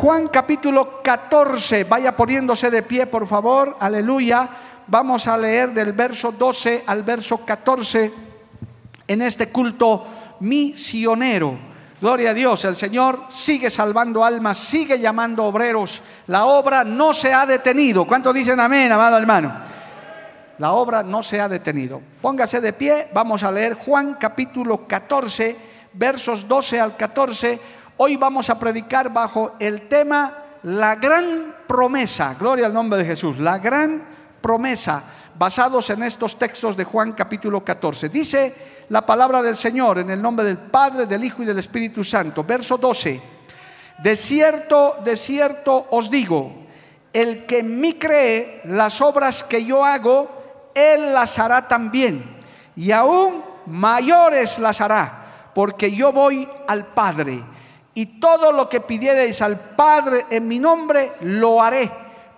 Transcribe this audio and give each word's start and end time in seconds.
Juan 0.00 0.28
capítulo 0.28 1.02
14, 1.02 1.84
vaya 1.84 2.16
poniéndose 2.16 2.70
de 2.70 2.82
pie 2.82 3.04
por 3.04 3.26
favor, 3.26 3.76
aleluya. 3.78 4.48
Vamos 4.86 5.26
a 5.26 5.36
leer 5.36 5.74
del 5.74 5.92
verso 5.92 6.32
12 6.32 6.84
al 6.86 7.02
verso 7.02 7.44
14 7.44 8.10
en 9.06 9.20
este 9.20 9.50
culto 9.50 10.06
misionero. 10.40 11.54
Gloria 12.00 12.30
a 12.30 12.34
Dios, 12.34 12.64
el 12.64 12.76
Señor 12.76 13.24
sigue 13.28 13.68
salvando 13.68 14.24
almas, 14.24 14.56
sigue 14.56 14.98
llamando 14.98 15.44
obreros. 15.44 16.00
La 16.28 16.46
obra 16.46 16.82
no 16.82 17.12
se 17.12 17.34
ha 17.34 17.44
detenido. 17.44 18.06
¿Cuántos 18.06 18.32
dicen 18.32 18.58
amén, 18.58 18.90
amado 18.90 19.18
hermano? 19.18 19.52
La 20.56 20.72
obra 20.72 21.02
no 21.02 21.22
se 21.22 21.42
ha 21.42 21.46
detenido. 21.46 22.00
Póngase 22.22 22.62
de 22.62 22.72
pie, 22.72 23.08
vamos 23.12 23.42
a 23.42 23.52
leer 23.52 23.74
Juan 23.74 24.16
capítulo 24.18 24.86
14, 24.86 25.58
versos 25.92 26.48
12 26.48 26.80
al 26.80 26.96
14 26.96 27.79
Hoy 28.02 28.16
vamos 28.16 28.48
a 28.48 28.58
predicar 28.58 29.12
bajo 29.12 29.56
el 29.58 29.86
tema 29.86 30.32
la 30.62 30.96
gran 30.96 31.54
promesa, 31.66 32.34
gloria 32.40 32.64
al 32.64 32.72
nombre 32.72 32.98
de 32.98 33.04
Jesús, 33.04 33.38
la 33.38 33.58
gran 33.58 34.02
promesa, 34.40 35.04
basados 35.38 35.90
en 35.90 36.04
estos 36.04 36.38
textos 36.38 36.78
de 36.78 36.84
Juan 36.84 37.12
capítulo 37.12 37.62
14. 37.62 38.08
Dice 38.08 38.86
la 38.88 39.04
palabra 39.04 39.42
del 39.42 39.54
Señor 39.54 39.98
en 39.98 40.08
el 40.08 40.22
nombre 40.22 40.46
del 40.46 40.56
Padre, 40.56 41.04
del 41.04 41.22
Hijo 41.22 41.42
y 41.42 41.44
del 41.44 41.58
Espíritu 41.58 42.02
Santo. 42.02 42.42
Verso 42.42 42.78
12. 42.78 43.20
De 43.98 44.16
cierto, 44.16 44.96
de 45.04 45.14
cierto 45.14 45.88
os 45.90 46.10
digo, 46.10 46.50
el 47.12 47.44
que 47.44 47.58
en 47.58 47.78
mí 47.78 47.98
cree 47.98 48.62
las 48.64 49.02
obras 49.02 49.42
que 49.42 49.62
yo 49.62 49.84
hago, 49.84 50.70
él 50.74 51.12
las 51.12 51.38
hará 51.38 51.68
también, 51.68 52.24
y 52.76 52.92
aún 52.92 53.42
mayores 53.66 54.58
las 54.58 54.80
hará, 54.80 55.50
porque 55.54 55.94
yo 55.94 56.12
voy 56.12 56.48
al 56.66 56.86
Padre 56.86 57.44
y 57.94 58.20
todo 58.20 58.52
lo 58.52 58.68
que 58.68 58.80
pidiereis 58.80 59.42
al 59.42 59.58
Padre 59.58 60.26
en 60.30 60.46
mi 60.46 60.58
nombre, 60.58 61.12
lo 61.22 61.60
haré, 61.62 61.90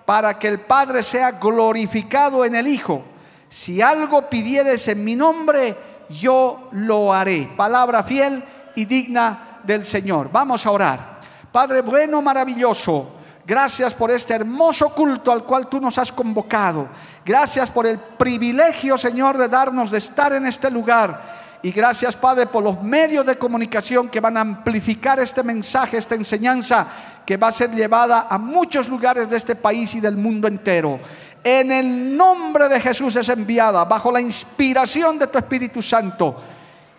para 0.05 0.39
que 0.39 0.49
el 0.49 0.61
Padre 0.61 1.03
sea 1.03 1.33
glorificado 1.33 2.45
en 2.45 2.55
el 2.55 2.67
Hijo. 2.67 3.03
Si 3.49 3.83
algo 3.83 4.29
pidieres 4.29 4.89
en 4.89 5.05
mi 5.05 5.15
nombre, 5.15 5.77
yo 6.09 6.69
lo 6.73 7.13
haré. 7.13 7.51
Palabra 7.57 8.03
fiel 8.03 8.43
y 8.75 8.87
digna 8.87 9.59
del 9.63 9.85
Señor. 9.85 10.31
Vamos 10.33 10.65
a 10.67 10.71
orar. 10.71 11.21
Padre 11.53 11.83
bueno, 11.83 12.23
maravilloso. 12.23 13.19
Gracias 13.45 13.93
por 13.93 14.11
este 14.11 14.35
hermoso 14.35 14.95
culto 14.95 15.33
al 15.33 15.45
cual 15.45 15.67
tú 15.67 15.81
nos 15.81 15.99
has 15.99 16.13
convocado. 16.13 16.89
Gracias 17.25 17.71
por 17.71 17.87
el 17.87 17.99
privilegio, 17.99 18.97
Señor, 18.97 19.37
de 19.37 19.49
darnos 19.49 19.91
de 19.91 19.99
estar 19.99 20.33
en 20.33 20.47
este 20.47 20.71
lugar 20.71 21.42
y 21.63 21.71
gracias, 21.71 22.17
Padre, 22.17 22.47
por 22.47 22.65
los 22.65 22.83
medios 22.83 23.25
de 23.25 23.39
comunicación 23.39 24.09
que 24.09 24.19
van 24.19 24.37
a 24.37 24.41
amplificar 24.41 25.21
este 25.21 25.45
mensaje, 25.45 25.97
esta 25.97 26.17
enseñanza 26.17 26.87
que 27.25 27.37
va 27.37 27.49
a 27.49 27.53
ser 27.53 27.71
llevada 27.71 28.27
a 28.29 28.37
muchos 28.37 28.89
lugares 28.89 29.31
de 29.31 29.37
este 29.37 29.55
país 29.55 29.95
y 29.95 30.01
del 30.01 30.17
mundo 30.17 30.49
entero. 30.49 30.99
En 31.45 31.71
el 31.71 32.17
nombre 32.17 32.69
de 32.69 32.81
Jesús 32.81 33.15
es 33.15 33.29
enviada, 33.29 33.85
bajo 33.85 34.11
la 34.11 34.21
inspiración 34.21 35.21
de 35.21 35.29
tu 35.29 35.39
Espíritu 35.39 35.81
Santo, 35.81 36.35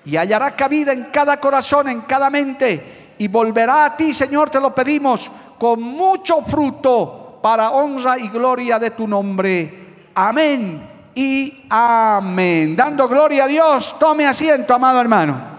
y 0.05 0.15
hallará 0.15 0.55
cabida 0.55 0.93
en 0.93 1.05
cada 1.05 1.37
corazón, 1.41 1.89
en 1.89 2.01
cada 2.01 2.29
mente, 2.29 3.15
y 3.17 3.27
volverá 3.27 3.83
a 3.83 3.97
ti, 3.97 4.13
Señor, 4.13 4.49
te 4.49 4.61
lo 4.61 4.73
pedimos, 4.73 5.29
con 5.59 5.81
mucho 5.81 6.41
fruto 6.41 7.39
para 7.43 7.71
honra 7.71 8.17
y 8.17 8.29
gloria 8.29 8.79
de 8.79 8.91
tu 8.91 9.09
nombre. 9.09 10.09
Amén 10.15 10.92
y 11.15 11.65
amén. 11.69 12.75
Dando 12.75 13.07
gloria 13.07 13.45
a 13.45 13.47
Dios, 13.47 13.95
tome 13.99 14.25
asiento, 14.25 14.73
amado 14.73 14.99
hermano. 15.01 15.53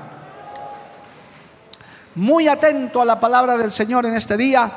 Muy 2.16 2.46
atento 2.48 3.00
a 3.00 3.04
la 3.04 3.18
palabra 3.18 3.56
del 3.56 3.72
Señor 3.72 4.06
en 4.06 4.14
este 4.14 4.36
día. 4.36 4.70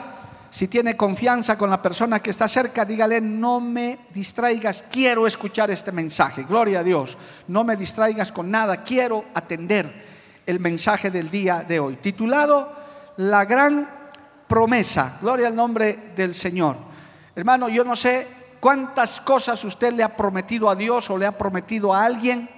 Si 0.50 0.68
tiene 0.68 0.98
confianza 0.98 1.58
con 1.58 1.70
la 1.70 1.82
persona 1.82 2.20
que 2.20 2.32
está 2.32 2.48
cerca, 2.48 2.86
dígale, 2.86 3.22
no 3.22 3.60
me 3.60 4.00
distraigas, 4.14 4.86
quiero 4.90 5.28
escuchar 5.28 5.70
este 5.70 5.92
mensaje. 5.92 6.44
Gloria 6.44 6.80
a 6.80 6.84
Dios. 6.84 7.18
No 7.48 7.64
me 7.64 7.76
distraigas 7.76 8.32
con 8.32 8.50
nada, 8.50 8.84
quiero 8.84 9.26
atender 9.34 10.08
el 10.46 10.60
mensaje 10.60 11.12
del 11.12 11.30
día 11.30 11.64
de 11.68 11.80
hoy. 11.80 11.98
Titulado 11.98 12.72
La 13.18 13.46
gran 13.46 13.88
promesa. 14.48 15.18
Gloria 15.22 15.48
al 15.48 15.56
nombre 15.56 16.12
del 16.16 16.34
Señor. 16.34 16.78
Hermano, 17.36 17.70
yo 17.70 17.84
no 17.84 17.96
sé 17.96 18.37
cuántas 18.68 19.22
cosas 19.22 19.64
usted 19.64 19.94
le 19.94 20.04
ha 20.04 20.18
prometido 20.18 20.70
a 20.70 20.76
Dios 20.76 21.10
o 21.10 21.18
le 21.18 21.26
ha 21.26 21.32
prometido 21.32 21.94
a 21.94 22.04
alguien, 22.04 22.50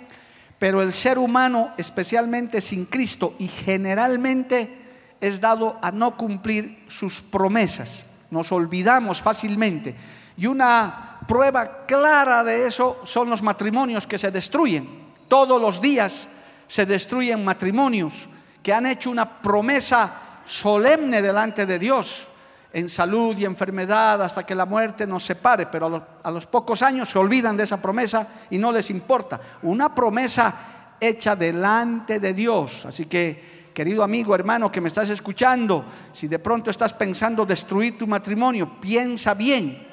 pero 0.57 0.81
el 0.81 0.91
ser 0.91 1.19
humano, 1.19 1.69
especialmente 1.77 2.61
sin 2.61 2.87
Cristo 2.87 3.35
y 3.37 3.47
generalmente, 3.47 4.75
es 5.21 5.39
dado 5.39 5.77
a 5.83 5.91
no 5.91 6.17
cumplir 6.17 6.83
sus 6.87 7.21
promesas. 7.21 8.07
Nos 8.31 8.51
olvidamos 8.51 9.21
fácilmente. 9.21 9.93
Y 10.35 10.47
una 10.47 11.19
prueba 11.27 11.85
clara 11.85 12.43
de 12.43 12.65
eso 12.65 13.01
son 13.03 13.29
los 13.29 13.43
matrimonios 13.43 14.07
que 14.07 14.17
se 14.17 14.31
destruyen. 14.31 14.89
Todos 15.27 15.61
los 15.61 15.79
días 15.79 16.27
se 16.65 16.87
destruyen 16.87 17.45
matrimonios 17.45 18.27
que 18.63 18.73
han 18.73 18.87
hecho 18.87 19.11
una 19.11 19.29
promesa 19.29 20.11
solemne 20.47 21.21
delante 21.21 21.67
de 21.67 21.77
Dios 21.77 22.28
en 22.71 22.87
salud 22.87 23.35
y 23.37 23.45
enfermedad 23.45 24.21
hasta 24.21 24.45
que 24.45 24.53
la 24.53 24.65
muerte 24.65 25.07
nos 25.07 25.23
separe, 25.25 25.65
pero 25.65 26.05
a 26.21 26.31
los, 26.31 26.45
pocos 26.45 26.81
años 26.81 27.09
se 27.09 27.17
olvidan 27.17 27.57
de 27.57 27.63
esa 27.63 27.81
promesa 27.81 28.27
y 28.49 28.57
no 28.57 28.71
les 28.71 28.89
importa. 28.91 29.39
Una 29.63 29.93
promesa 29.93 30.95
hecha 30.99 31.35
delante 31.35 32.19
de 32.19 32.33
Dios. 32.33 32.85
Así 32.85 33.05
que, 33.05 33.71
querido 33.73 34.03
amigo, 34.03 34.35
hermano 34.35 34.71
que 34.71 34.81
me 34.81 34.89
estás 34.89 35.09
escuchando, 35.09 35.83
si 36.11 36.27
de 36.27 36.39
pronto 36.39 36.69
estás 36.69 36.93
pensando 36.93 37.45
destruir 37.45 37.97
tu 37.97 38.05
matrimonio, 38.05 38.79
piensa 38.79 39.33
bien 39.33 39.87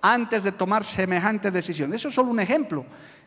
antes 0.00 0.42
de 0.42 0.52
tomar 0.52 0.84
semejante 0.84 1.50
decisión. 1.50 1.92
Eso 1.92 2.08
es 2.08 2.14
solo 2.14 2.30
un 2.30 2.40
ejemplo. 2.40 2.86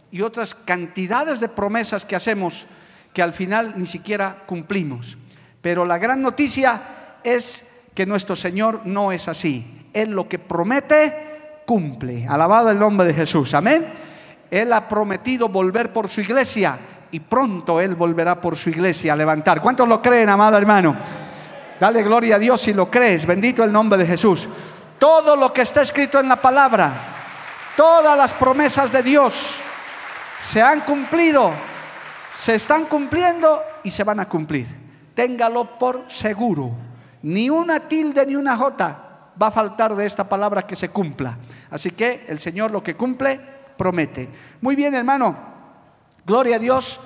Y 0.10 0.22
otras 0.22 0.56
cantidades 0.56 1.40
de 1.40 1.50
promesas 1.50 2.06
que 2.06 2.16
hacemos 2.16 2.66
que 3.14 3.22
al 3.22 3.34
final 3.34 3.76
ni 3.78 3.86
siquiera 3.86 4.44
cumplimos. 4.46 5.18
Pero 5.62 5.86
la 5.86 5.98
gran 5.98 6.22
noticia 6.22 6.82
es 7.24 7.65
que 7.96 8.06
nuestro 8.06 8.36
Señor 8.36 8.82
no 8.84 9.14
es 9.14 9.28
así. 9.30 9.88
Él 9.94 10.12
lo 10.12 10.28
que 10.28 10.38
promete, 10.38 11.62
cumple. 11.66 12.28
Alabado 12.28 12.70
el 12.70 12.78
nombre 12.78 13.08
de 13.08 13.14
Jesús. 13.14 13.54
Amén. 13.54 13.86
Él 14.52 14.74
ha 14.74 14.88
prometido 14.88 15.48
volver 15.48 15.92
por 15.94 16.10
su 16.10 16.22
iglesia 16.22 16.78
y 17.10 17.22
pronto 17.22 17.80
Él 17.80 17.96
volverá 17.96 18.40
por 18.40 18.58
su 18.58 18.70
iglesia 18.70 19.14
a 19.14 19.16
levantar. 19.16 19.62
¿Cuántos 19.62 19.88
lo 19.88 20.02
creen, 20.02 20.30
amado 20.30 20.58
hermano? 20.58 20.96
Dale 21.80 22.04
gloria 22.04 22.36
a 22.36 22.40
Dios 22.40 22.62
si 22.62 22.74
lo 22.74 22.92
crees. 22.92 23.26
Bendito 23.26 23.64
el 23.64 23.72
nombre 23.72 23.98
de 23.98 24.06
Jesús. 24.06 24.50
Todo 25.00 25.36
lo 25.38 25.54
que 25.54 25.62
está 25.62 25.82
escrito 25.82 26.20
en 26.20 26.28
la 26.28 26.36
palabra, 26.36 26.92
todas 27.78 28.18
las 28.18 28.34
promesas 28.34 28.92
de 28.92 29.04
Dios 29.04 29.56
se 30.40 30.62
han 30.62 30.82
cumplido, 30.82 31.52
se 32.34 32.56
están 32.56 32.86
cumpliendo 32.86 33.62
y 33.84 33.92
se 33.92 34.04
van 34.04 34.20
a 34.20 34.28
cumplir. 34.28 34.68
Téngalo 35.14 35.78
por 35.80 36.06
seguro. 36.08 36.85
Ni 37.26 37.50
una 37.50 37.80
tilde 37.80 38.24
ni 38.28 38.36
una 38.36 38.56
jota 38.56 39.32
va 39.42 39.48
a 39.48 39.52
faltar 39.52 39.96
de 39.96 40.06
esta 40.06 40.30
palabra 40.30 40.68
que 40.68 40.76
se 40.76 40.90
cumpla. 40.90 41.36
Así 41.72 41.90
que 41.90 42.24
el 42.28 42.40
Señor 42.40 42.70
lo 42.70 42.84
que 42.84 42.96
cumple, 42.96 43.40
promete. 43.76 44.30
Muy 44.62 44.76
bien, 44.76 44.94
hermano. 44.94 45.36
Gloria 46.24 46.58
a 46.58 46.60
Dios. 46.60 47.00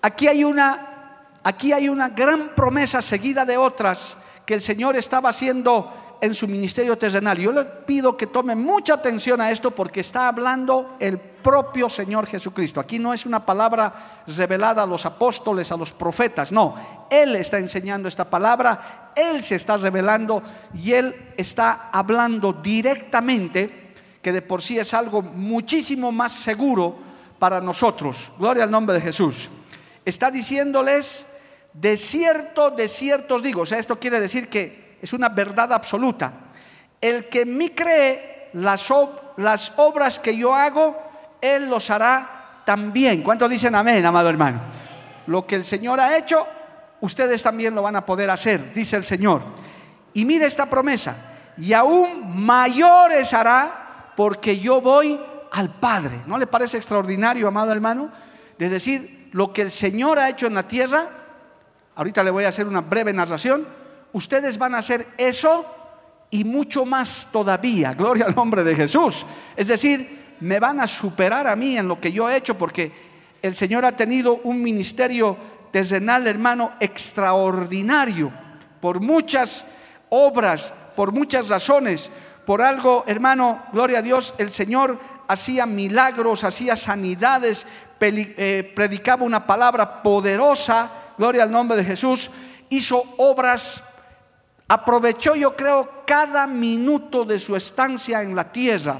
Aquí 0.00 0.28
hay 0.28 0.44
una, 0.44 1.38
aquí 1.42 1.72
hay 1.72 1.88
una 1.88 2.10
gran 2.10 2.50
promesa 2.54 3.02
seguida 3.02 3.44
de 3.44 3.56
otras 3.56 4.16
que 4.44 4.54
el 4.54 4.60
Señor 4.62 4.94
estaba 4.94 5.30
haciendo 5.30 5.92
en 6.20 6.34
su 6.34 6.48
ministerio 6.48 6.96
terrenal. 6.96 7.38
Yo 7.38 7.52
le 7.52 7.64
pido 7.64 8.16
que 8.16 8.26
tome 8.26 8.54
mucha 8.54 8.94
atención 8.94 9.40
a 9.40 9.50
esto 9.50 9.70
porque 9.70 10.00
está 10.00 10.28
hablando 10.28 10.96
el 10.98 11.18
propio 11.18 11.88
Señor 11.88 12.26
Jesucristo. 12.26 12.80
Aquí 12.80 12.98
no 12.98 13.12
es 13.12 13.26
una 13.26 13.44
palabra 13.44 14.22
revelada 14.26 14.82
a 14.82 14.86
los 14.86 15.06
apóstoles, 15.06 15.70
a 15.70 15.76
los 15.76 15.92
profetas, 15.92 16.52
no. 16.52 16.74
Él 17.10 17.36
está 17.36 17.58
enseñando 17.58 18.08
esta 18.08 18.24
palabra, 18.24 19.12
Él 19.14 19.42
se 19.42 19.56
está 19.56 19.76
revelando 19.76 20.42
y 20.74 20.92
Él 20.92 21.14
está 21.36 21.90
hablando 21.92 22.52
directamente 22.52 23.92
que 24.22 24.32
de 24.32 24.42
por 24.42 24.60
sí 24.60 24.78
es 24.78 24.92
algo 24.92 25.22
muchísimo 25.22 26.10
más 26.10 26.32
seguro 26.32 26.96
para 27.38 27.60
nosotros. 27.60 28.30
Gloria 28.38 28.64
al 28.64 28.70
nombre 28.70 28.96
de 28.96 29.02
Jesús. 29.02 29.48
Está 30.04 30.30
diciéndoles, 30.30 31.26
de 31.72 31.96
cierto, 31.96 32.70
de 32.70 32.88
cierto 32.88 33.36
os 33.36 33.42
digo. 33.42 33.62
O 33.62 33.66
sea, 33.66 33.78
esto 33.78 33.98
quiere 33.98 34.18
decir 34.18 34.48
que 34.48 34.85
es 35.00 35.12
una 35.12 35.28
verdad 35.28 35.72
absoluta. 35.72 36.32
El 37.00 37.26
que 37.26 37.42
en 37.42 37.56
mí 37.56 37.70
cree, 37.70 38.50
las, 38.54 38.90
obras 39.76 40.18
que 40.18 40.36
yo 40.36 40.54
hago, 40.54 40.96
él 41.40 41.68
los 41.68 41.90
hará 41.90 42.62
también. 42.64 43.22
¿Cuántos 43.22 43.50
dicen 43.50 43.74
amén, 43.74 44.04
amado 44.04 44.28
hermano? 44.28 44.60
Lo 45.26 45.46
que 45.46 45.56
el 45.56 45.64
Señor 45.64 46.00
ha 46.00 46.16
hecho, 46.16 46.46
ustedes 47.00 47.42
también 47.42 47.74
lo 47.74 47.82
van 47.82 47.96
a 47.96 48.06
poder 48.06 48.30
hacer, 48.30 48.72
dice 48.72 48.96
el 48.96 49.04
Señor. 49.04 49.42
Y 50.14 50.24
mire 50.24 50.46
esta 50.46 50.66
promesa, 50.66 51.16
y 51.58 51.72
aún 51.72 52.44
mayores 52.44 53.32
hará 53.34 54.12
porque 54.16 54.58
yo 54.58 54.80
voy 54.80 55.20
al 55.52 55.70
Padre. 55.70 56.22
¿No 56.26 56.38
le 56.38 56.46
parece 56.46 56.76
extraordinario, 56.76 57.48
amado 57.48 57.72
hermano? 57.72 58.10
De 58.58 58.68
decir, 58.68 59.28
lo 59.32 59.52
que 59.52 59.62
el 59.62 59.70
Señor 59.70 60.18
ha 60.18 60.28
hecho 60.30 60.46
en 60.46 60.54
la 60.54 60.66
tierra, 60.66 61.06
ahorita 61.94 62.22
le 62.22 62.30
voy 62.30 62.44
a 62.44 62.48
hacer 62.48 62.66
una 62.66 62.80
breve 62.80 63.12
narración, 63.12 63.66
ustedes 64.16 64.56
van 64.56 64.74
a 64.74 64.78
hacer 64.78 65.06
eso 65.18 65.64
y 66.30 66.42
mucho 66.44 66.86
más 66.86 67.28
todavía. 67.30 67.92
Gloria 67.98 68.26
al 68.26 68.34
nombre 68.34 68.64
de 68.64 68.74
Jesús. 68.74 69.26
Es 69.54 69.68
decir, 69.68 70.36
me 70.40 70.58
van 70.58 70.80
a 70.80 70.86
superar 70.86 71.46
a 71.46 71.54
mí 71.54 71.76
en 71.76 71.86
lo 71.86 72.00
que 72.00 72.12
yo 72.12 72.28
he 72.28 72.36
hecho 72.36 72.56
porque 72.56 72.90
el 73.42 73.54
Señor 73.54 73.84
ha 73.84 73.92
tenido 73.92 74.40
un 74.44 74.62
ministerio 74.62 75.36
terrenal, 75.70 76.26
hermano, 76.26 76.72
extraordinario, 76.80 78.32
por 78.80 79.00
muchas 79.00 79.66
obras, 80.08 80.72
por 80.96 81.12
muchas 81.12 81.48
razones, 81.48 82.10
por 82.46 82.62
algo, 82.62 83.04
hermano, 83.06 83.62
gloria 83.72 83.98
a 83.98 84.02
Dios, 84.02 84.34
el 84.38 84.50
Señor 84.50 84.98
hacía 85.28 85.66
milagros, 85.66 86.44
hacía 86.44 86.76
sanidades, 86.76 87.66
eh, 88.00 88.72
predicaba 88.74 89.24
una 89.24 89.46
palabra 89.46 90.02
poderosa, 90.02 90.90
gloria 91.18 91.42
al 91.42 91.50
nombre 91.50 91.76
de 91.76 91.84
Jesús, 91.84 92.30
hizo 92.70 93.02
obras, 93.18 93.82
aprovechó 94.68 95.34
yo 95.34 95.54
creo 95.54 96.04
cada 96.06 96.46
minuto 96.46 97.24
de 97.24 97.38
su 97.38 97.56
estancia 97.56 98.22
en 98.22 98.34
la 98.34 98.50
tierra, 98.50 98.98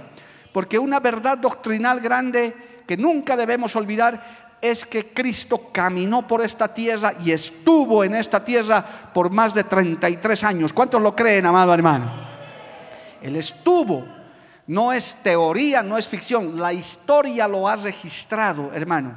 porque 0.52 0.78
una 0.78 1.00
verdad 1.00 1.38
doctrinal 1.38 2.00
grande 2.00 2.82
que 2.86 2.96
nunca 2.96 3.36
debemos 3.36 3.74
olvidar 3.76 4.56
es 4.60 4.84
que 4.84 5.12
Cristo 5.12 5.70
caminó 5.72 6.26
por 6.26 6.42
esta 6.42 6.72
tierra 6.72 7.14
y 7.24 7.32
estuvo 7.32 8.02
en 8.04 8.14
esta 8.14 8.44
tierra 8.44 8.84
por 9.12 9.30
más 9.30 9.54
de 9.54 9.64
33 9.64 10.44
años. 10.44 10.72
¿Cuántos 10.72 11.02
lo 11.02 11.14
creen, 11.14 11.46
amado 11.46 11.74
hermano? 11.74 12.10
Él 13.20 13.36
estuvo 13.36 14.16
no 14.68 14.92
es 14.92 15.16
teoría, 15.22 15.82
no 15.82 15.96
es 15.96 16.08
ficción. 16.08 16.58
La 16.60 16.72
historia 16.72 17.46
lo 17.46 17.68
ha 17.68 17.76
registrado, 17.76 18.72
hermano. 18.72 19.14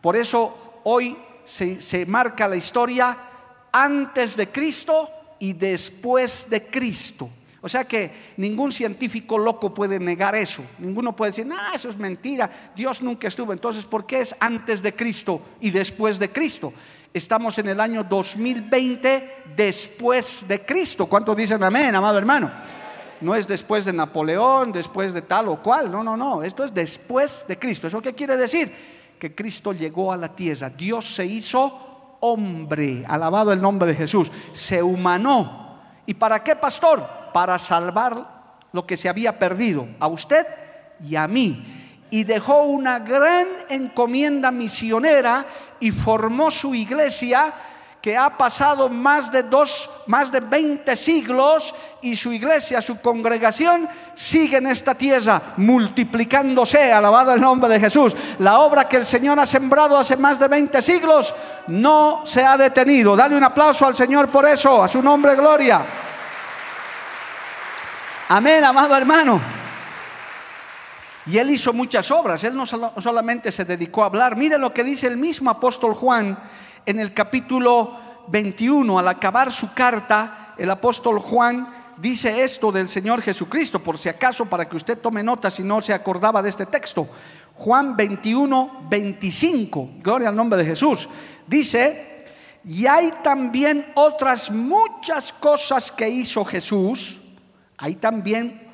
Por 0.00 0.16
eso 0.16 0.80
hoy 0.84 1.16
se, 1.44 2.04
marca 2.06 2.48
la 2.48 2.56
historia 2.56 3.16
antes 3.72 4.36
de 4.36 4.48
Cristo 4.48 5.08
y 5.38 5.52
después 5.52 6.48
de 6.50 6.66
Cristo. 6.66 7.28
O 7.60 7.68
sea 7.68 7.84
que 7.84 8.10
ningún 8.36 8.70
científico 8.72 9.36
loco 9.36 9.74
puede 9.74 9.98
negar 9.98 10.34
eso. 10.36 10.62
Ninguno 10.78 11.14
puede 11.14 11.32
decir, 11.32 11.46
no, 11.46 11.56
eso 11.74 11.88
es 11.88 11.96
mentira. 11.96 12.50
Dios 12.74 13.02
nunca 13.02 13.28
estuvo. 13.28 13.52
Entonces, 13.52 13.84
¿por 13.84 14.06
qué 14.06 14.20
es 14.20 14.34
antes 14.38 14.80
de 14.80 14.94
Cristo 14.94 15.40
y 15.60 15.70
después 15.70 16.18
de 16.18 16.30
Cristo? 16.30 16.72
Estamos 17.12 17.58
en 17.58 17.68
el 17.68 17.80
año 17.80 18.04
2020 18.04 19.44
después 19.56 20.46
de 20.46 20.60
Cristo. 20.60 21.06
¿Cuántos 21.06 21.36
dicen 21.36 21.62
amén, 21.62 21.94
amado 21.94 22.18
hermano? 22.18 22.50
no 23.20 23.34
es 23.34 23.48
después 23.48 23.84
de 23.84 23.92
Napoleón, 23.92 24.72
después 24.72 25.12
de 25.12 25.22
tal 25.22 25.48
o 25.48 25.62
cual, 25.62 25.90
no, 25.90 26.02
no, 26.02 26.16
no, 26.16 26.42
esto 26.42 26.64
es 26.64 26.72
después 26.72 27.44
de 27.48 27.58
Cristo. 27.58 27.86
¿Eso 27.86 28.00
qué 28.00 28.14
quiere 28.14 28.36
decir? 28.36 28.72
Que 29.18 29.34
Cristo 29.34 29.72
llegó 29.72 30.12
a 30.12 30.16
la 30.16 30.34
tierra, 30.34 30.70
Dios 30.70 31.14
se 31.14 31.26
hizo 31.26 31.87
hombre, 32.20 33.04
alabado 33.06 33.52
el 33.52 33.60
nombre 33.60 33.88
de 33.88 33.96
Jesús, 33.96 34.30
se 34.52 34.82
humanó. 34.82 35.78
¿Y 36.06 36.14
para 36.14 36.42
qué, 36.42 36.56
pastor? 36.56 37.06
Para 37.32 37.58
salvar 37.58 38.38
lo 38.72 38.86
que 38.86 38.96
se 38.96 39.08
había 39.08 39.38
perdido, 39.38 39.86
a 40.00 40.08
usted 40.08 40.46
y 41.00 41.16
a 41.16 41.28
mí. 41.28 41.64
Y 42.10 42.24
dejó 42.24 42.62
una 42.62 43.00
gran 43.00 43.46
encomienda 43.68 44.50
misionera 44.50 45.44
y 45.80 45.90
formó 45.90 46.50
su 46.50 46.74
iglesia 46.74 47.52
que 48.00 48.16
ha 48.16 48.30
pasado 48.30 48.88
más 48.88 49.32
de 49.32 49.42
dos, 49.42 49.90
más 50.06 50.30
de 50.30 50.40
20 50.40 50.94
siglos 50.94 51.74
y 52.00 52.14
su 52.14 52.32
iglesia, 52.32 52.80
su 52.80 53.00
congregación 53.00 53.88
sigue 54.14 54.58
en 54.58 54.68
esta 54.68 54.94
tierra 54.94 55.42
multiplicándose, 55.56 56.92
alabado 56.92 57.32
el 57.32 57.40
nombre 57.40 57.68
de 57.68 57.80
Jesús. 57.80 58.14
La 58.38 58.60
obra 58.60 58.88
que 58.88 58.98
el 58.98 59.06
Señor 59.06 59.40
ha 59.40 59.46
sembrado 59.46 59.98
hace 59.98 60.16
más 60.16 60.38
de 60.38 60.46
20 60.46 60.80
siglos 60.80 61.34
no 61.66 62.22
se 62.24 62.44
ha 62.44 62.56
detenido. 62.56 63.16
Dale 63.16 63.36
un 63.36 63.44
aplauso 63.44 63.84
al 63.86 63.96
Señor 63.96 64.28
por 64.28 64.46
eso, 64.46 64.82
a 64.82 64.88
su 64.88 65.02
nombre 65.02 65.34
gloria. 65.34 65.82
Amén, 68.28 68.62
amado 68.62 68.96
hermano. 68.96 69.40
Y 71.26 71.36
él 71.36 71.50
hizo 71.50 71.72
muchas 71.72 72.10
obras, 72.10 72.42
él 72.44 72.56
no 72.56 72.64
solamente 72.64 73.50
se 73.50 73.64
dedicó 73.64 74.02
a 74.02 74.06
hablar. 74.06 74.36
Mire 74.36 74.56
lo 74.56 74.72
que 74.72 74.84
dice 74.84 75.08
el 75.08 75.16
mismo 75.16 75.50
apóstol 75.50 75.94
Juan 75.94 76.38
en 76.88 76.98
el 76.98 77.12
capítulo 77.12 77.98
21, 78.28 78.98
al 78.98 79.08
acabar 79.08 79.52
su 79.52 79.74
carta, 79.74 80.54
el 80.56 80.70
apóstol 80.70 81.18
Juan 81.18 81.68
dice 81.98 82.42
esto 82.42 82.72
del 82.72 82.88
Señor 82.88 83.20
Jesucristo, 83.20 83.78
por 83.78 83.98
si 83.98 84.08
acaso, 84.08 84.46
para 84.46 84.66
que 84.66 84.76
usted 84.76 84.96
tome 84.96 85.22
nota 85.22 85.50
si 85.50 85.62
no 85.62 85.82
se 85.82 85.92
acordaba 85.92 86.40
de 86.40 86.48
este 86.48 86.64
texto. 86.64 87.06
Juan 87.56 87.94
21, 87.94 88.86
25, 88.88 89.90
gloria 90.00 90.30
al 90.30 90.36
nombre 90.36 90.58
de 90.58 90.64
Jesús, 90.64 91.10
dice, 91.46 92.24
y 92.64 92.86
hay 92.86 93.12
también 93.22 93.92
otras 93.94 94.50
muchas 94.50 95.30
cosas 95.30 95.92
que 95.92 96.08
hizo 96.08 96.42
Jesús, 96.42 97.18
hay 97.76 97.96
también 97.96 98.66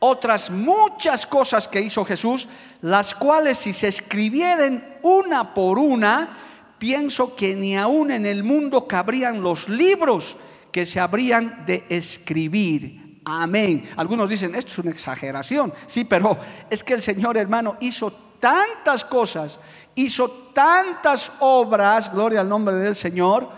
otras 0.00 0.50
muchas 0.50 1.24
cosas 1.24 1.68
que 1.68 1.80
hizo 1.80 2.04
Jesús, 2.04 2.48
las 2.82 3.14
cuales 3.14 3.58
si 3.58 3.72
se 3.72 3.86
escribieren 3.86 4.98
una 5.02 5.54
por 5.54 5.78
una, 5.78 6.42
pienso 6.86 7.34
que 7.34 7.56
ni 7.56 7.76
aún 7.76 8.12
en 8.12 8.24
el 8.24 8.44
mundo 8.44 8.86
cabrían 8.86 9.42
los 9.42 9.68
libros 9.68 10.36
que 10.70 10.86
se 10.86 11.00
habrían 11.00 11.66
de 11.66 11.82
escribir. 11.88 13.22
Amén. 13.24 13.90
Algunos 13.96 14.30
dicen, 14.30 14.54
esto 14.54 14.70
es 14.70 14.78
una 14.78 14.92
exageración. 14.92 15.74
Sí, 15.88 16.04
pero 16.04 16.38
es 16.70 16.84
que 16.84 16.94
el 16.94 17.02
Señor 17.02 17.38
hermano 17.38 17.76
hizo 17.80 18.12
tantas 18.38 19.04
cosas, 19.04 19.58
hizo 19.96 20.30
tantas 20.54 21.32
obras, 21.40 22.12
gloria 22.12 22.40
al 22.40 22.48
nombre 22.48 22.76
del 22.76 22.94
Señor, 22.94 23.48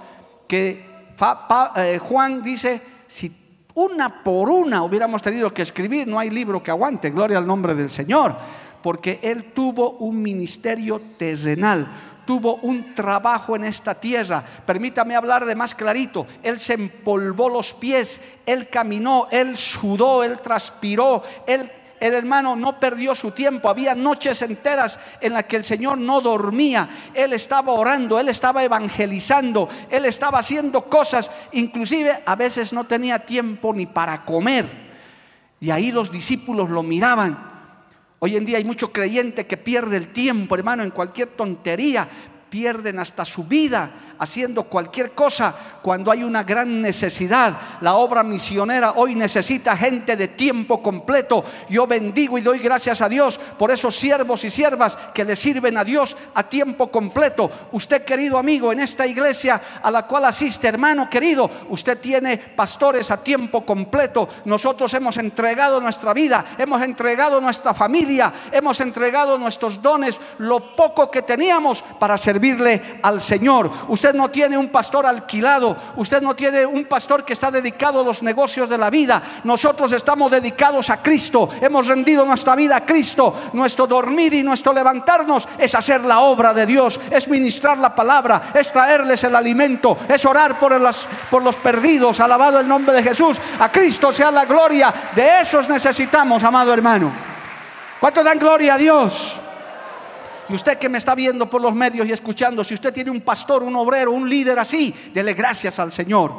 que 0.48 0.86
eh, 1.76 1.98
Juan 1.98 2.42
dice, 2.42 2.80
si 3.06 3.30
una 3.74 4.24
por 4.24 4.48
una 4.48 4.82
hubiéramos 4.84 5.20
tenido 5.20 5.52
que 5.52 5.60
escribir, 5.60 6.08
no 6.08 6.18
hay 6.18 6.30
libro 6.30 6.62
que 6.62 6.70
aguante, 6.70 7.10
gloria 7.10 7.36
al 7.36 7.46
nombre 7.46 7.74
del 7.74 7.90
Señor, 7.90 8.34
porque 8.82 9.20
Él 9.22 9.52
tuvo 9.52 9.98
un 9.98 10.22
ministerio 10.22 10.98
terrenal 11.18 12.07
tuvo 12.28 12.56
un 12.56 12.94
trabajo 12.94 13.56
en 13.56 13.64
esta 13.64 13.94
tierra. 13.94 14.44
Permítame 14.66 15.16
hablar 15.16 15.46
de 15.46 15.54
más 15.54 15.74
clarito. 15.74 16.26
Él 16.42 16.58
se 16.58 16.74
empolvó 16.74 17.48
los 17.48 17.72
pies, 17.72 18.20
él 18.44 18.68
caminó, 18.68 19.28
él 19.30 19.56
sudó, 19.56 20.22
él 20.22 20.38
transpiró, 20.40 21.22
él 21.46 21.70
el 22.00 22.12
hermano 22.12 22.54
no 22.54 22.78
perdió 22.78 23.14
su 23.14 23.30
tiempo. 23.30 23.70
Había 23.70 23.94
noches 23.94 24.42
enteras 24.42 24.98
en 25.22 25.32
las 25.32 25.44
que 25.44 25.56
el 25.56 25.64
Señor 25.64 25.96
no 25.96 26.20
dormía. 26.20 26.86
Él 27.14 27.32
estaba 27.32 27.72
orando, 27.72 28.20
él 28.20 28.28
estaba 28.28 28.62
evangelizando, 28.62 29.66
él 29.88 30.04
estaba 30.04 30.40
haciendo 30.40 30.82
cosas. 30.82 31.30
Inclusive 31.52 32.22
a 32.26 32.36
veces 32.36 32.74
no 32.74 32.84
tenía 32.84 33.20
tiempo 33.20 33.72
ni 33.72 33.86
para 33.86 34.22
comer. 34.26 34.66
Y 35.60 35.70
ahí 35.70 35.92
los 35.92 36.12
discípulos 36.12 36.68
lo 36.68 36.82
miraban 36.82 37.47
Hoy 38.20 38.36
en 38.36 38.44
día 38.44 38.58
hay 38.58 38.64
mucho 38.64 38.92
creyente 38.92 39.46
que 39.46 39.56
pierde 39.56 39.96
el 39.96 40.08
tiempo, 40.08 40.56
hermano, 40.56 40.82
en 40.82 40.90
cualquier 40.90 41.28
tontería, 41.28 42.08
pierden 42.50 42.98
hasta 42.98 43.24
su 43.24 43.44
vida 43.44 44.07
haciendo 44.18 44.64
cualquier 44.64 45.12
cosa 45.12 45.54
cuando 45.82 46.10
hay 46.10 46.24
una 46.24 46.44
gran 46.44 46.82
necesidad. 46.82 47.54
La 47.80 47.94
obra 47.94 48.22
misionera 48.22 48.92
hoy 48.96 49.14
necesita 49.14 49.76
gente 49.76 50.16
de 50.16 50.28
tiempo 50.28 50.82
completo. 50.82 51.44
Yo 51.68 51.86
bendigo 51.86 52.36
y 52.36 52.42
doy 52.42 52.58
gracias 52.58 53.00
a 53.00 53.08
Dios 53.08 53.38
por 53.58 53.70
esos 53.70 53.96
siervos 53.96 54.44
y 54.44 54.50
siervas 54.50 54.98
que 55.14 55.24
le 55.24 55.36
sirven 55.36 55.76
a 55.76 55.84
Dios 55.84 56.16
a 56.34 56.42
tiempo 56.42 56.90
completo. 56.90 57.50
Usted, 57.72 58.04
querido 58.04 58.38
amigo, 58.38 58.72
en 58.72 58.80
esta 58.80 59.06
iglesia 59.06 59.60
a 59.82 59.90
la 59.90 60.06
cual 60.06 60.24
asiste, 60.24 60.68
hermano 60.68 61.08
querido, 61.08 61.50
usted 61.68 61.98
tiene 61.98 62.36
pastores 62.38 63.10
a 63.10 63.22
tiempo 63.22 63.64
completo. 63.64 64.28
Nosotros 64.44 64.92
hemos 64.94 65.16
entregado 65.16 65.80
nuestra 65.80 66.12
vida, 66.12 66.44
hemos 66.58 66.82
entregado 66.82 67.40
nuestra 67.40 67.74
familia, 67.74 68.32
hemos 68.52 68.80
entregado 68.80 69.38
nuestros 69.38 69.80
dones, 69.80 70.18
lo 70.38 70.74
poco 70.74 71.10
que 71.10 71.22
teníamos 71.22 71.82
para 71.98 72.18
servirle 72.18 72.98
al 73.02 73.20
Señor. 73.20 73.70
Usted 73.88 74.07
Usted 74.08 74.18
no 74.18 74.30
tiene 74.30 74.56
un 74.56 74.70
pastor 74.70 75.04
alquilado. 75.04 75.76
Usted 75.96 76.22
no 76.22 76.34
tiene 76.34 76.64
un 76.64 76.86
pastor 76.86 77.26
que 77.26 77.34
está 77.34 77.50
dedicado 77.50 78.00
a 78.00 78.02
los 78.02 78.22
negocios 78.22 78.66
de 78.66 78.78
la 78.78 78.88
vida. 78.88 79.20
Nosotros 79.44 79.92
estamos 79.92 80.30
dedicados 80.30 80.88
a 80.88 81.02
Cristo. 81.02 81.50
Hemos 81.60 81.88
rendido 81.88 82.24
nuestra 82.24 82.56
vida 82.56 82.76
a 82.76 82.86
Cristo. 82.86 83.34
Nuestro 83.52 83.86
dormir 83.86 84.32
y 84.32 84.42
nuestro 84.42 84.72
levantarnos 84.72 85.46
es 85.58 85.74
hacer 85.74 86.00
la 86.04 86.20
obra 86.20 86.54
de 86.54 86.64
Dios. 86.64 86.98
Es 87.10 87.28
ministrar 87.28 87.76
la 87.76 87.94
palabra. 87.94 88.44
Es 88.54 88.72
traerles 88.72 89.24
el 89.24 89.36
alimento. 89.36 89.98
Es 90.08 90.24
orar 90.24 90.58
por 90.58 90.72
por 91.28 91.42
los 91.42 91.56
perdidos. 91.56 92.18
Alabado 92.20 92.60
el 92.60 92.66
nombre 92.66 92.94
de 92.94 93.02
Jesús. 93.02 93.38
A 93.60 93.70
Cristo 93.70 94.10
sea 94.10 94.30
la 94.30 94.46
gloria. 94.46 94.90
De 95.14 95.42
esos 95.42 95.68
necesitamos, 95.68 96.42
amado 96.44 96.72
hermano. 96.72 97.12
¿Cuánto 98.00 98.24
dan 98.24 98.38
gloria 98.38 98.72
a 98.72 98.78
Dios? 98.78 99.38
Y 100.48 100.54
usted 100.54 100.78
que 100.78 100.88
me 100.88 100.98
está 100.98 101.14
viendo 101.14 101.48
por 101.48 101.60
los 101.60 101.74
medios 101.74 102.08
y 102.08 102.12
escuchando, 102.12 102.64
si 102.64 102.74
usted 102.74 102.92
tiene 102.92 103.10
un 103.10 103.20
pastor, 103.20 103.62
un 103.62 103.76
obrero, 103.76 104.12
un 104.12 104.28
líder 104.28 104.58
así, 104.58 104.94
dele 105.12 105.34
gracias 105.34 105.78
al 105.78 105.92
Señor. 105.92 106.32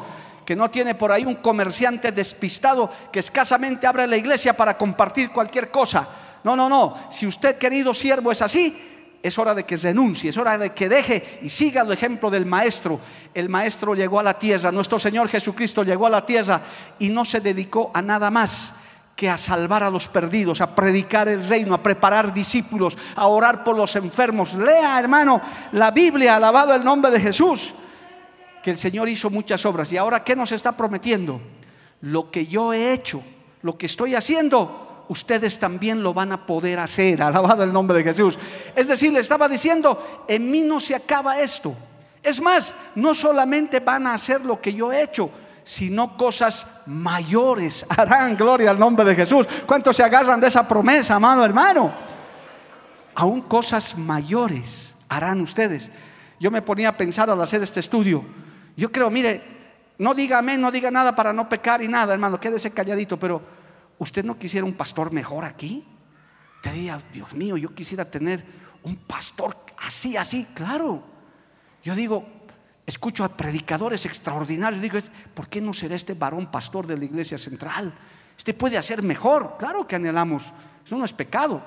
Que 0.44 0.56
no 0.56 0.72
tiene 0.72 0.96
por 0.96 1.12
ahí 1.12 1.26
un 1.26 1.36
comerciante 1.36 2.12
despistado 2.12 2.90
que 3.12 3.20
escasamente 3.20 3.86
abre 3.86 4.08
la 4.08 4.18
iglesia 4.18 4.54
para 4.54 4.76
compartir 4.76 5.30
cualquier 5.30 5.70
cosa. 5.70 6.08
No, 6.44 6.56
no, 6.56 6.68
no. 6.68 6.98
Si 7.12 7.28
usted, 7.28 7.58
querido 7.58 7.94
siervo, 7.94 8.32
es 8.32 8.42
así, 8.42 8.76
es 9.22 9.38
hora 9.38 9.54
de 9.54 9.64
que 9.64 9.78
renuncie, 9.78 10.32
es 10.32 10.38
hora 10.38 10.58
de 10.58 10.72
que 10.72 10.90
deje 10.90 11.40
y 11.44 11.50
siga 11.50 11.84
el 11.84 11.92
ejemplo 11.92 12.32
del 12.32 12.48
maestro. 12.48 13.00
El 13.32 13.48
maestro 13.48 13.94
llegó 13.94 14.20
a 14.20 14.24
la 14.24 14.40
tierra, 14.40 14.72
nuestro 14.72 14.98
Señor 14.98 15.30
Jesucristo 15.30 15.84
llegó 15.84 16.08
a 16.08 16.10
la 16.10 16.26
tierra 16.26 16.62
y 16.98 17.10
no 17.10 17.26
se 17.26 17.42
dedicó 17.42 17.92
a 17.94 18.02
nada 18.02 18.32
más 18.32 18.79
que 19.20 19.30
a 19.30 19.38
salvar 19.38 19.84
a 19.84 19.90
los 19.90 20.08
perdidos, 20.08 20.62
a 20.62 20.74
predicar 20.74 21.28
el 21.28 21.46
reino, 21.46 21.74
a 21.74 21.84
preparar 21.84 22.34
discípulos, 22.34 22.98
a 23.18 23.28
orar 23.28 23.66
por 23.66 23.76
los 23.76 23.94
enfermos. 23.98 24.54
Lea, 24.54 24.98
hermano, 24.98 25.42
la 25.74 25.92
Biblia, 25.92 26.38
alabado 26.38 26.74
el 26.74 26.86
nombre 26.86 27.12
de 27.12 27.20
Jesús, 27.20 27.74
que 28.64 28.72
el 28.72 28.78
Señor 28.78 29.10
hizo 29.10 29.30
muchas 29.30 29.66
obras. 29.66 29.92
¿Y 29.92 29.98
ahora 29.98 30.24
qué 30.24 30.38
nos 30.38 30.54
está 30.54 30.72
prometiendo? 30.72 31.42
Lo 32.00 32.32
que 32.32 32.48
yo 32.48 32.72
he 32.72 32.94
hecho, 32.94 33.22
lo 33.62 33.78
que 33.78 33.88
estoy 33.88 34.16
haciendo, 34.16 35.04
ustedes 35.10 35.60
también 35.60 36.02
lo 36.02 36.14
van 36.14 36.32
a 36.32 36.46
poder 36.46 36.80
hacer. 36.80 37.22
Alabado 37.22 37.66
el 37.66 37.74
nombre 37.74 37.98
de 37.98 38.06
Jesús. 38.06 38.40
Es 38.74 38.88
decir, 38.88 39.12
le 39.12 39.20
estaba 39.20 39.50
diciendo, 39.50 40.24
en 40.30 40.50
mí 40.50 40.62
no 40.62 40.80
se 40.80 40.96
acaba 40.96 41.42
esto. 41.42 41.76
Es 42.24 42.42
más, 42.42 42.74
no 42.96 43.14
solamente 43.14 43.82
van 43.82 44.08
a 44.08 44.14
hacer 44.14 44.46
lo 44.46 44.62
que 44.62 44.74
yo 44.74 44.94
he 44.94 45.04
hecho, 45.04 45.30
sino 45.64 46.18
cosas 46.18 46.66
mayores 46.86 47.86
harán. 47.90 48.36
Gloria 48.36 48.72
al 48.72 48.80
nombre 48.80 49.06
de 49.06 49.16
Jesús. 49.16 49.48
¿Cuántos 49.66 49.96
se 49.96 50.04
agarran 50.04 50.40
de 50.40 50.48
esa 50.48 50.68
promesa, 50.68 51.16
amado 51.16 51.44
hermano? 51.46 51.92
Aún 53.16 53.42
cosas 53.42 53.98
mayores 53.98 54.96
harán 55.10 55.42
ustedes. 55.42 55.90
Yo 56.40 56.52
me 56.52 56.62
ponía 56.62 56.90
a 56.90 56.98
pensar 56.98 57.30
al 57.30 57.42
hacer 57.42 57.62
este 57.62 57.80
estudio. 57.82 58.24
Yo 58.78 58.92
creo, 58.92 59.10
mire, 59.10 59.44
no 59.98 60.14
diga 60.14 60.40
amén, 60.40 60.62
no 60.62 60.72
diga 60.72 60.90
nada 60.90 61.14
para 61.14 61.34
no 61.34 61.50
pecar 61.50 61.82
y 61.82 61.88
nada, 61.88 62.14
hermano, 62.14 62.40
quédese 62.40 62.72
calladito, 62.72 63.20
pero 63.20 63.42
¿usted 63.98 64.24
no 64.24 64.38
quisiera 64.38 64.66
un 64.66 64.74
pastor 64.74 65.12
mejor 65.12 65.44
aquí? 65.44 65.86
Te 66.62 66.72
diría, 66.72 67.02
Dios 67.12 67.34
mío, 67.34 67.58
yo 67.58 67.76
quisiera 67.76 68.06
tener 68.06 68.46
un 68.84 68.96
pastor 68.96 69.58
así, 69.86 70.16
así, 70.16 70.48
claro. 70.54 71.04
Yo 71.84 71.96
digo, 71.96 72.26
escucho 72.90 73.24
a 73.24 73.30
predicadores 73.30 74.06
extraordinarios, 74.06 74.82
digo, 74.82 75.00
¿por 75.34 75.48
qué 75.48 75.62
no 75.62 75.74
será 75.74 75.96
este 75.96 76.14
varón 76.14 76.48
pastor 76.48 76.88
de 76.88 76.98
la 76.98 77.06
iglesia 77.06 77.38
central? 77.38 77.94
Este 78.38 78.54
puede 78.54 78.78
hacer 78.78 79.04
mejor, 79.04 79.56
claro 79.58 79.88
que 79.88 79.96
anhelamos, 79.96 80.52
eso 80.86 80.98
no 80.98 81.06
es 81.06 81.14
pecado. 81.14 81.62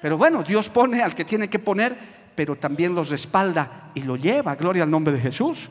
Pero 0.00 0.18
bueno, 0.18 0.42
Dios 0.42 0.68
pone 0.68 1.02
al 1.02 1.14
que 1.14 1.24
tiene 1.24 1.48
que 1.48 1.58
poner, 1.58 1.96
pero 2.34 2.56
también 2.56 2.94
los 2.94 3.08
respalda 3.08 3.90
y 3.94 4.02
lo 4.02 4.16
lleva, 4.16 4.54
gloria 4.54 4.82
al 4.82 4.90
nombre 4.90 5.12
de 5.12 5.20
Jesús. 5.20 5.68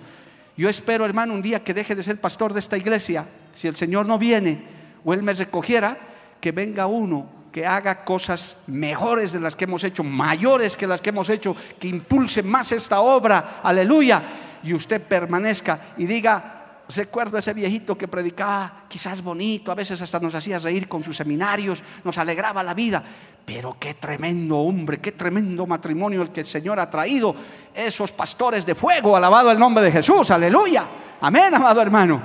Yo 0.58 0.70
espero, 0.70 1.06
hermano, 1.06 1.34
un 1.34 1.42
día 1.42 1.64
que 1.64 1.74
deje 1.74 1.96
de 1.96 2.04
ser 2.04 2.20
pastor 2.20 2.54
de 2.54 2.60
esta 2.60 2.78
iglesia, 2.78 3.26
si 3.54 3.68
el 3.68 3.76
Señor 3.76 4.06
no 4.06 4.18
viene 4.18 4.64
o 5.04 5.14
Él 5.14 5.24
me 5.24 5.34
recogiera, 5.34 5.98
que 6.40 6.52
venga 6.52 6.88
uno 6.88 7.42
que 7.52 7.66
haga 7.66 8.06
cosas 8.06 8.58
mejores 8.68 9.34
de 9.34 9.40
las 9.40 9.56
que 9.56 9.66
hemos 9.66 9.84
hecho, 9.84 10.04
mayores 10.04 10.76
que 10.76 10.88
las 10.88 11.02
que 11.02 11.10
hemos 11.10 11.30
hecho, 11.30 11.56
que 11.80 11.88
impulse 11.88 12.44
más 12.44 12.72
esta 12.72 13.02
obra, 13.02 13.60
aleluya, 13.62 14.22
y 14.64 14.74
usted 14.74 15.02
permanezca 15.02 15.80
y 15.98 16.06
diga, 16.06 16.62
recuerdo 16.96 17.38
a 17.38 17.40
ese 17.40 17.54
viejito 17.54 17.98
que 17.98 18.08
predicaba 18.08 18.84
quizás 18.88 19.24
bonito, 19.24 19.72
a 19.72 19.76
veces 19.76 20.02
hasta 20.02 20.20
nos 20.20 20.36
hacía 20.36 20.60
reír 20.60 20.88
con 20.88 21.04
sus 21.04 21.18
seminarios, 21.18 21.84
nos 22.04 22.18
alegraba 22.18 22.64
la 22.64 22.74
vida, 22.74 23.04
pero 23.46 23.78
qué 23.80 23.96
tremendo 23.96 24.58
hombre, 24.58 25.00
qué 25.00 25.14
tremendo 25.14 25.66
matrimonio 25.66 26.22
el 26.22 26.30
que 26.30 26.42
el 26.42 26.48
Señor 26.48 26.80
ha 26.80 26.90
traído, 26.90 27.36
esos 27.74 28.12
pastores 28.12 28.66
de 28.66 28.76
fuego, 28.76 29.16
alabado 29.16 29.52
el 29.52 29.60
nombre 29.60 29.84
de 29.84 29.92
Jesús, 29.92 30.32
aleluya, 30.32 30.86
amén, 31.22 31.54
amado 31.54 31.82
hermano, 31.82 32.22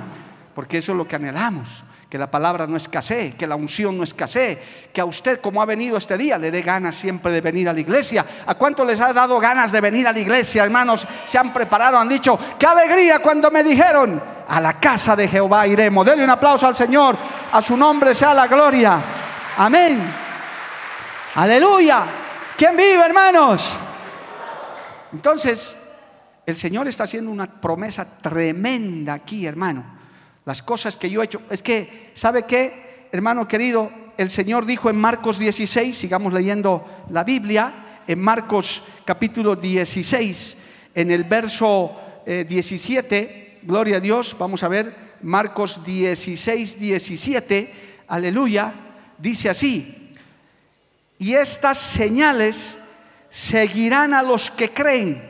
porque 0.53 0.79
eso 0.79 0.91
es 0.91 0.97
lo 0.97 1.07
que 1.07 1.15
anhelamos 1.15 1.83
que 2.09 2.17
la 2.17 2.31
palabra 2.31 2.65
no 2.67 2.77
escasee, 2.77 3.35
que 3.35 3.45
la 3.45 3.57
unción 3.57 3.97
no 3.97 4.03
escasee, 4.03 4.57
que 4.93 5.01
a 5.01 5.05
usted 5.05 5.41
como 5.41 5.61
ha 5.61 5.65
venido 5.65 5.97
este 5.97 6.17
día 6.17 6.37
le 6.37 6.51
dé 6.51 6.61
ganas 6.61 6.95
siempre 6.95 7.31
de 7.33 7.41
venir 7.41 7.67
a 7.67 7.73
la 7.73 7.81
iglesia. 7.81 8.25
¿A 8.45 8.55
cuánto 8.55 8.85
les 8.85 8.99
ha 9.01 9.11
dado 9.11 9.37
ganas 9.39 9.73
de 9.73 9.81
venir 9.81 10.07
a 10.07 10.13
la 10.13 10.19
iglesia, 10.19 10.63
hermanos? 10.63 11.05
Se 11.25 11.37
han 11.37 11.51
preparado, 11.51 11.97
han 11.97 12.07
dicho, 12.07 12.39
qué 12.57 12.65
alegría 12.65 13.19
cuando 13.19 13.51
me 13.51 13.61
dijeron, 13.61 14.21
a 14.47 14.61
la 14.61 14.79
casa 14.79 15.17
de 15.17 15.27
Jehová 15.27 15.67
iremos. 15.67 16.05
Denle 16.05 16.23
un 16.23 16.29
aplauso 16.29 16.65
al 16.65 16.77
Señor, 16.77 17.17
a 17.51 17.61
su 17.61 17.75
nombre 17.75 18.15
sea 18.15 18.33
la 18.33 18.47
gloria. 18.47 19.01
Amén. 19.57 20.01
Aleluya. 21.35 22.03
¿Quién 22.55 22.77
vive, 22.77 23.05
hermanos? 23.05 23.69
Entonces, 25.11 25.91
el 26.45 26.55
Señor 26.55 26.87
está 26.87 27.03
haciendo 27.03 27.31
una 27.31 27.47
promesa 27.47 28.05
tremenda 28.21 29.15
aquí, 29.15 29.45
hermano 29.45 29.96
las 30.47 30.63
cosas 30.63 30.95
que 30.95 31.09
yo 31.09 31.21
he 31.21 31.25
hecho. 31.25 31.41
Es 31.49 31.61
que, 31.61 32.11
¿sabe 32.13 32.43
qué, 32.43 33.07
hermano 33.11 33.49
querido? 33.49 33.91
El 34.17 34.29
Señor 34.29 34.65
dijo 34.65 34.89
en 34.89 34.95
Marcos 34.95 35.37
16, 35.39 35.95
sigamos 35.95 36.31
leyendo 36.31 37.03
la 37.09 37.25
Biblia, 37.25 38.01
en 38.07 38.21
Marcos 38.21 38.81
capítulo 39.03 39.57
16, 39.57 40.55
en 40.95 41.11
el 41.11 41.25
verso 41.25 41.93
17, 42.25 43.17
eh, 43.17 43.59
gloria 43.63 43.97
a 43.97 43.99
Dios, 43.99 44.37
vamos 44.39 44.63
a 44.63 44.69
ver, 44.69 44.95
Marcos 45.21 45.83
16, 45.83 46.79
17, 46.79 47.73
aleluya, 48.07 48.71
dice 49.17 49.49
así, 49.49 50.13
y 51.19 51.33
estas 51.33 51.77
señales 51.77 52.77
seguirán 53.29 54.13
a 54.13 54.23
los 54.23 54.49
que 54.49 54.69
creen, 54.69 55.21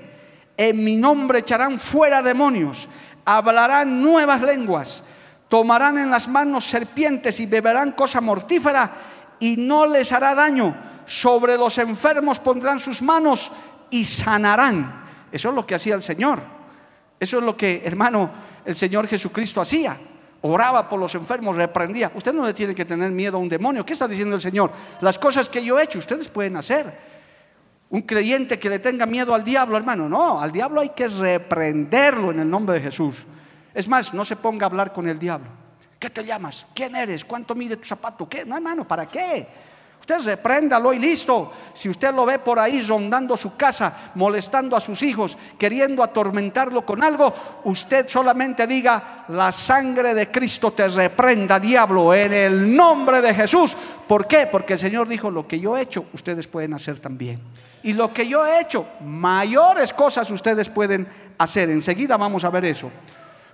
en 0.55 0.83
mi 0.83 0.95
nombre 0.95 1.39
echarán 1.39 1.79
fuera 1.79 2.21
demonios, 2.21 2.87
hablarán 3.25 4.03
nuevas 4.03 4.43
lenguas 4.43 5.01
tomarán 5.49 5.97
en 5.97 6.09
las 6.09 6.27
manos 6.27 6.65
serpientes 6.65 7.39
y 7.39 7.45
beberán 7.45 7.93
cosa 7.93 8.21
mortífera 8.21 8.91
y 9.39 9.57
no 9.57 9.85
les 9.85 10.11
hará 10.11 10.35
daño. 10.35 10.75
Sobre 11.05 11.57
los 11.57 11.77
enfermos 11.77 12.39
pondrán 12.39 12.79
sus 12.79 13.01
manos 13.01 13.51
y 13.89 14.03
sanarán. 14.03 15.05
Eso 15.31 15.49
es 15.49 15.55
lo 15.55 15.65
que 15.65 15.75
hacía 15.75 15.95
el 15.95 16.03
Señor. 16.03 16.39
Eso 17.19 17.39
es 17.39 17.43
lo 17.43 17.55
que, 17.55 17.81
hermano, 17.85 18.29
el 18.65 18.75
Señor 18.75 19.07
Jesucristo 19.07 19.61
hacía. 19.61 19.97
Oraba 20.41 20.87
por 20.87 20.99
los 20.99 21.15
enfermos, 21.15 21.55
reprendía. 21.55 22.11
Usted 22.13 22.33
no 22.33 22.45
le 22.45 22.53
tiene 22.53 22.75
que 22.75 22.85
tener 22.85 23.09
miedo 23.11 23.37
a 23.37 23.39
un 23.39 23.49
demonio. 23.49 23.85
¿Qué 23.85 23.93
está 23.93 24.07
diciendo 24.07 24.35
el 24.35 24.41
Señor? 24.41 24.71
Las 25.01 25.17
cosas 25.17 25.49
que 25.49 25.63
yo 25.63 25.79
he 25.79 25.83
hecho, 25.83 25.99
ustedes 25.99 26.27
pueden 26.27 26.57
hacer. 26.57 27.07
Un 27.89 28.01
creyente 28.01 28.59
que 28.59 28.69
le 28.69 28.79
tenga 28.79 29.05
miedo 29.05 29.33
al 29.33 29.43
diablo, 29.43 29.77
hermano, 29.77 30.09
no, 30.09 30.41
al 30.41 30.51
diablo 30.51 30.81
hay 30.81 30.89
que 30.89 31.07
reprenderlo 31.07 32.31
en 32.31 32.41
el 32.41 32.49
nombre 32.49 32.75
de 32.75 32.81
Jesús. 32.81 33.25
Es 33.77 33.87
más, 33.87 34.11
no 34.11 34.25
se 34.25 34.35
ponga 34.35 34.65
a 34.65 34.69
hablar 34.69 34.91
con 34.91 35.07
el 35.07 35.19
diablo. 35.19 35.49
¿Qué 35.99 36.09
te 36.09 36.25
llamas? 36.25 36.65
¿Quién 36.73 36.95
eres? 36.95 37.23
¿Cuánto 37.23 37.53
mide 37.53 37.77
tu 37.77 37.85
zapato? 37.85 38.27
¿Qué? 38.27 38.43
No, 38.43 38.55
hermano, 38.55 38.87
¿para 38.87 39.05
qué? 39.05 39.45
Usted 39.99 40.19
repréndalo 40.21 40.91
y 40.93 40.97
listo. 40.97 41.53
Si 41.73 41.87
usted 41.87 42.11
lo 42.11 42.25
ve 42.25 42.39
por 42.39 42.57
ahí 42.57 42.81
rondando 42.81 43.37
su 43.37 43.55
casa, 43.55 44.11
molestando 44.15 44.75
a 44.75 44.79
sus 44.79 45.03
hijos, 45.03 45.37
queriendo 45.59 46.01
atormentarlo 46.01 46.83
con 46.83 47.03
algo, 47.03 47.31
usted 47.65 48.09
solamente 48.09 48.65
diga, 48.65 49.25
la 49.27 49.51
sangre 49.51 50.15
de 50.15 50.31
Cristo 50.31 50.71
te 50.71 50.87
reprenda, 50.87 51.59
diablo, 51.59 52.15
en 52.15 52.33
el 52.33 52.75
nombre 52.75 53.21
de 53.21 53.31
Jesús. 53.35 53.77
¿Por 54.07 54.25
qué? 54.25 54.47
Porque 54.51 54.73
el 54.73 54.79
Señor 54.79 55.07
dijo, 55.07 55.29
lo 55.29 55.47
que 55.47 55.59
yo 55.59 55.77
he 55.77 55.81
hecho, 55.81 56.03
ustedes 56.13 56.47
pueden 56.47 56.73
hacer 56.73 56.97
también. 56.97 57.39
Y 57.83 57.93
lo 57.93 58.11
que 58.11 58.27
yo 58.27 58.43
he 58.43 58.59
hecho, 58.59 58.87
mayores 59.01 59.93
cosas 59.93 60.31
ustedes 60.31 60.67
pueden 60.67 61.07
hacer. 61.37 61.69
Enseguida 61.69 62.17
vamos 62.17 62.43
a 62.43 62.49
ver 62.49 62.65
eso. 62.65 62.89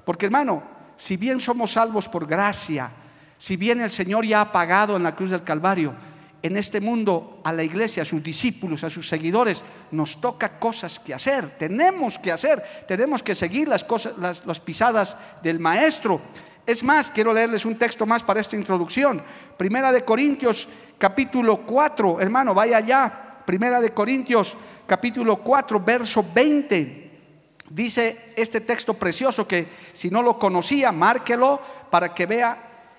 Porque 0.05 0.25
hermano, 0.25 0.63
si 0.97 1.17
bien 1.17 1.39
somos 1.39 1.73
salvos 1.73 2.07
por 2.09 2.27
gracia, 2.27 2.89
si 3.37 3.57
bien 3.57 3.81
el 3.81 3.89
Señor 3.89 4.25
ya 4.25 4.41
ha 4.41 4.51
pagado 4.51 4.95
en 4.95 5.03
la 5.03 5.15
cruz 5.15 5.31
del 5.31 5.43
Calvario, 5.43 5.93
en 6.41 6.57
este 6.57 6.81
mundo 6.81 7.39
a 7.43 7.53
la 7.53 7.63
iglesia, 7.63 8.03
a 8.03 8.05
sus 8.05 8.21
discípulos, 8.21 8.83
a 8.83 8.89
sus 8.89 9.07
seguidores, 9.07 9.63
nos 9.91 10.19
toca 10.19 10.59
cosas 10.59 10.99
que 10.99 11.13
hacer, 11.13 11.57
tenemos 11.57 12.19
que 12.19 12.31
hacer, 12.31 12.61
tenemos 12.85 13.23
que 13.23 13.33
seguir 13.33 13.69
las, 13.69 13.85
cosas, 13.85 14.13
las, 14.17 14.59
pisadas 14.59 15.15
del 15.41 15.59
Maestro. 15.59 16.19
Es 16.65 16.83
más, 16.83 17.09
quiero 17.09 17.33
leerles 17.33 17.65
un 17.65 17.77
texto 17.77 18.05
más 18.05 18.23
para 18.23 18.41
esta 18.41 18.57
introducción. 18.57 19.21
Primera 19.57 19.91
de 19.91 20.03
Corintios 20.03 20.67
capítulo 20.97 21.61
4, 21.65 22.19
hermano, 22.19 22.53
vaya 22.53 22.77
allá. 22.77 23.41
Primera 23.45 23.79
de 23.79 23.93
Corintios 23.93 24.55
capítulo 24.85 25.37
4, 25.37 25.79
verso 25.79 26.25
20. 26.33 27.02
Dice 27.73 28.33
este 28.35 28.61
texto 28.61 28.93
precioso 28.93 29.47
que 29.47 29.65
si 29.93 30.11
no 30.11 30.21
lo 30.21 30.37
conocía, 30.37 30.91
márquelo 30.91 31.59
para 31.89 32.13
que 32.13 32.27
vea, 32.27 32.55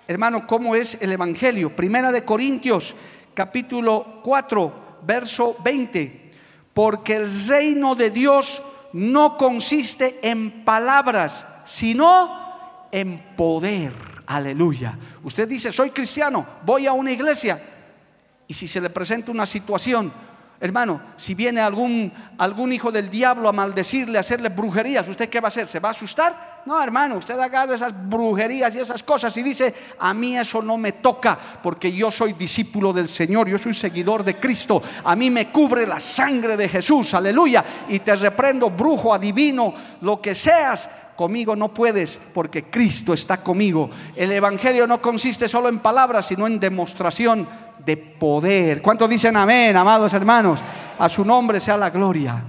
hermano, 0.09 0.49
cómo 0.49 0.75
es 0.75 1.01
el 1.01 1.13
Evangelio. 1.13 1.71
Primera 1.71 2.11
de 2.11 2.25
Corintios, 2.25 2.93
capítulo 3.35 4.21
4, 4.25 4.99
verso 5.07 5.55
20. 5.63 6.33
Porque 6.75 7.15
el 7.15 7.49
reino 7.49 7.95
de 7.95 8.11
Dios 8.11 8.61
no 8.95 9.37
consiste 9.37 10.19
en 10.29 10.65
palabras, 10.65 11.47
sino 11.65 12.89
en 12.91 13.37
poder. 13.37 13.93
Aleluya. 14.27 14.99
Usted 15.23 15.47
dice, 15.47 15.73
soy 15.73 15.91
cristiano, 15.91 16.45
voy 16.65 16.89
a 16.89 16.95
una 16.95 17.13
iglesia. 17.13 17.63
Y 18.49 18.55
si 18.55 18.67
se 18.67 18.81
le 18.81 18.91
presenta 18.91 19.31
una 19.31 19.47
situación, 19.47 20.11
hermano, 20.65 20.99
si 21.19 21.35
viene 21.35 21.61
algún, 21.61 22.11
algún 22.39 22.73
hijo 22.73 22.91
del 22.91 23.11
diablo 23.11 23.51
a 23.51 23.53
maldecirle, 23.53 24.17
a 24.17 24.23
hacerle 24.23 24.49
brujerías, 24.49 25.07
¿usted 25.07 25.29
qué 25.29 25.39
va 25.39 25.49
a 25.49 25.51
hacer? 25.51 25.69
¿Se 25.69 25.79
va 25.79 25.91
a 25.91 25.93
asustar? 25.93 26.63
No, 26.65 26.83
hermano, 26.83 27.19
usted 27.19 27.39
agarra 27.39 27.75
esas 27.75 27.93
brujerías 28.09 28.75
y 28.75 28.79
esas 28.79 29.03
cosas 29.03 29.37
y 29.37 29.43
dice, 29.43 29.75
a 29.99 30.15
mí 30.15 30.39
eso 30.39 30.63
no 30.63 30.79
me 30.79 30.93
toca, 30.93 31.39
porque 31.63 31.93
yo 31.93 32.11
soy 32.11 32.33
discípulo 32.33 32.95
del 32.95 33.11
Señor, 33.11 33.47
yo 33.47 33.59
soy 33.59 33.75
seguidor 33.75 34.25
de 34.25 34.37
Cristo, 34.37 34.83
a 35.05 35.15
mí 35.15 35.31
me 35.31 35.51
cubre 35.51 35.87
la 35.87 36.01
sangre 36.01 36.57
de 36.57 36.67
Jesús, 36.67 37.13
aleluya, 37.13 37.63
y 37.91 37.99
te 37.99 38.17
reprendo, 38.17 38.71
brujo, 38.71 39.13
adivino, 39.13 39.75
lo 40.01 40.19
que 40.19 40.35
seas, 40.35 40.89
conmigo 41.17 41.57
no 41.57 41.73
puedes 41.73 42.21
porque 42.33 42.65
Cristo 42.65 43.15
está 43.15 43.39
conmigo. 43.39 43.91
El 44.17 44.33
Evangelio 44.33 44.87
no 44.87 45.01
consiste 45.01 45.49
solo 45.49 45.69
en 45.69 45.79
palabras, 45.79 46.27
sino 46.27 46.47
en 46.47 46.61
demostración 46.61 47.47
de 47.85 47.97
poder. 47.97 48.83
¿Cuántos 48.83 49.09
dicen 49.09 49.37
amén, 49.37 49.77
amados 49.77 50.13
hermanos? 50.15 50.61
A 50.99 51.09
su 51.09 51.25
nombre 51.25 51.61
sea 51.61 51.77
la 51.77 51.91
gloria. 51.91 52.43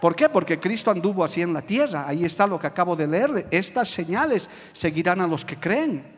¿Por 0.00 0.14
qué? 0.14 0.28
Porque 0.28 0.60
Cristo 0.60 0.90
anduvo 0.90 1.24
así 1.24 1.40
en 1.40 1.54
la 1.54 1.62
tierra. 1.62 2.04
Ahí 2.06 2.24
está 2.24 2.46
lo 2.46 2.58
que 2.58 2.66
acabo 2.66 2.94
de 2.94 3.06
leerle. 3.06 3.46
Estas 3.50 3.88
señales 3.88 4.50
seguirán 4.72 5.20
a 5.20 5.26
los 5.26 5.44
que 5.44 5.56
creen. 5.56 6.13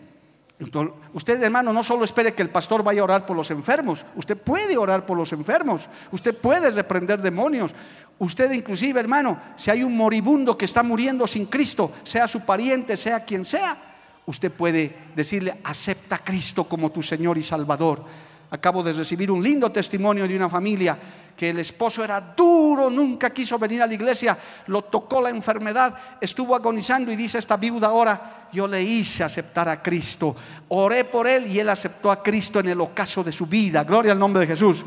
Usted, 1.12 1.42
hermano, 1.42 1.72
no 1.72 1.82
solo 1.82 2.04
espere 2.04 2.34
que 2.34 2.42
el 2.42 2.50
pastor 2.50 2.82
vaya 2.82 3.02
a 3.02 3.04
orar 3.04 3.26
por 3.26 3.36
los 3.36 3.50
enfermos. 3.50 4.06
Usted 4.14 4.36
puede 4.36 4.76
orar 4.76 5.04
por 5.04 5.16
los 5.16 5.32
enfermos. 5.32 5.88
Usted 6.10 6.34
puede 6.34 6.70
reprender 6.70 7.20
demonios. 7.20 7.74
Usted 8.18 8.50
inclusive, 8.52 8.98
hermano, 8.98 9.38
si 9.56 9.70
hay 9.70 9.82
un 9.82 9.96
moribundo 9.96 10.56
que 10.56 10.64
está 10.64 10.82
muriendo 10.82 11.26
sin 11.26 11.46
Cristo, 11.46 11.92
sea 12.04 12.26
su 12.26 12.40
pariente, 12.40 12.96
sea 12.96 13.24
quien 13.24 13.44
sea, 13.44 13.76
usted 14.24 14.50
puede 14.50 14.96
decirle, 15.14 15.60
acepta 15.64 16.16
a 16.16 16.24
Cristo 16.24 16.64
como 16.64 16.90
tu 16.90 17.02
Señor 17.02 17.36
y 17.36 17.42
Salvador. 17.42 18.04
Acabo 18.50 18.82
de 18.82 18.94
recibir 18.94 19.30
un 19.30 19.42
lindo 19.42 19.70
testimonio 19.70 20.26
de 20.26 20.36
una 20.36 20.48
familia 20.48 20.96
que 21.36 21.50
el 21.50 21.58
esposo 21.58 22.02
era 22.02 22.20
duro, 22.20 22.88
nunca 22.88 23.30
quiso 23.30 23.58
venir 23.58 23.82
a 23.82 23.86
la 23.86 23.94
iglesia, 23.94 24.36
lo 24.68 24.82
tocó 24.82 25.20
la 25.20 25.30
enfermedad, 25.30 25.94
estuvo 26.20 26.54
agonizando 26.56 27.12
y 27.12 27.16
dice 27.16 27.38
esta 27.38 27.56
viuda 27.56 27.88
ahora, 27.88 28.48
yo 28.52 28.66
le 28.66 28.82
hice 28.82 29.22
aceptar 29.22 29.68
a 29.68 29.82
Cristo, 29.82 30.34
oré 30.68 31.04
por 31.04 31.26
él 31.26 31.46
y 31.46 31.60
él 31.60 31.68
aceptó 31.68 32.10
a 32.10 32.22
Cristo 32.22 32.60
en 32.60 32.68
el 32.68 32.80
ocaso 32.80 33.22
de 33.22 33.32
su 33.32 33.46
vida, 33.46 33.84
gloria 33.84 34.12
al 34.12 34.18
nombre 34.18 34.40
de 34.40 34.46
Jesús. 34.46 34.84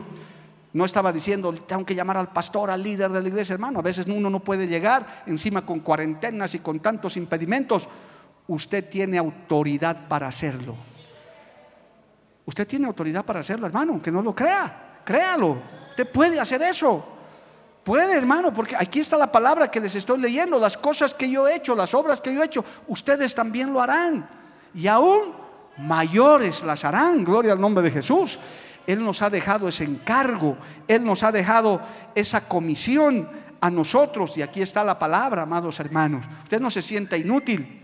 No 0.71 0.85
estaba 0.85 1.11
diciendo, 1.11 1.51
tengo 1.53 1.83
que 1.83 1.95
llamar 1.95 2.17
al 2.17 2.31
pastor, 2.31 2.69
al 2.69 2.83
líder 2.83 3.11
de 3.11 3.21
la 3.21 3.27
iglesia, 3.27 3.53
hermano. 3.53 3.79
A 3.79 3.81
veces 3.81 4.05
uno 4.07 4.29
no 4.29 4.39
puede 4.39 4.67
llegar 4.67 5.23
encima 5.25 5.63
con 5.63 5.79
cuarentenas 5.79 6.53
y 6.53 6.59
con 6.59 6.79
tantos 6.79 7.17
impedimentos. 7.17 7.87
Usted 8.47 8.87
tiene 8.87 9.17
autoridad 9.17 10.07
para 10.07 10.27
hacerlo. 10.27 10.75
Usted 12.45 12.67
tiene 12.67 12.85
autoridad 12.85 13.25
para 13.25 13.39
hacerlo, 13.39 13.65
hermano, 13.65 13.93
aunque 13.93 14.11
no 14.11 14.21
lo 14.21 14.35
crea. 14.35 15.01
Créalo. 15.03 15.78
Usted 15.99 16.13
puede 16.13 16.39
hacer 16.39 16.61
eso. 16.61 17.03
Puede, 17.83 18.15
hermano, 18.15 18.53
porque 18.53 18.73
aquí 18.73 19.01
está 19.01 19.17
la 19.17 19.29
palabra 19.29 19.69
que 19.69 19.81
les 19.81 19.93
estoy 19.95 20.17
leyendo. 20.17 20.57
Las 20.57 20.77
cosas 20.77 21.13
que 21.13 21.29
yo 21.29 21.45
he 21.45 21.55
hecho, 21.55 21.75
las 21.75 21.93
obras 21.93 22.21
que 22.21 22.33
yo 22.33 22.41
he 22.41 22.45
hecho, 22.45 22.63
ustedes 22.87 23.35
también 23.35 23.73
lo 23.73 23.81
harán. 23.81 24.25
Y 24.73 24.87
aún 24.87 25.33
mayores 25.77 26.63
las 26.63 26.85
harán. 26.85 27.25
Gloria 27.25 27.51
al 27.51 27.59
nombre 27.59 27.83
de 27.83 27.91
Jesús. 27.91 28.39
Él 28.87 29.03
nos 29.03 29.21
ha 29.21 29.29
dejado 29.29 29.67
ese 29.67 29.83
encargo. 29.83 30.55
Él 30.87 31.03
nos 31.03 31.21
ha 31.23 31.33
dejado 31.33 31.81
esa 32.15 32.47
comisión 32.47 33.27
a 33.59 33.69
nosotros. 33.69 34.37
Y 34.37 34.41
aquí 34.41 34.61
está 34.61 34.85
la 34.85 34.97
palabra, 34.97 35.41
amados 35.41 35.81
hermanos. 35.81 36.25
Usted 36.43 36.61
no 36.61 36.71
se 36.71 36.81
sienta 36.81 37.17
inútil. 37.17 37.78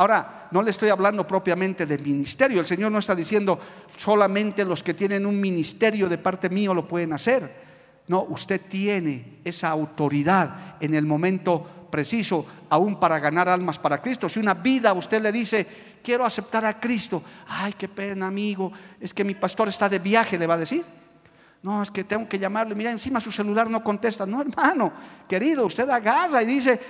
Ahora, 0.00 0.48
no 0.50 0.62
le 0.62 0.70
estoy 0.70 0.88
hablando 0.88 1.26
propiamente 1.26 1.84
de 1.84 1.98
ministerio. 1.98 2.60
El 2.60 2.66
Señor 2.66 2.90
no 2.90 3.00
está 3.00 3.14
diciendo 3.14 3.60
solamente 3.98 4.64
los 4.64 4.82
que 4.82 4.94
tienen 4.94 5.26
un 5.26 5.38
ministerio 5.38 6.08
de 6.08 6.16
parte 6.16 6.48
mío 6.48 6.72
lo 6.72 6.88
pueden 6.88 7.12
hacer. 7.12 8.02
No, 8.08 8.22
usted 8.22 8.62
tiene 8.66 9.40
esa 9.44 9.68
autoridad 9.68 10.76
en 10.80 10.94
el 10.94 11.04
momento 11.04 11.88
preciso, 11.90 12.46
aún 12.70 12.98
para 12.98 13.18
ganar 13.18 13.46
almas 13.50 13.78
para 13.78 14.00
Cristo. 14.00 14.26
Si 14.30 14.40
una 14.40 14.54
vida 14.54 14.94
usted 14.94 15.20
le 15.20 15.30
dice, 15.30 15.66
quiero 16.02 16.24
aceptar 16.24 16.64
a 16.64 16.80
Cristo, 16.80 17.22
ay, 17.46 17.74
qué 17.74 17.86
pena, 17.86 18.28
amigo, 18.28 18.72
es 18.98 19.12
que 19.12 19.22
mi 19.22 19.34
pastor 19.34 19.68
está 19.68 19.86
de 19.86 19.98
viaje, 19.98 20.38
le 20.38 20.46
va 20.46 20.54
a 20.54 20.58
decir. 20.58 20.82
No, 21.62 21.82
es 21.82 21.90
que 21.90 22.04
tengo 22.04 22.26
que 22.26 22.38
llamarle, 22.38 22.74
mira, 22.74 22.90
encima 22.90 23.20
su 23.20 23.30
celular 23.30 23.68
no 23.68 23.84
contesta. 23.84 24.24
No, 24.24 24.40
hermano, 24.40 24.94
querido, 25.28 25.66
usted 25.66 25.86
agarra 25.90 26.42
y 26.42 26.46
dice, 26.46 26.80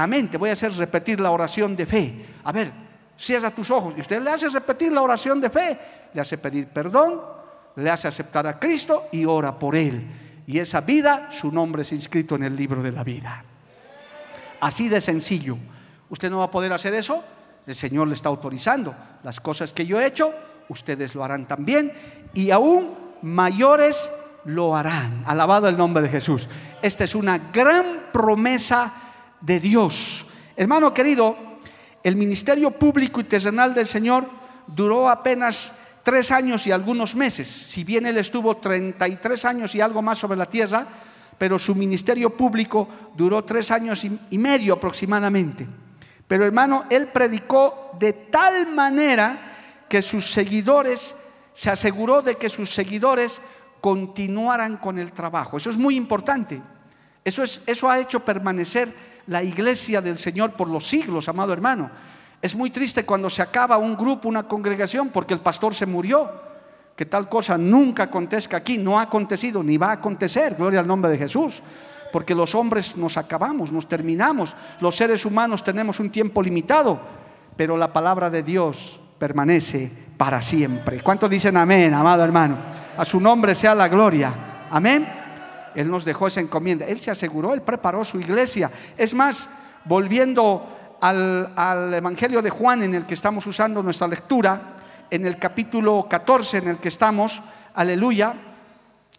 amén, 0.00 0.28
te 0.28 0.38
voy 0.38 0.50
a 0.50 0.54
hacer 0.54 0.72
repetir 0.72 1.20
la 1.20 1.30
oración 1.30 1.76
de 1.76 1.86
fe. 1.86 2.26
A 2.44 2.52
ver, 2.52 2.72
cierra 3.18 3.50
tus 3.50 3.70
ojos 3.70 3.94
y 3.96 4.00
usted 4.00 4.22
le 4.22 4.30
hace 4.30 4.48
repetir 4.48 4.92
la 4.92 5.02
oración 5.02 5.40
de 5.40 5.50
fe, 5.50 5.78
le 6.14 6.20
hace 6.20 6.38
pedir 6.38 6.68
perdón, 6.68 7.20
le 7.76 7.90
hace 7.90 8.08
aceptar 8.08 8.46
a 8.46 8.58
Cristo 8.58 9.08
y 9.12 9.24
ora 9.24 9.58
por 9.58 9.76
él. 9.76 10.02
Y 10.46 10.58
esa 10.58 10.80
vida, 10.80 11.28
su 11.30 11.52
nombre 11.52 11.82
es 11.82 11.92
inscrito 11.92 12.36
en 12.36 12.44
el 12.44 12.56
libro 12.56 12.82
de 12.82 12.92
la 12.92 13.04
vida. 13.04 13.44
Así 14.60 14.88
de 14.88 15.00
sencillo. 15.00 15.56
¿Usted 16.08 16.30
no 16.30 16.38
va 16.38 16.44
a 16.44 16.50
poder 16.50 16.72
hacer 16.72 16.94
eso? 16.94 17.22
El 17.66 17.74
Señor 17.74 18.08
le 18.08 18.14
está 18.14 18.28
autorizando. 18.28 18.94
Las 19.22 19.40
cosas 19.40 19.72
que 19.72 19.86
yo 19.86 20.00
he 20.00 20.06
hecho, 20.06 20.32
ustedes 20.68 21.14
lo 21.14 21.24
harán 21.24 21.46
también. 21.46 21.92
Y 22.34 22.50
aún 22.50 22.94
mayores 23.22 24.10
lo 24.44 24.76
harán. 24.76 25.22
Alabado 25.26 25.68
el 25.68 25.76
nombre 25.76 26.02
de 26.02 26.08
Jesús. 26.08 26.48
Esta 26.82 27.04
es 27.04 27.14
una 27.14 27.38
gran 27.52 28.08
promesa 28.12 29.01
de 29.42 29.60
Dios. 29.60 30.26
Hermano 30.56 30.94
querido, 30.94 31.36
el 32.02 32.16
ministerio 32.16 32.70
público 32.70 33.20
y 33.20 33.24
terrenal 33.24 33.74
del 33.74 33.86
Señor 33.86 34.26
duró 34.66 35.08
apenas 35.08 35.74
tres 36.02 36.30
años 36.30 36.66
y 36.66 36.72
algunos 36.72 37.14
meses. 37.14 37.46
Si 37.48 37.84
bien 37.84 38.06
él 38.06 38.18
estuvo 38.18 38.56
33 38.56 39.44
años 39.44 39.74
y 39.74 39.80
algo 39.80 40.02
más 40.02 40.18
sobre 40.18 40.38
la 40.38 40.46
tierra, 40.46 40.86
pero 41.38 41.58
su 41.58 41.74
ministerio 41.74 42.30
público 42.30 42.88
duró 43.16 43.44
tres 43.44 43.70
años 43.70 44.04
y 44.04 44.38
medio 44.38 44.74
aproximadamente. 44.74 45.66
Pero 46.28 46.46
hermano, 46.46 46.84
él 46.88 47.08
predicó 47.08 47.90
de 47.98 48.12
tal 48.12 48.68
manera 48.72 49.84
que 49.88 50.00
sus 50.00 50.32
seguidores, 50.32 51.14
se 51.52 51.68
aseguró 51.68 52.22
de 52.22 52.36
que 52.36 52.48
sus 52.48 52.70
seguidores 52.70 53.42
continuaran 53.82 54.78
con 54.78 54.98
el 54.98 55.12
trabajo. 55.12 55.58
Eso 55.58 55.68
es 55.68 55.76
muy 55.76 55.96
importante. 55.96 56.62
Eso, 57.22 57.42
es, 57.42 57.60
eso 57.66 57.90
ha 57.90 57.98
hecho 57.98 58.20
permanecer 58.20 58.88
la 59.26 59.42
iglesia 59.42 60.00
del 60.00 60.18
Señor 60.18 60.52
por 60.52 60.68
los 60.68 60.86
siglos, 60.86 61.28
amado 61.28 61.52
hermano. 61.52 61.90
Es 62.40 62.56
muy 62.56 62.70
triste 62.70 63.06
cuando 63.06 63.30
se 63.30 63.40
acaba 63.40 63.78
un 63.78 63.96
grupo, 63.96 64.28
una 64.28 64.42
congregación, 64.42 65.10
porque 65.10 65.34
el 65.34 65.40
pastor 65.40 65.74
se 65.74 65.86
murió. 65.86 66.28
Que 66.96 67.06
tal 67.06 67.28
cosa 67.28 67.56
nunca 67.56 68.04
acontezca 68.04 68.58
aquí, 68.58 68.78
no 68.78 68.98
ha 68.98 69.02
acontecido 69.02 69.62
ni 69.62 69.76
va 69.76 69.88
a 69.88 69.92
acontecer, 69.92 70.56
gloria 70.56 70.80
al 70.80 70.86
nombre 70.86 71.10
de 71.10 71.18
Jesús. 71.18 71.62
Porque 72.12 72.34
los 72.34 72.54
hombres 72.54 72.96
nos 72.96 73.16
acabamos, 73.16 73.72
nos 73.72 73.88
terminamos. 73.88 74.54
Los 74.80 74.96
seres 74.96 75.24
humanos 75.24 75.64
tenemos 75.64 76.00
un 76.00 76.10
tiempo 76.10 76.42
limitado, 76.42 77.00
pero 77.56 77.76
la 77.76 77.92
palabra 77.92 78.28
de 78.28 78.42
Dios 78.42 79.00
permanece 79.18 79.90
para 80.18 80.42
siempre. 80.42 81.00
¿Cuántos 81.00 81.30
dicen 81.30 81.56
amén, 81.56 81.94
amado 81.94 82.24
hermano? 82.24 82.56
A 82.98 83.04
su 83.04 83.18
nombre 83.18 83.54
sea 83.54 83.74
la 83.74 83.88
gloria. 83.88 84.34
Amén. 84.68 85.21
Él 85.74 85.90
nos 85.90 86.04
dejó 86.04 86.26
esa 86.26 86.40
encomienda. 86.40 86.86
Él 86.86 87.00
se 87.00 87.10
aseguró, 87.10 87.54
Él 87.54 87.62
preparó 87.62 88.04
su 88.04 88.20
iglesia. 88.20 88.70
Es 88.96 89.14
más, 89.14 89.48
volviendo 89.84 90.98
al, 91.00 91.92
Evangelio 91.94 92.42
de 92.42 92.50
Juan 92.50 92.82
en 92.82 92.94
el 92.94 93.06
que 93.06 93.14
estamos 93.14 93.46
usando 93.46 93.82
nuestra 93.82 94.06
lectura, 94.06 94.76
en 95.10 95.26
el 95.26 95.38
capítulo 95.38 96.06
14 96.08 96.58
en 96.58 96.68
el 96.68 96.76
que 96.78 96.88
estamos, 96.88 97.42
aleluya, 97.74 98.34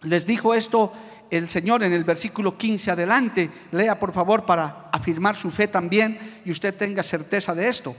les 0.04 0.26
dijo 0.26 0.54
esto 0.54 0.92
el 1.30 1.50
Señor 1.50 1.84
en 1.84 1.94
el 1.94 2.04
versículo 2.04 2.58
15 2.58 2.92
adelante. 2.92 3.50
Lea 3.72 4.00
por 4.00 4.14
favor 4.14 4.46
para 4.46 4.90
afirmar 4.92 5.36
su 5.36 5.52
fe 5.52 5.68
también 5.68 6.42
y 6.46 6.52
usted 6.52 6.76
tenga 6.76 7.04
certeza 7.04 7.54
de 7.54 7.68
esto. 7.68 7.96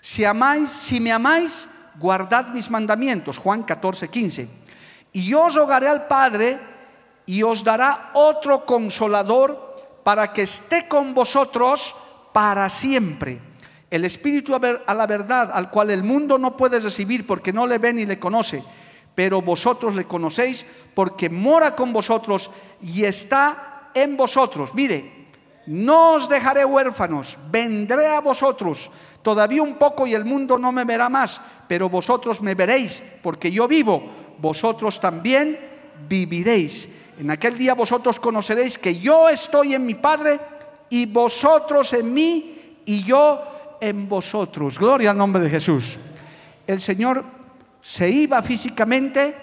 Si 0.00 0.24
amáis, 0.24 0.70
si 0.70 1.00
me 1.00 1.10
amáis, 1.10 1.68
guardad 1.98 2.48
mis 2.48 2.70
mandamientos. 2.70 3.38
Juan 3.38 3.62
14, 3.62 4.08
15. 4.08 4.48
Y 5.12 5.24
yo 5.24 5.48
rogaré 5.48 5.88
al 5.88 6.06
Padre 6.06 6.58
y 7.26 7.42
os 7.42 7.64
dará 7.64 8.10
otro 8.14 8.64
consolador 8.64 9.76
para 10.02 10.32
que 10.32 10.42
esté 10.42 10.86
con 10.86 11.12
vosotros 11.12 11.94
para 12.32 12.68
siempre. 12.68 13.40
El 13.90 14.04
Espíritu 14.04 14.54
a 14.54 14.94
la 14.94 15.06
verdad, 15.06 15.50
al 15.52 15.70
cual 15.70 15.90
el 15.90 16.02
mundo 16.02 16.38
no 16.38 16.56
puede 16.56 16.80
recibir 16.80 17.26
porque 17.26 17.52
no 17.52 17.66
le 17.66 17.78
ve 17.78 17.92
ni 17.92 18.06
le 18.06 18.18
conoce, 18.18 18.62
pero 19.14 19.42
vosotros 19.42 19.94
le 19.94 20.04
conocéis 20.04 20.64
porque 20.94 21.28
mora 21.28 21.74
con 21.74 21.92
vosotros 21.92 22.50
y 22.82 23.04
está 23.04 23.90
en 23.94 24.16
vosotros. 24.16 24.74
Mire, 24.74 25.26
no 25.66 26.12
os 26.12 26.28
dejaré 26.28 26.64
huérfanos, 26.64 27.36
vendré 27.50 28.06
a 28.06 28.20
vosotros. 28.20 28.90
Todavía 29.22 29.62
un 29.62 29.74
poco 29.74 30.06
y 30.06 30.14
el 30.14 30.24
mundo 30.24 30.58
no 30.58 30.70
me 30.70 30.84
verá 30.84 31.08
más, 31.08 31.40
pero 31.66 31.88
vosotros 31.88 32.40
me 32.40 32.54
veréis, 32.54 33.02
porque 33.22 33.50
yo 33.50 33.66
vivo, 33.66 34.02
vosotros 34.38 35.00
también 35.00 35.58
viviréis. 36.08 36.88
En 37.18 37.30
aquel 37.30 37.56
día 37.56 37.74
vosotros 37.74 38.20
conoceréis 38.20 38.76
que 38.76 38.98
yo 38.98 39.28
estoy 39.28 39.74
en 39.74 39.86
mi 39.86 39.94
Padre 39.94 40.38
y 40.90 41.06
vosotros 41.06 41.92
en 41.94 42.12
mí 42.12 42.80
y 42.84 43.02
yo 43.04 43.76
en 43.80 44.08
vosotros. 44.08 44.78
Gloria 44.78 45.10
al 45.10 45.18
nombre 45.18 45.42
de 45.42 45.50
Jesús. 45.50 45.98
El 46.66 46.80
Señor 46.80 47.24
se 47.82 48.08
iba 48.08 48.42
físicamente, 48.42 49.34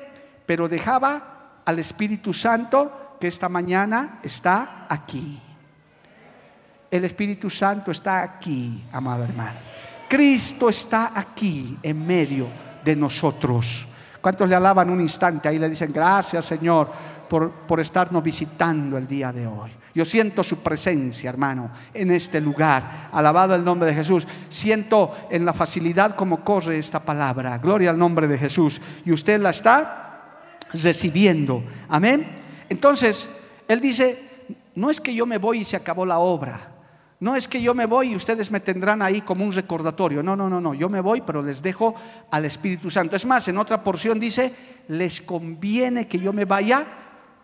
pero 0.45 0.67
dejaba 0.67 1.61
al 1.65 1.79
Espíritu 1.79 2.33
Santo 2.33 3.15
que 3.19 3.27
esta 3.27 3.49
mañana 3.49 4.19
está 4.21 4.85
aquí. 4.89 5.39
El 6.91 7.05
Espíritu 7.05 7.49
Santo 7.49 7.91
está 7.91 8.21
aquí, 8.21 8.83
amado 8.91 9.23
hermano. 9.23 9.59
Cristo 10.07 10.69
está 10.69 11.11
aquí 11.15 11.77
en 11.81 12.05
medio 12.05 12.47
de 12.83 12.95
nosotros. 12.95 13.87
¿Cuántos 14.21 14.47
le 14.47 14.55
alaban 14.55 14.89
un 14.89 15.01
instante? 15.01 15.49
Ahí 15.49 15.57
le 15.57 15.69
dicen, 15.69 15.91
gracias 15.91 16.45
Señor 16.45 17.12
por, 17.29 17.51
por 17.51 17.79
estarnos 17.79 18.23
visitando 18.23 18.97
el 18.97 19.07
día 19.07 19.31
de 19.31 19.47
hoy. 19.47 19.71
Yo 19.95 20.05
siento 20.05 20.43
su 20.43 20.57
presencia, 20.57 21.29
hermano, 21.29 21.69
en 21.93 22.11
este 22.11 22.41
lugar. 22.41 23.09
Alabado 23.11 23.53
el 23.53 23.63
nombre 23.63 23.89
de 23.89 23.95
Jesús. 23.95 24.27
Siento 24.49 25.15
en 25.29 25.45
la 25.45 25.53
facilidad 25.53 26.15
como 26.15 26.43
corre 26.43 26.79
esta 26.79 26.99
palabra. 26.99 27.59
Gloria 27.59 27.91
al 27.91 27.97
nombre 27.97 28.27
de 28.27 28.37
Jesús. 28.37 28.81
Y 29.05 29.11
usted 29.11 29.39
la 29.39 29.51
está 29.51 30.39
recibiendo. 30.73 31.63
Amén. 31.89 32.25
Entonces, 32.69 33.29
Él 33.67 33.79
dice, 33.79 34.47
no 34.75 34.89
es 34.89 34.99
que 34.99 35.13
yo 35.13 35.27
me 35.27 35.37
voy 35.37 35.59
y 35.59 35.65
se 35.65 35.75
acabó 35.75 36.05
la 36.05 36.17
obra. 36.17 36.71
No 37.19 37.35
es 37.35 37.47
que 37.47 37.61
yo 37.61 37.75
me 37.75 37.85
voy 37.85 38.11
y 38.11 38.15
ustedes 38.15 38.51
me 38.51 38.59
tendrán 38.59 39.01
ahí 39.01 39.21
como 39.21 39.45
un 39.45 39.51
recordatorio. 39.51 40.23
No, 40.23 40.35
no, 40.35 40.49
no, 40.49 40.59
no. 40.59 40.73
Yo 40.73 40.89
me 40.89 41.01
voy, 41.01 41.21
pero 41.21 41.43
les 41.43 41.61
dejo 41.61 41.93
al 42.31 42.45
Espíritu 42.45 42.89
Santo. 42.89 43.15
Es 43.15 43.25
más, 43.25 43.47
en 43.47 43.59
otra 43.59 43.83
porción 43.83 44.19
dice, 44.19 44.51
les 44.87 45.21
conviene 45.21 46.07
que 46.07 46.19
yo 46.19 46.33
me 46.33 46.45
vaya 46.45 46.85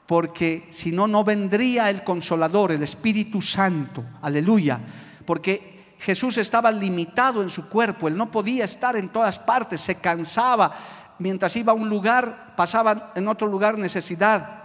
porque 0.10 0.67
si 0.72 0.91
no, 0.91 1.08
no 1.08 1.24
vendría 1.24 1.88
el 1.91 2.04
consolador, 2.04 2.72
el 2.72 2.82
Espíritu 2.82 3.43
Santo. 3.43 4.04
Aleluya. 4.24 4.80
Porque 5.24 5.93
Jesús 6.00 6.39
estaba 6.39 6.72
limitado 6.72 7.43
en 7.43 7.52
su 7.52 7.69
cuerpo. 7.69 8.08
Él 8.08 8.17
no 8.17 8.32
podía 8.32 8.65
estar 8.65 8.95
en 8.95 9.10
todas 9.10 9.38
partes. 9.38 9.82
Se 9.82 10.02
cansaba. 10.02 10.74
Mientras 11.19 11.56
iba 11.58 11.74
a 11.74 11.76
un 11.76 11.88
lugar, 11.88 12.56
pasaba 12.58 13.12
en 13.13 13.28
otro 13.28 13.48
lugar 13.48 13.78
necesidad. 13.78 14.63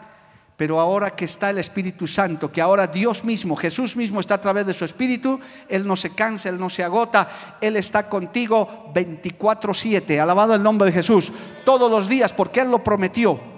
Pero 0.57 0.80
ahora 0.80 1.11
que 1.11 1.26
está 1.26 1.50
el 1.50 1.59
Espíritu 1.59 2.07
Santo, 2.07 2.50
que 2.50 2.62
ahora 2.62 2.87
Dios 2.87 3.22
mismo, 3.22 3.54
Jesús 3.54 3.96
mismo 3.96 4.20
está 4.20 4.37
a 4.37 4.40
través 4.40 4.64
de 4.64 4.72
su 4.72 4.87
Espíritu, 4.87 5.38
Él 5.68 5.87
no 5.87 5.94
se 5.94 6.14
cansa, 6.14 6.48
Él 6.48 6.59
no 6.59 6.70
se 6.70 6.83
agota, 6.83 7.28
Él 7.61 7.76
está 7.76 8.09
contigo 8.09 8.90
24/7. 8.94 10.18
Alabado 10.18 10.54
el 10.54 10.62
nombre 10.62 10.87
de 10.87 10.92
Jesús, 10.92 11.30
todos 11.66 11.90
los 11.90 12.09
días, 12.09 12.33
porque 12.33 12.61
Él 12.61 12.70
lo 12.70 12.83
prometió. 12.83 13.52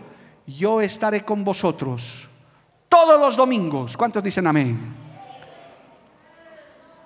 Yo 0.46 0.80
estaré 0.80 1.24
con 1.24 1.44
vosotros 1.44 2.28
todos 2.88 3.20
los 3.20 3.36
domingos. 3.36 3.96
¿Cuántos 3.96 4.22
dicen 4.22 4.46
amén? 4.46 4.94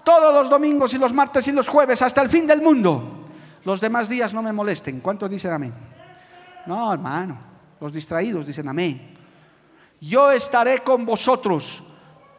Todos 0.04 0.32
los 0.34 0.50
domingos 0.50 0.92
y 0.94 0.98
los 0.98 1.12
martes 1.12 1.46
y 1.48 1.52
los 1.52 1.68
jueves 1.68 2.02
hasta 2.02 2.22
el 2.22 2.28
fin 2.28 2.46
del 2.46 2.62
mundo. 2.62 3.24
Los 3.64 3.80
demás 3.80 4.08
días 4.08 4.34
no 4.34 4.42
me 4.42 4.52
molesten. 4.52 5.00
¿Cuántos 5.00 5.30
dicen 5.30 5.52
amén? 5.52 5.74
No, 6.66 6.92
hermano. 6.92 7.38
Los 7.80 7.92
distraídos 7.92 8.46
dicen 8.46 8.68
amén 8.68 9.10
yo 10.00 10.30
estaré 10.30 10.78
con 10.78 11.04
vosotros 11.04 11.82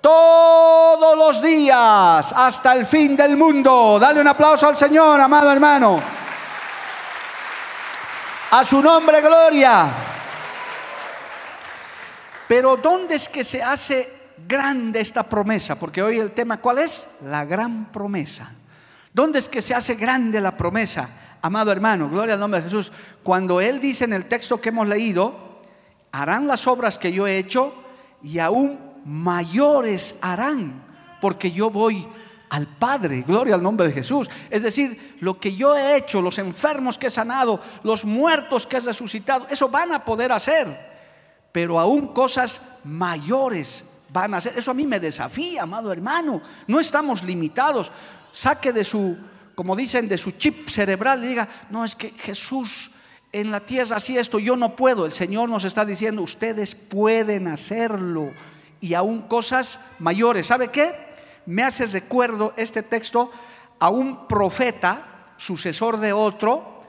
todos 0.01 1.15
los 1.15 1.41
días 1.43 2.33
hasta 2.33 2.73
el 2.73 2.87
fin 2.87 3.15
del 3.15 3.37
mundo. 3.37 3.99
Dale 3.99 4.19
un 4.19 4.27
aplauso 4.27 4.67
al 4.67 4.75
Señor, 4.75 5.19
amado 5.19 5.51
hermano. 5.51 6.01
A 8.49 8.65
su 8.65 8.81
nombre, 8.81 9.21
gloria. 9.21 9.85
Pero 12.51 12.75
¿dónde 12.75 13.15
es 13.15 13.29
que 13.29 13.45
se 13.45 13.63
hace 13.63 14.05
grande 14.45 14.99
esta 14.99 15.23
promesa? 15.23 15.79
Porque 15.79 16.03
hoy 16.03 16.19
el 16.19 16.31
tema, 16.31 16.59
¿cuál 16.59 16.79
es? 16.79 17.07
La 17.23 17.45
gran 17.45 17.93
promesa. 17.93 18.53
¿Dónde 19.13 19.39
es 19.39 19.47
que 19.47 19.61
se 19.61 19.73
hace 19.73 19.95
grande 19.95 20.41
la 20.41 20.57
promesa? 20.57 21.37
Amado 21.41 21.71
hermano, 21.71 22.09
gloria 22.09 22.33
al 22.33 22.41
nombre 22.41 22.59
de 22.59 22.65
Jesús. 22.65 22.91
Cuando 23.23 23.61
Él 23.61 23.79
dice 23.79 24.03
en 24.03 24.11
el 24.11 24.25
texto 24.25 24.59
que 24.59 24.67
hemos 24.67 24.85
leído, 24.85 25.61
harán 26.11 26.45
las 26.45 26.67
obras 26.67 26.97
que 26.97 27.13
yo 27.13 27.25
he 27.25 27.37
hecho 27.37 27.73
y 28.21 28.39
aún 28.39 28.77
mayores 29.05 30.17
harán, 30.19 30.83
porque 31.21 31.53
yo 31.53 31.69
voy 31.69 32.05
al 32.49 32.67
Padre, 32.67 33.23
gloria 33.25 33.55
al 33.55 33.63
nombre 33.63 33.87
de 33.87 33.93
Jesús. 33.93 34.29
Es 34.49 34.63
decir, 34.63 35.15
lo 35.21 35.39
que 35.39 35.55
yo 35.55 35.77
he 35.77 35.95
hecho, 35.95 36.21
los 36.21 36.37
enfermos 36.37 36.97
que 36.97 37.07
he 37.07 37.11
sanado, 37.11 37.61
los 37.83 38.03
muertos 38.03 38.67
que 38.67 38.75
he 38.75 38.81
resucitado, 38.81 39.47
eso 39.49 39.69
van 39.69 39.93
a 39.93 40.03
poder 40.03 40.33
hacer, 40.33 40.90
pero 41.51 41.79
aún 41.79 42.13
cosas 42.13 42.61
mayores 42.83 43.83
van 44.09 44.33
a 44.33 44.37
hacer. 44.37 44.57
Eso 44.57 44.71
a 44.71 44.75
mí 44.75 44.85
me 44.85 44.99
desafía, 44.99 45.63
amado 45.63 45.91
hermano. 45.91 46.41
No 46.67 46.79
estamos 46.79 47.23
limitados. 47.23 47.91
Saque 48.31 48.71
de 48.71 48.83
su, 48.83 49.17
como 49.55 49.75
dicen, 49.75 50.07
de 50.07 50.17
su 50.17 50.31
chip 50.31 50.69
cerebral 50.69 51.23
y 51.23 51.27
diga, 51.27 51.47
no, 51.69 51.83
es 51.83 51.95
que 51.95 52.11
Jesús 52.11 52.91
en 53.33 53.51
la 53.51 53.61
tierra 53.61 53.97
así 53.97 54.17
esto, 54.17 54.39
yo 54.39 54.55
no 54.55 54.75
puedo. 54.75 55.05
El 55.05 55.11
Señor 55.11 55.49
nos 55.49 55.63
está 55.63 55.85
diciendo, 55.85 56.21
ustedes 56.21 56.75
pueden 56.75 57.47
hacerlo 57.47 58.31
y 58.81 58.93
aún 58.93 59.21
cosas 59.23 59.79
mayores. 59.99 60.47
¿Sabe 60.47 60.69
qué? 60.69 60.93
Me 61.45 61.63
hace 61.63 61.85
recuerdo 61.85 62.53
este 62.57 62.83
texto 62.83 63.31
a 63.79 63.89
un 63.89 64.27
profeta, 64.27 65.33
sucesor 65.37 65.97
de 65.99 66.13
otro, 66.13 66.80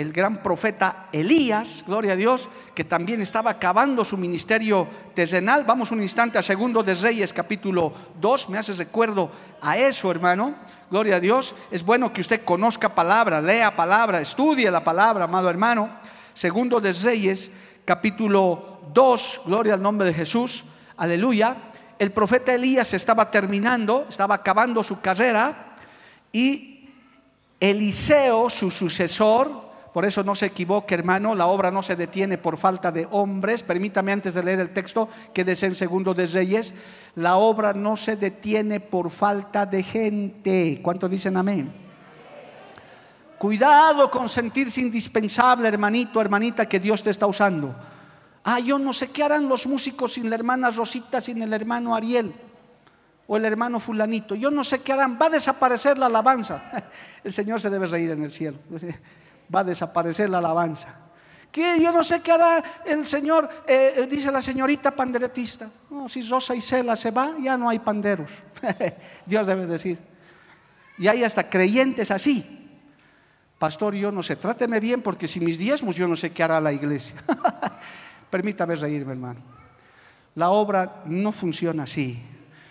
el 0.00 0.12
gran 0.14 0.42
profeta 0.42 1.08
Elías, 1.12 1.84
gloria 1.86 2.14
a 2.14 2.16
Dios, 2.16 2.48
que 2.74 2.84
también 2.84 3.20
estaba 3.20 3.50
acabando 3.50 4.02
su 4.02 4.16
ministerio 4.16 4.88
terrenal. 5.12 5.64
Vamos 5.64 5.90
un 5.90 6.00
instante 6.00 6.38
a 6.38 6.42
Segundo 6.42 6.82
de 6.82 6.94
Reyes, 6.94 7.34
capítulo 7.34 7.92
2, 8.18 8.48
me 8.48 8.56
hace 8.56 8.72
recuerdo 8.72 9.30
a 9.60 9.76
eso, 9.76 10.10
hermano. 10.10 10.54
Gloria 10.90 11.16
a 11.16 11.20
Dios. 11.20 11.54
Es 11.70 11.84
bueno 11.84 12.12
que 12.14 12.22
usted 12.22 12.42
conozca 12.44 12.88
palabra, 12.88 13.42
lea 13.42 13.76
palabra, 13.76 14.22
estudie 14.22 14.70
la 14.70 14.82
palabra, 14.82 15.24
amado 15.24 15.50
hermano. 15.50 15.90
Segundo 16.32 16.80
de 16.80 16.92
Reyes, 16.92 17.50
capítulo 17.84 18.80
2, 18.94 19.42
gloria 19.44 19.74
al 19.74 19.82
nombre 19.82 20.08
de 20.08 20.14
Jesús. 20.14 20.64
Aleluya. 20.96 21.56
El 21.98 22.10
profeta 22.10 22.54
Elías 22.54 22.94
estaba 22.94 23.30
terminando, 23.30 24.06
estaba 24.08 24.36
acabando 24.36 24.82
su 24.82 24.98
carrera 25.02 25.76
y 26.32 26.88
Eliseo, 27.60 28.48
su 28.48 28.70
sucesor, 28.70 29.69
por 29.92 30.04
eso 30.04 30.22
no 30.22 30.36
se 30.36 30.46
equivoque, 30.46 30.94
hermano, 30.94 31.34
la 31.34 31.46
obra 31.46 31.72
no 31.72 31.82
se 31.82 31.96
detiene 31.96 32.38
por 32.38 32.58
falta 32.58 32.92
de 32.92 33.08
hombres. 33.10 33.64
Permítame 33.64 34.12
antes 34.12 34.34
de 34.34 34.42
leer 34.42 34.60
el 34.60 34.70
texto, 34.70 35.08
que 35.34 35.42
en 35.42 35.74
segundo 35.74 36.14
de 36.14 36.26
Reyes, 36.26 36.72
la 37.16 37.36
obra 37.36 37.72
no 37.72 37.96
se 37.96 38.14
detiene 38.14 38.78
por 38.78 39.10
falta 39.10 39.66
de 39.66 39.82
gente. 39.82 40.78
¿Cuántos 40.80 41.10
dicen 41.10 41.36
amén? 41.36 41.72
Cuidado 43.36 44.08
con 44.10 44.28
sentirse 44.28 44.80
indispensable, 44.80 45.66
hermanito, 45.66 46.20
hermanita, 46.20 46.68
que 46.68 46.78
Dios 46.78 47.02
te 47.02 47.10
está 47.10 47.26
usando. 47.26 47.74
Ah, 48.44 48.60
yo 48.60 48.78
no 48.78 48.92
sé 48.92 49.08
qué 49.08 49.24
harán 49.24 49.48
los 49.48 49.66
músicos 49.66 50.12
sin 50.12 50.30
la 50.30 50.36
hermana 50.36 50.70
Rosita, 50.70 51.20
sin 51.20 51.42
el 51.42 51.52
hermano 51.52 51.96
Ariel 51.96 52.32
o 53.26 53.36
el 53.36 53.44
hermano 53.44 53.80
fulanito. 53.80 54.36
Yo 54.36 54.52
no 54.52 54.62
sé 54.62 54.82
qué 54.82 54.92
harán. 54.92 55.18
Va 55.20 55.26
a 55.26 55.30
desaparecer 55.30 55.98
la 55.98 56.06
alabanza. 56.06 56.62
El 57.24 57.32
Señor 57.32 57.60
se 57.60 57.70
debe 57.70 57.86
reír 57.86 58.10
en 58.10 58.22
el 58.22 58.32
cielo 58.32 58.58
va 59.54 59.60
a 59.60 59.64
desaparecer 59.64 60.30
la 60.30 60.38
alabanza. 60.38 60.96
Que 61.50 61.80
yo 61.80 61.90
no 61.90 62.04
sé 62.04 62.20
qué 62.22 62.30
hará 62.30 62.62
el 62.86 63.04
Señor, 63.04 63.48
eh, 63.66 63.94
eh, 63.96 64.06
dice 64.06 64.30
la 64.30 64.40
señorita 64.40 64.92
panderetista. 64.92 65.68
No, 65.90 66.08
si 66.08 66.22
Rosa 66.22 66.54
y 66.54 66.60
Cela 66.60 66.94
se 66.94 67.10
va, 67.10 67.34
ya 67.40 67.56
no 67.56 67.68
hay 67.68 67.80
panderos. 67.80 68.30
Dios 69.26 69.46
debe 69.46 69.66
decir. 69.66 69.98
Y 70.98 71.08
hay 71.08 71.24
hasta 71.24 71.50
creyentes 71.50 72.10
así. 72.10 72.58
Pastor, 73.58 73.94
yo 73.94 74.12
no 74.12 74.22
sé, 74.22 74.36
tráteme 74.36 74.78
bien 74.80 75.02
porque 75.02 75.26
si 75.26 75.40
mis 75.40 75.58
diezmos 75.58 75.96
yo 75.96 76.06
no 76.06 76.16
sé 76.16 76.30
qué 76.30 76.42
hará 76.42 76.60
la 76.60 76.72
iglesia. 76.72 77.16
Permítame 78.30 78.76
reírme, 78.76 79.12
hermano. 79.12 79.40
La 80.36 80.50
obra 80.50 81.02
no 81.06 81.32
funciona 81.32 81.82
así. 81.82 82.22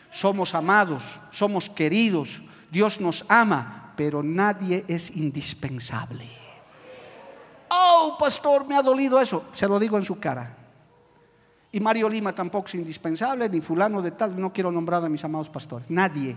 Somos 0.10 0.56
amados, 0.56 1.04
somos 1.32 1.70
queridos, 1.70 2.42
Dios 2.72 3.00
nos 3.02 3.26
ama, 3.28 3.94
pero 3.96 4.24
nadie 4.24 4.86
es 4.88 5.16
indispensable. 5.16 6.39
Oh, 8.02 8.18
pastor, 8.18 8.66
me 8.66 8.76
ha 8.76 8.82
dolido 8.82 9.20
eso. 9.20 9.44
Se 9.54 9.68
lo 9.68 9.78
digo 9.78 9.98
en 9.98 10.06
su 10.06 10.20
cara. 10.20 10.56
Y 11.72 11.80
Mario 11.80 12.10
Lima 12.10 12.34
tampoco 12.34 12.68
es 12.68 12.76
indispensable, 12.76 13.50
ni 13.50 13.62
fulano 13.62 14.02
de 14.02 14.12
tal, 14.12 14.40
no 14.40 14.52
quiero 14.52 14.72
nombrar 14.72 15.04
a 15.04 15.10
mis 15.10 15.24
amados 15.24 15.50
pastores. 15.50 15.90
Nadie, 15.90 16.36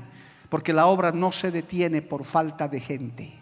porque 0.48 0.72
la 0.72 0.86
obra 0.86 1.12
no 1.12 1.32
se 1.32 1.50
detiene 1.50 2.02
por 2.02 2.24
falta 2.24 2.68
de 2.68 2.80
gente. 2.80 3.41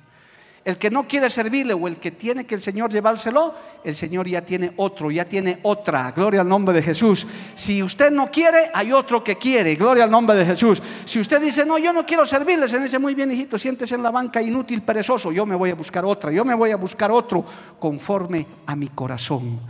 El 0.62 0.76
que 0.76 0.90
no 0.90 1.08
quiere 1.08 1.30
servirle 1.30 1.72
o 1.72 1.88
el 1.88 1.96
que 1.96 2.10
tiene 2.10 2.44
que 2.44 2.54
el 2.54 2.60
Señor 2.60 2.92
llevárselo, 2.92 3.54
el 3.82 3.96
Señor 3.96 4.28
ya 4.28 4.44
tiene 4.44 4.72
otro, 4.76 5.10
ya 5.10 5.24
tiene 5.24 5.58
otra. 5.62 6.12
Gloria 6.12 6.42
al 6.42 6.48
nombre 6.48 6.74
de 6.74 6.82
Jesús. 6.82 7.26
Si 7.54 7.82
usted 7.82 8.10
no 8.10 8.30
quiere, 8.30 8.70
hay 8.74 8.92
otro 8.92 9.24
que 9.24 9.36
quiere. 9.36 9.74
Gloria 9.74 10.04
al 10.04 10.10
nombre 10.10 10.36
de 10.36 10.44
Jesús. 10.44 10.82
Si 11.06 11.18
usted 11.18 11.40
dice, 11.40 11.64
no, 11.64 11.78
yo 11.78 11.94
no 11.94 12.04
quiero 12.04 12.26
servirle, 12.26 12.68
se 12.68 12.78
dice, 12.78 12.98
muy 12.98 13.14
bien, 13.14 13.32
hijito, 13.32 13.56
siéntese 13.56 13.94
en 13.94 14.02
la 14.02 14.10
banca 14.10 14.42
inútil, 14.42 14.82
perezoso. 14.82 15.32
Yo 15.32 15.46
me 15.46 15.54
voy 15.54 15.70
a 15.70 15.74
buscar 15.74 16.04
otra, 16.04 16.30
yo 16.30 16.44
me 16.44 16.54
voy 16.54 16.72
a 16.72 16.76
buscar 16.76 17.10
otro 17.10 17.42
conforme 17.78 18.46
a 18.66 18.76
mi 18.76 18.88
corazón. 18.88 19.60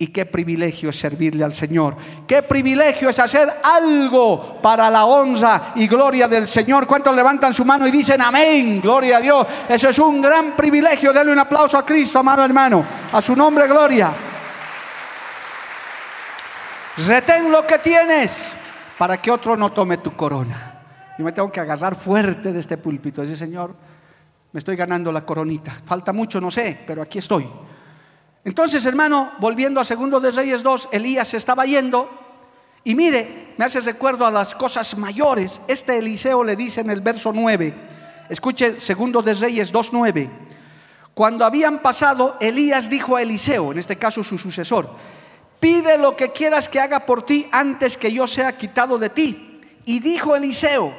Y 0.00 0.08
qué 0.08 0.26
privilegio 0.26 0.90
es 0.90 0.98
servirle 0.98 1.42
al 1.42 1.54
Señor. 1.54 1.96
Qué 2.26 2.44
privilegio 2.44 3.08
es 3.08 3.18
hacer 3.18 3.48
algo 3.64 4.58
para 4.62 4.88
la 4.88 5.04
honra 5.04 5.72
y 5.74 5.88
gloria 5.88 6.28
del 6.28 6.46
Señor. 6.46 6.86
¿Cuántos 6.86 7.14
levantan 7.16 7.52
su 7.52 7.64
mano 7.64 7.84
y 7.84 7.90
dicen 7.90 8.20
amén? 8.22 8.80
Gloria 8.80 9.16
a 9.16 9.20
Dios. 9.20 9.46
Eso 9.68 9.88
es 9.88 9.98
un 9.98 10.22
gran 10.22 10.52
privilegio. 10.52 11.12
Denle 11.12 11.32
un 11.32 11.40
aplauso 11.40 11.76
a 11.76 11.84
Cristo, 11.84 12.20
amado 12.20 12.44
hermano. 12.44 12.84
A 13.12 13.20
su 13.20 13.34
nombre, 13.34 13.66
gloria. 13.66 14.12
Retén 16.98 17.50
lo 17.50 17.66
que 17.66 17.80
tienes 17.80 18.52
para 18.96 19.16
que 19.16 19.32
otro 19.32 19.56
no 19.56 19.72
tome 19.72 19.98
tu 19.98 20.14
corona. 20.14 20.74
Yo 21.18 21.24
me 21.24 21.32
tengo 21.32 21.50
que 21.50 21.58
agarrar 21.58 21.96
fuerte 21.96 22.52
de 22.52 22.60
este 22.60 22.76
púlpito. 22.76 23.22
Dice, 23.22 23.36
Señor, 23.36 23.74
me 24.52 24.58
estoy 24.58 24.76
ganando 24.76 25.10
la 25.10 25.24
coronita. 25.24 25.72
Falta 25.84 26.12
mucho, 26.12 26.40
no 26.40 26.52
sé, 26.52 26.84
pero 26.86 27.02
aquí 27.02 27.18
estoy. 27.18 27.48
Entonces, 28.48 28.86
hermano, 28.86 29.32
volviendo 29.40 29.78
a 29.78 29.84
Segundo 29.84 30.20
de 30.20 30.30
Reyes 30.30 30.62
2, 30.62 30.88
Elías 30.92 31.34
estaba 31.34 31.66
yendo 31.66 32.08
y 32.82 32.94
mire, 32.94 33.52
me 33.58 33.66
hace 33.66 33.78
recuerdo 33.82 34.24
a 34.24 34.30
las 34.30 34.54
cosas 34.54 34.96
mayores. 34.96 35.60
Este 35.68 35.98
Eliseo 35.98 36.42
le 36.42 36.56
dice 36.56 36.80
en 36.80 36.88
el 36.88 37.02
verso 37.02 37.30
9, 37.30 37.74
escuche 38.30 38.80
Segundo 38.80 39.20
de 39.20 39.34
Reyes 39.34 39.70
2.9, 39.70 40.30
cuando 41.12 41.44
habían 41.44 41.80
pasado, 41.80 42.38
Elías 42.40 42.88
dijo 42.88 43.16
a 43.16 43.22
Eliseo, 43.22 43.72
en 43.72 43.80
este 43.80 43.96
caso 43.96 44.22
su 44.22 44.38
sucesor, 44.38 44.88
pide 45.60 45.98
lo 45.98 46.16
que 46.16 46.32
quieras 46.32 46.70
que 46.70 46.80
haga 46.80 47.00
por 47.00 47.26
ti 47.26 47.46
antes 47.52 47.98
que 47.98 48.10
yo 48.10 48.26
sea 48.26 48.56
quitado 48.56 48.98
de 48.98 49.10
ti. 49.10 49.60
Y 49.84 50.00
dijo 50.00 50.34
Eliseo, 50.34 50.90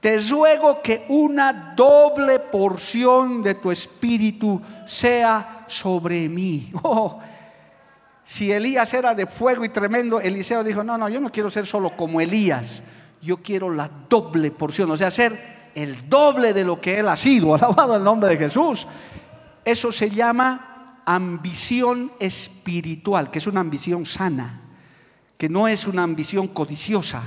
te 0.00 0.18
ruego 0.20 0.80
que 0.80 1.04
una 1.08 1.74
doble 1.76 2.38
porción 2.38 3.42
de 3.42 3.56
tu 3.56 3.70
espíritu 3.70 4.58
sea 4.86 5.61
sobre 5.66 6.28
mí. 6.28 6.72
Oh, 6.82 7.20
si 8.24 8.52
Elías 8.52 8.92
era 8.94 9.14
de 9.14 9.26
fuego 9.26 9.64
y 9.64 9.68
tremendo, 9.68 10.20
Eliseo 10.20 10.62
dijo, 10.62 10.84
no, 10.84 10.96
no, 10.96 11.08
yo 11.08 11.20
no 11.20 11.30
quiero 11.30 11.50
ser 11.50 11.66
solo 11.66 11.90
como 11.90 12.20
Elías, 12.20 12.82
yo 13.20 13.38
quiero 13.38 13.68
la 13.70 13.90
doble 14.08 14.50
porción, 14.50 14.90
o 14.90 14.96
sea, 14.96 15.10
ser 15.10 15.70
el 15.74 16.08
doble 16.08 16.52
de 16.52 16.64
lo 16.64 16.80
que 16.80 16.98
él 16.98 17.08
ha 17.08 17.16
sido, 17.16 17.54
alabado 17.54 17.96
el 17.96 18.04
nombre 18.04 18.30
de 18.30 18.36
Jesús. 18.36 18.86
Eso 19.64 19.92
se 19.92 20.10
llama 20.10 21.02
ambición 21.04 22.12
espiritual, 22.18 23.30
que 23.30 23.38
es 23.38 23.46
una 23.46 23.60
ambición 23.60 24.06
sana, 24.06 24.60
que 25.36 25.48
no 25.48 25.66
es 25.66 25.86
una 25.86 26.02
ambición 26.02 26.48
codiciosa. 26.48 27.22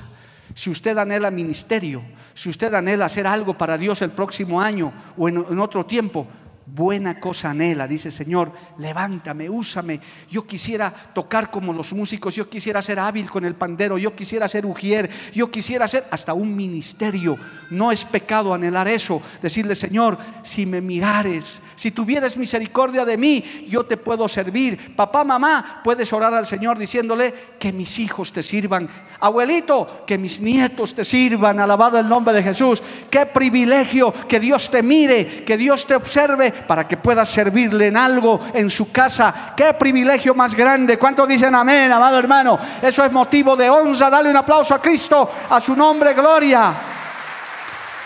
Si 0.53 0.69
usted 0.69 0.97
anhela 0.97 1.31
ministerio, 1.31 2.01
si 2.33 2.49
usted 2.49 2.73
anhela 2.73 3.05
hacer 3.05 3.27
algo 3.27 3.57
para 3.57 3.77
Dios 3.77 4.01
el 4.01 4.11
próximo 4.11 4.61
año 4.61 4.93
o 5.17 5.27
en, 5.27 5.37
en 5.37 5.59
otro 5.59 5.85
tiempo, 5.85 6.27
buena 6.65 7.19
cosa 7.19 7.51
anhela. 7.51 7.87
Dice, 7.87 8.11
Señor, 8.11 8.51
levántame, 8.77 9.49
úsame. 9.49 9.99
Yo 10.29 10.45
quisiera 10.45 10.91
tocar 10.91 11.51
como 11.51 11.73
los 11.73 11.93
músicos, 11.93 12.35
yo 12.35 12.49
quisiera 12.49 12.81
ser 12.81 12.99
hábil 12.99 13.29
con 13.29 13.45
el 13.45 13.55
pandero, 13.55 13.97
yo 13.97 14.15
quisiera 14.15 14.47
ser 14.47 14.65
ujier, 14.65 15.09
yo 15.33 15.51
quisiera 15.51 15.87
ser 15.87 16.05
hasta 16.11 16.33
un 16.33 16.55
ministerio. 16.55 17.37
No 17.69 17.91
es 17.91 18.05
pecado 18.05 18.53
anhelar 18.53 18.87
eso. 18.87 19.21
Decirle, 19.41 19.75
Señor, 19.75 20.17
si 20.43 20.65
me 20.65 20.81
mirares, 20.81 21.61
si 21.75 21.91
tuvieras 21.91 22.37
misericordia 22.37 23.05
de 23.05 23.17
mí, 23.17 23.43
yo 23.67 23.85
te 23.85 23.97
puedo 23.97 24.27
servir. 24.27 24.95
Papá, 24.95 25.23
mamá, 25.23 25.81
puedes 25.83 26.11
orar 26.13 26.33
al 26.33 26.47
Señor 26.47 26.77
diciéndole 26.77 27.33
que 27.59 27.73
mis 27.73 27.99
hijos 27.99 28.31
te 28.31 28.41
sirvan. 28.41 28.87
Abuelito, 29.19 30.03
que 30.07 30.17
mis 30.17 30.39
nietos 30.39 30.95
te 30.95 31.03
sirvan. 31.03 31.59
Alabado 31.59 31.99
el 31.99 32.07
nombre 32.07 32.33
de 32.33 32.43
Jesús. 32.43 32.81
Qué 33.09 33.25
privilegio 33.25 34.13
que 34.27 34.39
Dios 34.39 34.71
te 34.71 34.81
mire, 34.81 35.43
que 35.43 35.57
Dios 35.57 35.85
te 35.85 35.95
observe 35.95 36.53
para 36.67 36.87
que 36.87 36.97
puedas 36.97 37.29
servirle 37.29 37.87
en 37.87 37.97
algo 37.97 38.39
en 38.53 38.69
su 38.69 38.91
casa. 38.91 39.53
Qué 39.55 39.73
privilegio 39.73 40.33
más 40.35 40.55
grande. 40.55 40.97
¿Cuántos 40.97 41.27
dicen 41.27 41.53
amén, 41.55 41.91
amado 41.91 42.17
hermano? 42.17 42.57
Eso 42.81 43.03
es 43.03 43.11
motivo 43.11 43.55
de 43.55 43.69
honra. 43.69 44.09
Dale 44.09 44.29
un 44.29 44.37
aplauso 44.37 44.73
a 44.75 44.81
Cristo, 44.81 45.29
a 45.49 45.61
su 45.61 45.75
nombre, 45.75 46.13
gloria. 46.13 46.73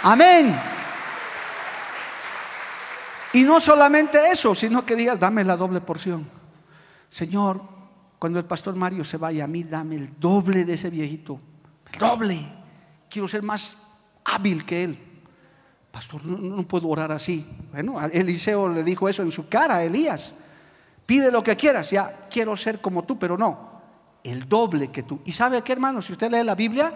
Amén. 0.04 0.56
Y 3.34 3.44
no 3.44 3.62
solamente 3.62 4.20
eso, 4.32 4.56
sino 4.56 4.86
que 4.86 4.96
digas, 4.96 5.20
dame 5.20 5.44
la 5.44 5.56
doble 5.56 5.82
porción. 5.82 6.28
Señor, 7.10 7.62
cuando 8.18 8.40
el 8.40 8.46
pastor 8.46 8.76
Mario 8.76 9.04
se 9.04 9.18
vaya 9.18 9.44
a 9.44 9.48
mí, 9.48 9.64
dame 9.64 9.96
el 9.96 10.20
doble 10.20 10.66
de 10.66 10.74
ese 10.74 10.90
viejito. 10.90 11.40
El 11.94 12.00
doble. 12.00 12.54
Quiero 13.10 13.28
ser 13.28 13.44
más 13.44 13.78
hábil 14.26 14.66
que 14.66 14.84
él. 14.84 15.09
Pastor, 16.00 16.24
no, 16.24 16.64
puedo 16.64 16.88
orar 16.88 17.12
así. 17.12 17.46
Bueno, 17.74 18.00
Eliseo 18.08 18.70
le 18.70 18.86
dijo 18.86 19.10
eso 19.10 19.22
en 19.22 19.34
su 19.34 19.50
cara 19.50 19.76
a 19.76 19.84
Elías. 19.84 20.32
Pide 21.06 21.30
lo 21.30 21.44
que 21.44 21.58
quieras, 21.58 21.90
ya 21.90 22.28
quiero 22.32 22.56
ser 22.56 22.80
como 22.80 23.04
tú, 23.04 23.20
pero 23.20 23.38
no, 23.38 23.82
el 24.24 24.48
doble 24.48 24.92
que 24.92 25.04
tú. 25.04 25.20
¿Y 25.26 25.34
sabe 25.34 25.62
qué, 25.62 25.74
hermano? 25.74 26.02
Si 26.02 26.14
usted 26.14 26.32
lee 26.32 26.46
la 26.46 26.56
Biblia, 26.56 26.94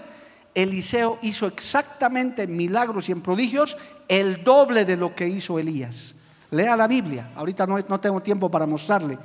Eliseo 0.55 1.19
hizo 1.21 1.47
exactamente 1.47 2.47
milagros 2.47 3.09
y 3.09 3.11
en 3.11 3.19
prodigios 3.19 3.75
el 4.07 4.41
doble 4.41 4.85
de 4.85 4.95
lo 4.95 5.13
que 5.13 5.27
hizo 5.27 5.59
Elías. 5.59 6.15
Lea 6.51 6.77
la 6.77 6.87
Biblia. 6.87 7.31
Ahorita 7.35 7.67
no, 7.67 7.77
no 7.79 7.99
tengo 7.99 8.21
tiempo 8.21 8.49
para 8.49 8.65
mostrarle. 8.65 9.17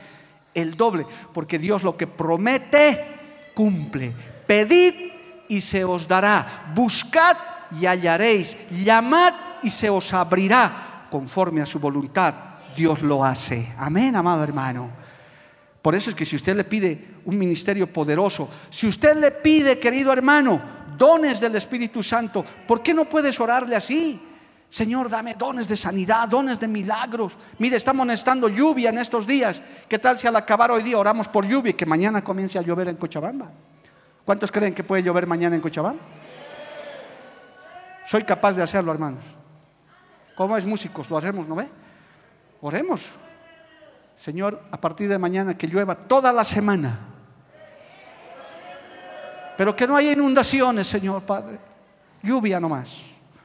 El 0.53 0.77
doble. 0.77 1.07
Porque 1.33 1.61
Dios 1.61 1.85
lo 1.85 1.97
que 1.97 2.09
promete, 2.09 3.05
cumple. 3.55 4.13
Pedid 4.45 4.95
y 5.47 5.61
se 5.61 5.85
os 5.85 6.09
dará. 6.09 6.73
Buscad 6.75 7.37
y 7.81 7.87
hallaréis. 7.87 8.57
Llamad 8.73 9.35
y 9.63 9.71
se 9.71 9.91
os 9.91 10.13
abrirá. 10.15 11.07
Conforme 11.11 11.63
a 11.63 11.67
su 11.67 11.79
voluntad, 11.79 12.35
Dios 12.77 13.03
lo 13.03 13.25
hace. 13.25 13.73
Amén, 13.79 14.15
amado 14.15 14.43
hermano. 14.43 14.91
Por 15.83 15.95
eso 15.95 16.11
es 16.11 16.17
que 16.17 16.27
si 16.27 16.37
usted 16.37 16.57
le 16.57 16.65
pide 16.65 17.17
un 17.25 17.39
ministerio 17.39 17.87
poderoso, 17.87 18.49
si 18.69 18.87
usted 18.87 19.17
le 19.17 19.31
pide, 19.31 19.79
querido 19.79 20.13
hermano, 20.13 20.61
dones 20.97 21.41
del 21.41 21.57
Espíritu 21.57 22.03
Santo, 22.03 22.45
¿por 22.67 22.83
qué 22.83 22.93
no 22.93 23.05
puedes 23.07 23.39
orarle 23.41 23.77
así? 23.77 24.21
Señor, 24.71 25.09
dame 25.09 25.35
dones 25.35 25.67
de 25.67 25.77
sanidad, 25.77 26.29
dones 26.29 26.61
de 26.61 26.69
milagros. 26.69 27.39
Mire, 27.59 27.77
estamos 27.77 28.07
necesitando 28.07 28.49
lluvia 28.49 28.91
en 28.91 28.99
estos 28.99 29.27
días. 29.27 29.63
¿Qué 29.89 29.99
tal 29.99 30.19
si 30.19 30.27
al 30.27 30.37
acabar 30.37 30.71
hoy 30.71 30.83
día 30.83 30.99
oramos 30.99 31.27
por 31.29 31.47
lluvia 31.47 31.71
y 31.71 31.75
que 31.75 31.87
mañana 31.87 32.23
comience 32.23 32.59
a 32.59 32.63
llover 32.63 32.89
en 32.89 32.97
Cochabamba? 32.97 33.51
¿Cuántos 34.27 34.53
creen 34.53 34.75
que 34.75 34.85
puede 34.85 35.03
llover 35.03 35.27
mañana 35.27 35.57
en 35.57 35.63
Cochabamba? 35.63 36.03
Soy 38.05 38.25
capaz 38.25 38.57
de 38.57 38.63
hacerlo, 38.63 38.93
hermanos. 38.93 39.25
¿Cómo 40.39 40.57
es 40.57 40.65
músicos? 40.65 41.11
Lo 41.11 41.19
hacemos, 41.19 41.49
¿no 41.49 41.57
ve? 41.57 41.69
Oremos. 42.61 43.11
Señor, 44.15 44.63
a 44.71 44.81
partir 44.81 45.09
de 45.09 45.19
mañana 45.19 45.59
que 45.59 45.67
llueva 45.67 45.97
toda 45.97 46.33
la 46.33 46.45
semana. 46.45 46.97
Pero 49.57 49.75
que 49.75 49.89
no 49.89 49.97
haya 49.97 50.13
inundaciones, 50.13 50.87
Señor 50.87 51.23
Padre. 51.23 51.59
Lluvia 52.23 52.61
nomás. 52.61 53.03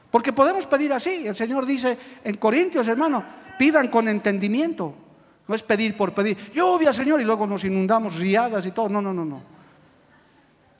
Porque 0.08 0.32
podemos 0.32 0.66
pedir 0.66 0.92
así. 0.92 1.26
El 1.26 1.34
Señor 1.34 1.66
dice 1.66 1.98
en 2.22 2.36
Corintios, 2.36 2.86
hermano, 2.86 3.24
pidan 3.58 3.88
con 3.88 4.06
entendimiento. 4.06 4.94
No 5.48 5.54
es 5.56 5.64
pedir 5.64 5.96
por 5.96 6.14
pedir. 6.14 6.52
Lluvia, 6.54 6.92
Señor, 6.92 7.20
y 7.20 7.24
luego 7.24 7.44
nos 7.44 7.64
inundamos 7.64 8.20
riadas 8.20 8.66
y 8.66 8.70
todo. 8.70 8.88
No, 8.88 9.02
no, 9.02 9.12
no, 9.12 9.24
no. 9.24 9.42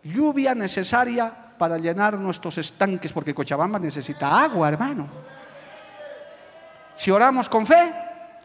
Lluvia 0.04 0.54
necesaria 0.54 1.34
para 1.58 1.76
llenar 1.76 2.16
nuestros 2.20 2.56
estanques, 2.58 3.12
porque 3.12 3.34
Cochabamba 3.34 3.80
necesita 3.80 4.44
agua, 4.44 4.68
hermano. 4.68 5.33
Si 6.94 7.10
oramos 7.10 7.48
con 7.48 7.66
fe, 7.66 7.92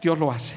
Dios 0.02 0.18
lo 0.18 0.30
hace. 0.30 0.56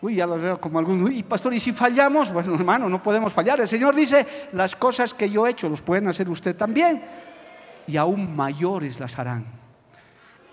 Uy, 0.00 0.16
ya 0.16 0.26
lo 0.26 0.38
veo 0.38 0.60
como 0.60 0.78
algún, 0.78 1.02
uy, 1.02 1.22
pastor, 1.22 1.54
¿y 1.54 1.60
si 1.60 1.72
fallamos? 1.72 2.32
Bueno, 2.32 2.54
hermano, 2.54 2.88
no 2.88 3.02
podemos 3.02 3.32
fallar. 3.32 3.60
El 3.60 3.68
Señor 3.68 3.94
dice, 3.94 4.48
las 4.52 4.76
cosas 4.76 5.14
que 5.14 5.28
yo 5.28 5.46
he 5.46 5.50
hecho, 5.50 5.68
los 5.68 5.82
pueden 5.82 6.08
hacer 6.08 6.28
usted 6.28 6.54
también 6.56 7.02
y 7.86 7.96
aún 7.96 8.34
mayores 8.34 9.00
las 9.00 9.18
harán. 9.18 9.46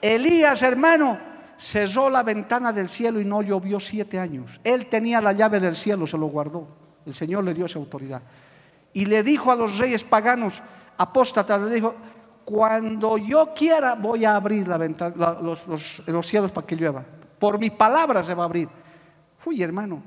Elías, 0.02 0.62
hermano, 0.62 1.18
cerró 1.58 2.10
la 2.10 2.24
ventana 2.24 2.72
del 2.72 2.90
cielo 2.90 3.20
y 3.20 3.26
no 3.26 3.42
llovió 3.42 3.80
siete 3.80 4.20
años. 4.20 4.60
Él 4.64 4.88
tenía 4.88 5.22
la 5.22 5.34
llave 5.34 5.60
del 5.60 5.76
cielo, 5.76 6.08
se 6.08 6.18
lo 6.18 6.28
guardó. 6.28 6.68
El 7.06 7.14
Señor 7.14 7.44
le 7.44 7.54
dio 7.54 7.66
esa 7.66 7.80
autoridad. 7.80 8.22
Y 8.94 9.06
le 9.06 9.24
dijo 9.24 9.52
a 9.52 9.56
los 9.56 9.78
reyes 9.78 10.04
paganos, 10.04 10.62
apóstatas, 10.98 11.62
le 11.62 11.74
dijo, 11.74 11.96
cuando 12.46 13.18
yo 13.18 13.54
quiera 13.54 13.96
voy 13.96 14.26
a 14.26 14.36
abrir 14.36 14.68
la 14.68 14.78
ventana, 14.78 15.38
los, 15.42 15.68
los 15.68 16.28
cielos 16.28 16.52
para 16.52 16.68
que 16.68 16.76
llueva. 16.76 17.04
Por 17.40 17.60
mi 17.60 17.70
palabra 17.70 18.24
se 18.24 18.34
va 18.34 18.44
a 18.44 18.46
abrir. 18.46 18.70
Uy, 19.46 19.62
hermano, 19.62 20.02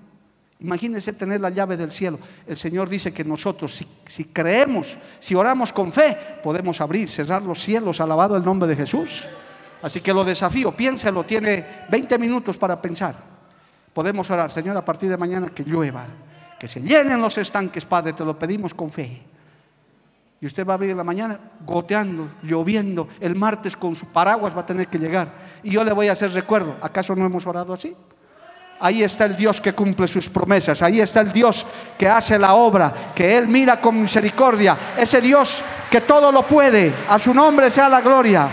Imagínense 0.59 1.13
tener 1.13 1.41
la 1.41 1.51
llave 1.51 1.77
del 1.77 1.93
cielo. 1.93 2.19
El 2.47 2.57
Señor 2.57 2.89
dice 2.89 3.13
que 3.13 3.25
nosotros, 3.25 3.85
si, 4.07 4.25
creemos, 4.27 4.97
si 5.19 5.35
oramos 5.35 5.73
con 5.73 5.93
fe, 5.93 6.17
podemos 6.43 6.81
abrir, 6.81 7.11
cerrar 7.11 7.43
los 7.43 7.63
cielos, 7.63 8.01
alabado 8.01 8.37
el 8.37 8.45
nombre 8.45 8.67
de 8.69 8.77
Jesús. 8.77 9.25
Así 9.83 10.01
que 10.01 10.15
lo 10.15 10.25
desafío, 10.25 10.75
piénselo, 10.75 11.25
tiene 11.25 11.85
20 11.91 12.19
minutos 12.19 12.57
para 12.57 12.81
pensar. 12.81 13.15
Podemos 13.93 14.31
orar, 14.31 14.51
Señor, 14.51 14.77
a 14.77 14.85
partir 14.85 15.11
de 15.11 15.19
mañana 15.19 15.51
que 15.51 15.63
llueva, 15.63 16.07
que 16.59 16.69
se 16.69 16.81
llenen 16.81 17.21
los 17.21 17.37
estanques, 17.37 17.85
Padre, 17.85 18.15
te 18.15 18.25
lo 18.25 18.39
pedimos 18.39 18.73
con 18.73 18.91
fe. 18.91 19.23
Y 20.47 20.49
usted 20.49 20.65
va 20.65 20.75
a 20.75 20.77
abrir 20.77 20.95
la 20.95 21.03
mañana 21.03 21.41
goteando, 21.67 22.29
lloviendo. 22.45 23.09
El 23.19 23.35
martes 23.35 23.77
con 23.77 23.97
su 23.97 24.07
paraguas 24.07 24.57
va 24.57 24.61
a 24.61 24.67
tener 24.67 24.87
que 24.87 24.97
llegar. 24.97 25.29
Y 25.65 25.73
yo 25.73 25.83
le 25.83 25.93
voy 25.93 26.07
a 26.07 26.13
hacer 26.13 26.31
recuerdo. 26.31 26.77
¿Acaso 26.81 27.17
no 27.17 27.27
hemos 27.27 27.45
orado 27.49 27.73
así? 27.73 27.97
Ahí 28.79 29.03
está 29.03 29.25
el 29.25 29.37
Dios 29.37 29.61
que 29.61 29.73
cumple 29.73 30.07
sus 30.07 30.29
promesas. 30.29 30.83
Ahí 30.83 31.01
está 31.01 31.21
el 31.23 31.33
Dios 31.33 31.67
que 31.99 32.09
hace 32.09 32.39
la 32.39 32.55
obra, 32.55 32.95
que 33.13 33.37
Él 33.37 33.49
mira 33.49 33.81
con 33.81 34.01
misericordia. 34.01 34.77
Ese 34.97 35.21
Dios 35.21 35.63
que 35.91 36.03
todo 36.03 36.31
lo 36.31 36.45
puede. 36.45 36.95
A 37.09 37.19
su 37.19 37.35
nombre 37.35 37.69
sea 37.69 37.89
la 37.89 38.01
gloria. 38.01 38.49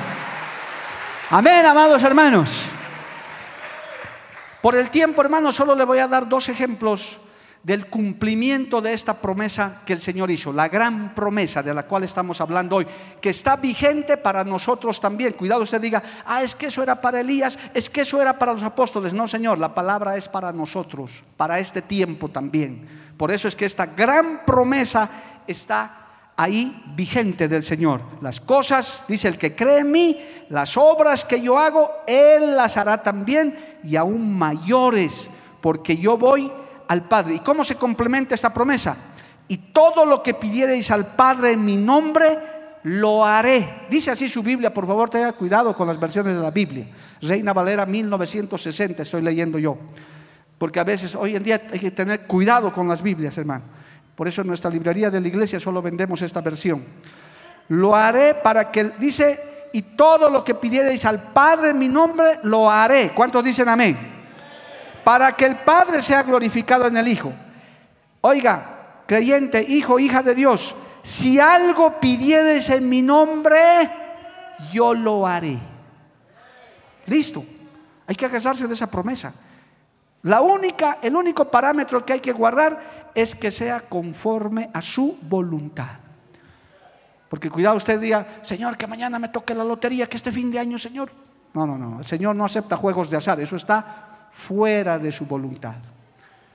Amén, 1.29 1.63
amados 1.63 2.01
hermanos. 2.01 2.63
Por 4.63 4.75
el 4.75 4.89
tiempo, 4.89 5.21
hermanos, 5.21 5.55
solo 5.55 5.75
le 5.75 5.83
voy 5.83 5.99
a 5.99 6.07
dar 6.07 6.27
dos 6.27 6.49
ejemplos 6.49 7.19
del 7.63 7.87
cumplimiento 7.87 8.81
de 8.81 8.91
esta 8.91 9.13
promesa 9.13 9.81
que 9.85 9.93
el 9.93 10.01
Señor 10.01 10.29
hizo, 10.29 10.51
la 10.51 10.67
gran 10.67 11.15
promesa 11.15 11.63
de 11.63 11.73
la 11.73 11.83
cual 11.83 12.03
estamos 12.03 12.41
hablando 12.41 12.75
hoy, 12.75 12.87
que 13.21 13.29
está 13.29 13.55
vigente 13.55 14.17
para 14.17 14.43
nosotros 14.43 14.99
también. 14.99 15.31
Cuidado 15.31 15.63
usted 15.63 15.79
diga, 15.79 16.03
ah, 16.25 16.43
es 16.43 16.55
que 16.55 16.65
eso 16.65 16.83
era 16.83 16.99
para 16.99 17.21
Elías, 17.21 17.57
es 17.73 17.89
que 17.89 18.01
eso 18.01 18.21
era 18.21 18.37
para 18.37 18.51
los 18.51 18.63
apóstoles. 18.63 19.13
No, 19.13 19.29
Señor, 19.29 19.59
la 19.59 19.73
palabra 19.73 20.17
es 20.17 20.27
para 20.27 20.51
nosotros, 20.51 21.23
para 21.37 21.57
este 21.57 21.81
tiempo 21.81 22.27
también. 22.27 22.85
Por 23.15 23.31
eso 23.31 23.47
es 23.47 23.55
que 23.55 23.65
esta 23.65 23.85
gran 23.85 24.41
promesa 24.45 25.09
está 25.47 25.99
ahí 26.35 26.83
vigente 26.97 27.47
del 27.47 27.63
Señor. 27.63 28.01
Las 28.19 28.41
cosas, 28.41 29.05
dice 29.07 29.29
el 29.29 29.37
que 29.37 29.55
cree 29.55 29.79
en 29.79 29.91
mí, 29.91 30.19
las 30.49 30.75
obras 30.75 31.23
que 31.23 31.39
yo 31.39 31.57
hago, 31.57 31.89
Él 32.07 32.57
las 32.57 32.75
hará 32.75 33.01
también 33.01 33.57
y 33.85 33.95
aún 33.95 34.37
mayores, 34.37 35.29
porque 35.61 35.95
yo 35.95 36.17
voy 36.17 36.51
al 36.93 37.01
Padre. 37.01 37.35
¿Y 37.35 37.39
cómo 37.39 37.63
se 37.63 37.75
complementa 37.75 38.35
esta 38.35 38.53
promesa? 38.53 38.95
Y 39.47 39.57
todo 39.73 40.05
lo 40.05 40.21
que 40.23 40.35
pidiereis 40.35 40.91
al 40.91 41.15
Padre 41.15 41.53
en 41.53 41.65
mi 41.65 41.75
nombre, 41.75 42.37
lo 42.83 43.25
haré. 43.25 43.87
Dice 43.89 44.11
así 44.11 44.29
su 44.29 44.43
Biblia, 44.43 44.73
por 44.73 44.85
favor 44.85 45.09
tenga 45.09 45.33
cuidado 45.33 45.75
con 45.75 45.87
las 45.87 45.99
versiones 45.99 46.35
de 46.35 46.41
la 46.41 46.51
Biblia. 46.51 46.85
Reina 47.21 47.51
Valera 47.51 47.85
1960 47.85 49.01
estoy 49.01 49.21
leyendo 49.21 49.57
yo. 49.57 49.75
Porque 50.57 50.79
a 50.79 50.83
veces 50.83 51.15
hoy 51.15 51.35
en 51.35 51.43
día 51.43 51.61
hay 51.71 51.79
que 51.79 51.91
tener 51.91 52.21
cuidado 52.21 52.71
con 52.71 52.87
las 52.87 53.01
Biblias, 53.01 53.37
hermano. 53.37 53.63
Por 54.15 54.27
eso 54.27 54.41
en 54.41 54.47
nuestra 54.47 54.69
librería 54.69 55.09
de 55.09 55.19
la 55.19 55.27
iglesia 55.27 55.59
solo 55.59 55.81
vendemos 55.81 56.21
esta 56.21 56.41
versión. 56.41 56.83
Lo 57.69 57.95
haré 57.95 58.35
para 58.35 58.71
que, 58.71 58.91
dice, 58.99 59.39
y 59.73 59.81
todo 59.81 60.29
lo 60.29 60.43
que 60.43 60.53
pidiereis 60.53 61.03
al 61.05 61.31
Padre 61.33 61.71
en 61.71 61.79
mi 61.79 61.89
nombre, 61.89 62.39
lo 62.43 62.69
haré. 62.69 63.11
¿Cuántos 63.15 63.43
dicen 63.43 63.67
amén? 63.67 64.12
Para 65.03 65.31
que 65.33 65.45
el 65.45 65.57
Padre 65.57 66.01
sea 66.01 66.23
glorificado 66.23 66.87
en 66.87 66.97
el 66.97 67.07
Hijo. 67.07 67.31
Oiga, 68.21 69.03
creyente, 69.05 69.61
hijo, 69.61 69.99
hija 69.99 70.23
de 70.23 70.33
Dios, 70.33 70.75
si 71.03 71.39
algo 71.39 71.99
pidieres 71.99 72.69
en 72.69 72.87
mi 72.87 73.01
nombre, 73.01 73.89
yo 74.71 74.93
lo 74.93 75.27
haré. 75.27 75.59
Listo. 77.07 77.43
Hay 78.07 78.15
que 78.15 78.25
agarrarse 78.25 78.67
de 78.67 78.73
esa 78.73 78.87
promesa. 78.87 79.33
La 80.23 80.41
única, 80.41 80.99
el 81.01 81.15
único 81.15 81.49
parámetro 81.49 82.05
que 82.05 82.13
hay 82.13 82.19
que 82.19 82.31
guardar 82.31 83.11
es 83.13 83.35
que 83.35 83.51
sea 83.51 83.81
conforme 83.81 84.69
a 84.73 84.81
su 84.81 85.17
voluntad. 85.21 85.97
Porque 87.27 87.49
cuidado 87.49 87.75
usted 87.75 87.99
diga, 87.99 88.25
Señor, 88.41 88.77
que 88.77 88.87
mañana 88.87 89.19
me 89.19 89.29
toque 89.29 89.53
la 89.53 89.63
lotería, 89.63 90.07
que 90.07 90.17
este 90.17 90.31
fin 90.31 90.51
de 90.51 90.59
año, 90.59 90.77
Señor. 90.77 91.11
No, 91.53 91.67
no, 91.67 91.77
no. 91.77 91.99
El 91.99 92.05
Señor 92.05 92.35
no 92.35 92.45
acepta 92.45 92.77
juegos 92.77 93.09
de 93.09 93.17
azar. 93.17 93.39
Eso 93.39 93.55
está 93.55 94.12
fuera 94.33 94.99
de 94.99 95.11
su 95.11 95.25
voluntad. 95.25 95.75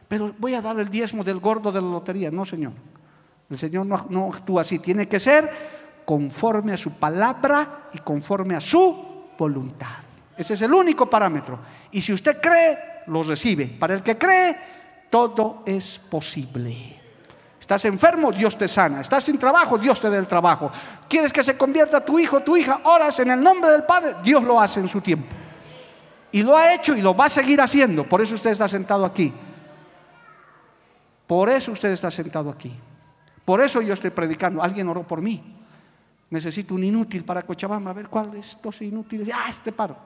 Pero 0.08 0.34
voy 0.38 0.54
a 0.54 0.62
dar 0.62 0.78
el 0.78 0.88
diezmo 0.88 1.22
del 1.22 1.38
gordo 1.38 1.70
de 1.70 1.80
la 1.80 1.88
lotería. 1.88 2.30
No, 2.30 2.44
Señor. 2.44 2.72
El 3.50 3.58
Señor 3.58 3.86
no, 3.86 4.30
actúa 4.32 4.62
así. 4.62 4.78
Tiene 4.78 5.06
que 5.06 5.20
ser 5.20 5.78
conforme 6.04 6.72
a 6.72 6.76
su 6.76 6.92
palabra 6.92 7.88
y 7.92 7.98
conforme 7.98 8.56
a 8.56 8.60
su 8.60 9.28
voluntad. 9.38 9.98
Ese 10.36 10.54
es 10.54 10.62
el 10.62 10.72
único 10.72 11.08
parámetro. 11.08 11.58
Y 11.92 12.00
si 12.00 12.12
usted 12.12 12.40
cree, 12.40 12.78
lo 13.06 13.22
recibe. 13.22 13.66
Para 13.66 13.94
el 13.94 14.02
que 14.02 14.16
cree, 14.16 14.56
todo 15.10 15.62
es 15.66 15.98
posible. 15.98 16.98
Estás 17.60 17.84
enfermo, 17.84 18.32
Dios 18.32 18.56
te 18.56 18.66
sana. 18.66 19.02
Estás 19.02 19.24
sin 19.24 19.38
trabajo, 19.38 19.76
Dios 19.76 20.00
te 20.00 20.08
da 20.08 20.16
el 20.16 20.26
trabajo. 20.26 20.70
¿Quieres 21.06 21.32
que 21.32 21.42
se 21.42 21.56
convierta 21.56 22.02
tu 22.02 22.18
hijo, 22.18 22.40
tu 22.40 22.56
hija? 22.56 22.80
Oras 22.84 23.20
en 23.20 23.30
el 23.30 23.42
nombre 23.42 23.70
del 23.70 23.82
Padre, 23.82 24.14
Dios 24.22 24.42
lo 24.42 24.58
hace 24.58 24.80
en 24.80 24.88
su 24.88 25.02
tiempo. 25.02 25.37
Y 26.32 26.42
lo 26.42 26.56
ha 26.56 26.74
hecho 26.74 26.96
y 26.96 27.00
lo 27.00 27.16
va 27.16 27.26
a 27.26 27.28
seguir 27.28 27.60
haciendo. 27.60 28.04
Por 28.04 28.20
eso 28.20 28.34
usted 28.34 28.50
está 28.50 28.68
sentado 28.68 29.04
aquí. 29.04 29.32
Por 31.26 31.48
eso 31.48 31.72
usted 31.72 31.90
está 31.90 32.10
sentado 32.10 32.50
aquí. 32.50 32.74
Por 33.44 33.60
eso 33.60 33.80
yo 33.80 33.94
estoy 33.94 34.10
predicando. 34.10 34.62
Alguien 34.62 34.88
oró 34.88 35.06
por 35.06 35.20
mí. 35.20 35.56
Necesito 36.30 36.74
un 36.74 36.84
inútil 36.84 37.24
para 37.24 37.42
Cochabamba. 37.42 37.90
A 37.90 37.94
ver 37.94 38.08
cuál 38.08 38.30
de 38.30 38.40
estos 38.40 38.82
inútiles. 38.82 39.28
Ah, 39.32 39.46
este 39.48 39.72
paro. 39.72 39.96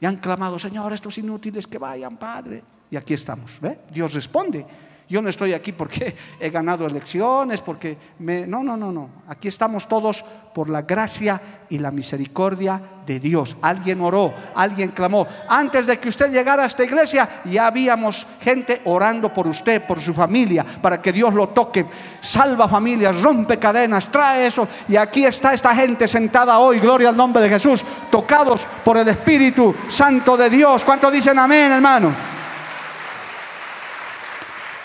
Y 0.00 0.06
han 0.06 0.16
clamado, 0.16 0.58
Señor, 0.58 0.92
estos 0.92 1.16
inútiles 1.18 1.66
que 1.66 1.78
vayan, 1.78 2.16
Padre. 2.16 2.62
Y 2.90 2.96
aquí 2.96 3.14
estamos. 3.14 3.60
¿ve? 3.60 3.80
Dios 3.90 4.12
responde. 4.14 4.66
Yo 5.08 5.22
no 5.22 5.28
estoy 5.28 5.52
aquí 5.52 5.72
porque 5.72 6.16
he 6.40 6.50
ganado 6.50 6.86
elecciones, 6.86 7.60
porque 7.60 7.96
me... 8.18 8.46
No, 8.46 8.62
no, 8.62 8.76
no, 8.76 8.90
no. 8.90 9.08
Aquí 9.28 9.48
estamos 9.48 9.86
todos 9.86 10.24
por 10.52 10.68
la 10.68 10.82
gracia 10.82 11.40
y 11.68 11.78
la 11.78 11.90
misericordia 11.90 12.80
de 13.06 13.20
Dios. 13.20 13.56
Alguien 13.62 14.00
oró, 14.00 14.32
alguien 14.54 14.90
clamó. 14.90 15.26
Antes 15.48 15.86
de 15.86 15.98
que 15.98 16.08
usted 16.08 16.32
llegara 16.32 16.64
a 16.64 16.66
esta 16.66 16.82
iglesia, 16.82 17.28
ya 17.44 17.68
habíamos 17.68 18.26
gente 18.40 18.80
orando 18.84 19.32
por 19.32 19.46
usted, 19.46 19.82
por 19.86 20.00
su 20.00 20.12
familia, 20.12 20.64
para 20.64 21.00
que 21.00 21.12
Dios 21.12 21.32
lo 21.34 21.50
toque. 21.50 21.86
Salva 22.20 22.66
familias, 22.66 23.22
rompe 23.22 23.58
cadenas, 23.58 24.10
trae 24.10 24.46
eso. 24.46 24.66
Y 24.88 24.96
aquí 24.96 25.24
está 25.24 25.54
esta 25.54 25.74
gente 25.74 26.08
sentada 26.08 26.58
hoy, 26.58 26.80
gloria 26.80 27.10
al 27.10 27.16
nombre 27.16 27.42
de 27.42 27.48
Jesús, 27.48 27.84
tocados 28.10 28.66
por 28.84 28.96
el 28.96 29.06
Espíritu 29.06 29.72
Santo 29.88 30.36
de 30.36 30.50
Dios. 30.50 30.84
¿Cuántos 30.84 31.12
dicen 31.12 31.38
amén, 31.38 31.70
hermano? 31.70 32.35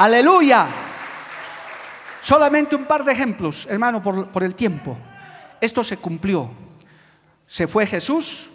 Aleluya. 0.01 0.65
Solamente 2.23 2.75
un 2.75 2.85
par 2.85 3.03
de 3.05 3.11
ejemplos, 3.11 3.67
hermano, 3.69 4.01
por, 4.01 4.43
el 4.43 4.55
tiempo. 4.55 4.97
Esto 5.61 5.83
se 5.83 5.97
cumplió. 5.97 6.49
Se 7.45 7.67
fue 7.67 7.85
Jesús, 7.85 8.49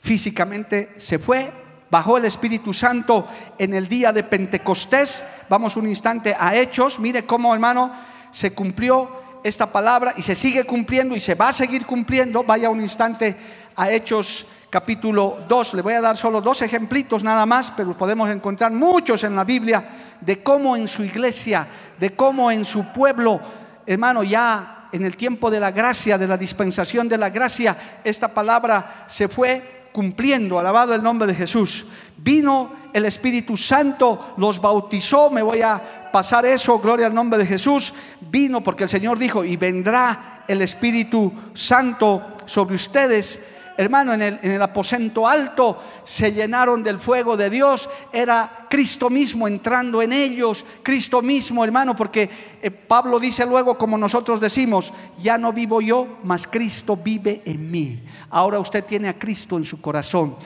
físicamente 0.00 0.94
se 0.96 1.18
fue, 1.18 1.52
bajó 1.90 2.16
el 2.16 2.24
Espíritu 2.24 2.72
Santo 2.72 3.28
en 3.58 3.74
el 3.74 3.88
día 3.88 4.10
de 4.10 4.22
Pentecostés. 4.22 5.22
Vamos 5.50 5.76
un 5.76 5.86
instante 5.86 6.34
a 6.38 6.56
Hechos. 6.56 6.98
Mire 6.98 7.26
cómo, 7.26 7.52
hermano, 7.52 7.92
se 8.30 8.54
cumplió 8.54 9.20
esta 9.44 9.70
palabra 9.70 10.14
y 10.16 10.22
se 10.22 10.34
sigue 10.34 10.64
cumpliendo 10.64 11.14
y 11.14 11.20
se 11.20 11.34
va 11.34 11.48
a 11.48 11.52
seguir 11.52 11.84
cumpliendo. 11.84 12.42
Vaya 12.42 12.70
un 12.70 12.80
instante 12.80 13.36
a 13.76 13.90
Hechos 13.90 14.46
capítulo 14.70 15.40
2. 15.46 15.74
Le 15.74 15.82
voy 15.82 15.92
a 15.92 16.00
dar 16.00 16.16
solo 16.16 16.40
dos 16.40 16.62
ejemplitos 16.62 17.22
nada 17.22 17.44
más, 17.44 17.70
pero 17.76 17.98
podemos 17.98 18.30
encontrar 18.30 18.72
muchos 18.72 19.24
en 19.24 19.36
la 19.36 19.44
Biblia 19.44 19.84
de 20.20 20.42
cómo 20.42 20.76
en 20.76 20.88
su 20.88 21.04
iglesia, 21.04 21.66
de 21.98 22.10
cómo 22.10 22.50
en 22.50 22.64
su 22.64 22.92
pueblo, 22.92 23.40
hermano, 23.86 24.22
ya 24.22 24.88
en 24.92 25.04
el 25.04 25.16
tiempo 25.16 25.50
de 25.50 25.60
la 25.60 25.70
gracia, 25.70 26.18
de 26.18 26.26
la 26.26 26.36
dispensación 26.36 27.08
de 27.08 27.18
la 27.18 27.30
gracia, 27.30 27.76
esta 28.04 28.28
palabra 28.28 29.04
se 29.06 29.28
fue 29.28 29.88
cumpliendo, 29.92 30.58
alabado 30.58 30.94
el 30.94 31.02
nombre 31.02 31.26
de 31.26 31.34
Jesús. 31.34 31.86
Vino 32.16 32.72
el 32.92 33.04
Espíritu 33.04 33.56
Santo, 33.56 34.34
los 34.36 34.60
bautizó, 34.60 35.30
me 35.30 35.42
voy 35.42 35.62
a 35.62 36.10
pasar 36.12 36.44
eso, 36.46 36.78
gloria 36.78 37.06
al 37.06 37.14
nombre 37.14 37.38
de 37.38 37.46
Jesús. 37.46 37.94
Vino 38.20 38.60
porque 38.60 38.84
el 38.84 38.90
Señor 38.90 39.18
dijo, 39.18 39.44
y 39.44 39.56
vendrá 39.56 40.44
el 40.46 40.62
Espíritu 40.62 41.32
Santo 41.54 42.36
sobre 42.46 42.74
ustedes 42.74 43.40
hermano, 43.76 44.12
en 44.12 44.20
el, 44.42 44.60
aposento 44.60 45.26
alto 45.26 45.82
se 46.04 46.32
llenaron 46.32 46.82
del 46.82 46.98
fuego 46.98 47.34
de 47.34 47.48
Dios. 47.48 47.88
Era 48.12 48.59
Cristo 48.70 49.10
mismo 49.10 49.48
entrando 49.48 50.00
en 50.00 50.12
ellos, 50.12 50.64
Cristo 50.84 51.20
mismo, 51.20 51.64
hermano, 51.64 51.96
porque 51.96 52.30
eh, 52.62 52.70
Pablo 52.70 53.18
dice 53.18 53.44
luego, 53.44 53.76
como 53.76 53.98
nosotros 53.98 54.40
decimos, 54.40 54.92
ya 55.20 55.36
no 55.36 55.52
vivo 55.52 55.80
yo, 55.80 56.18
mas 56.22 56.46
Cristo 56.46 56.96
vive 56.96 57.42
en 57.44 57.68
mí. 57.68 58.00
Ahora 58.30 58.60
usted 58.60 58.84
tiene 58.84 59.08
a 59.08 59.18
Cristo 59.18 59.56
en 59.56 59.64
su 59.64 59.80
corazón. 59.80 60.36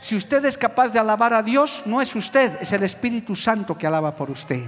Si 0.00 0.16
usted 0.16 0.44
es 0.44 0.58
capaz 0.58 0.92
de 0.92 0.98
alabar 0.98 1.32
a 1.32 1.42
Dios, 1.44 1.84
no 1.86 2.02
es 2.02 2.16
usted, 2.16 2.60
es 2.60 2.72
el 2.72 2.82
Espíritu 2.82 3.36
Santo 3.36 3.78
que 3.78 3.86
alaba 3.86 4.16
por 4.16 4.28
usted. 4.28 4.64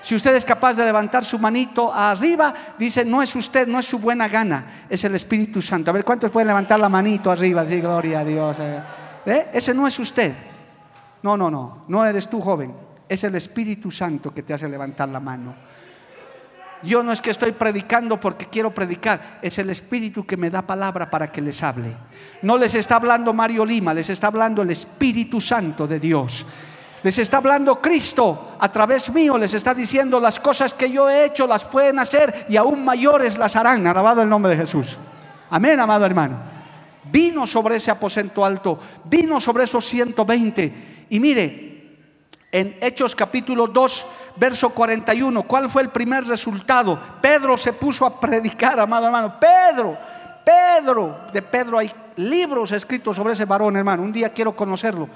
Si 0.00 0.14
usted 0.14 0.36
es 0.36 0.44
capaz 0.44 0.76
de 0.76 0.84
levantar 0.84 1.24
su 1.24 1.36
manito 1.36 1.92
arriba, 1.92 2.54
dice, 2.78 3.04
no 3.04 3.22
es 3.22 3.34
usted, 3.34 3.66
no 3.66 3.80
es 3.80 3.86
su 3.86 3.98
buena 3.98 4.28
gana, 4.28 4.84
es 4.88 5.02
el 5.02 5.16
Espíritu 5.16 5.60
Santo. 5.60 5.90
A 5.90 5.94
ver, 5.94 6.04
¿cuántos 6.04 6.30
pueden 6.30 6.46
levantar 6.46 6.78
la 6.78 6.88
manito 6.88 7.28
arriba? 7.28 7.66
Sí, 7.66 7.80
gloria 7.80 8.20
a 8.20 8.24
Dios. 8.24 8.56
¿Eh? 9.26 9.46
Ese 9.52 9.74
no 9.74 9.88
es 9.88 9.98
usted. 9.98 10.32
No, 11.22 11.36
no, 11.36 11.50
no, 11.50 11.84
no 11.88 12.04
eres 12.04 12.28
tú 12.28 12.40
joven. 12.40 12.74
Es 13.08 13.24
el 13.24 13.34
Espíritu 13.34 13.90
Santo 13.90 14.32
que 14.32 14.42
te 14.42 14.54
hace 14.54 14.68
levantar 14.68 15.08
la 15.08 15.20
mano. 15.20 15.54
yo 16.82 17.02
no 17.02 17.12
es 17.12 17.20
que 17.20 17.30
estoy 17.30 17.52
predicando 17.52 18.18
porque 18.18 18.46
quiero 18.46 18.72
predicar, 18.72 19.38
es 19.42 19.58
el 19.58 19.68
Espíritu 19.68 20.24
que 20.24 20.36
me 20.36 20.48
da 20.48 20.62
palabra 20.62 21.10
para 21.10 21.30
que 21.30 21.42
les 21.42 21.62
hable. 21.62 21.94
No 22.42 22.56
les 22.56 22.74
está 22.74 22.96
hablando 22.96 23.34
Mario 23.34 23.66
Lima, 23.66 23.92
les 23.92 24.08
está 24.08 24.28
hablando 24.28 24.62
el 24.62 24.70
Espíritu 24.70 25.40
Santo 25.40 25.86
de 25.86 26.00
Dios. 26.00 26.46
Les 27.02 27.18
está 27.18 27.38
hablando 27.38 27.80
Cristo 27.80 28.56
a 28.58 28.70
través 28.70 29.12
mío, 29.12 29.38
les 29.38 29.54
está 29.54 29.74
diciendo 29.74 30.20
las 30.20 30.38
cosas 30.38 30.74
que 30.74 30.90
yo 30.90 31.08
he 31.08 31.24
hecho 31.24 31.46
las 31.46 31.64
pueden 31.64 31.98
hacer 31.98 32.46
y 32.48 32.56
aún 32.56 32.84
mayores 32.84 33.38
las 33.38 33.56
harán. 33.56 33.86
Alabado 33.86 34.22
el 34.22 34.28
nombre 34.28 34.50
de 34.52 34.58
Jesús. 34.58 34.98
Amén, 35.48 35.80
amado 35.80 36.04
hermano. 36.04 36.36
Vino 37.10 37.46
sobre 37.46 37.76
ese 37.76 37.90
aposento 37.90 38.44
alto, 38.44 38.78
vino 39.04 39.40
sobre 39.40 39.64
esos 39.64 39.84
120. 39.86 40.99
Y 41.10 41.18
mire, 41.18 41.70
en 42.52 42.76
Hechos 42.80 43.14
capítulo 43.14 43.66
2, 43.66 44.06
verso 44.36 44.70
41, 44.70 45.42
¿cuál 45.42 45.68
fue 45.68 45.82
el 45.82 45.90
primer 45.90 46.24
resultado? 46.24 46.98
Pedro 47.20 47.58
se 47.58 47.72
puso 47.72 48.06
a 48.06 48.18
predicar, 48.20 48.78
amado 48.78 49.06
hermano. 49.06 49.34
Pedro, 49.38 49.98
Pedro, 50.44 51.26
de 51.32 51.42
Pedro 51.42 51.78
hay 51.78 51.90
libros 52.16 52.70
escritos 52.70 53.16
sobre 53.16 53.32
ese 53.32 53.44
varón, 53.44 53.76
hermano. 53.76 54.04
Un 54.04 54.12
día 54.12 54.30
quiero 54.30 54.54
conocerlo. 54.54 55.08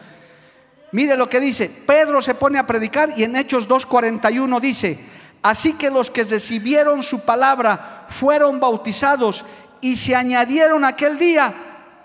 Mire 0.90 1.16
lo 1.16 1.28
que 1.28 1.38
dice, 1.38 1.70
Pedro 1.86 2.20
se 2.20 2.34
pone 2.34 2.59
a 2.59 2.66
predicar 2.66 3.11
y 3.16 3.22
en 3.22 3.36
Hechos 3.36 3.68
2.41 3.68 4.61
dice, 4.61 4.99
así 5.42 5.74
que 5.74 5.90
los 5.90 6.11
que 6.11 6.24
recibieron 6.24 7.05
su 7.05 7.20
palabra 7.20 8.07
fueron 8.11 8.59
bautizados 8.59 9.45
y 9.80 9.97
se 9.97 10.16
añadieron 10.16 10.84
aquel 10.84 11.18
día 11.18 11.55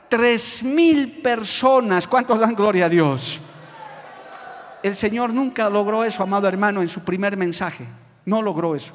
tres 0.09 0.63
mil 0.63 1.21
personas. 1.21 2.07
¿Cuántos 2.07 2.39
dan 2.39 2.53
gloria 2.53 2.85
a 2.85 2.89
Dios? 2.89 3.41
El 4.83 4.95
Señor 4.95 5.33
nunca 5.33 5.69
logró 5.69 6.03
eso, 6.03 6.23
amado 6.23 6.47
hermano, 6.47 6.81
en 6.81 6.87
su 6.87 7.03
primer 7.03 7.35
mensaje. 7.37 7.85
No 8.25 8.41
logró 8.41 8.75
eso. 8.75 8.93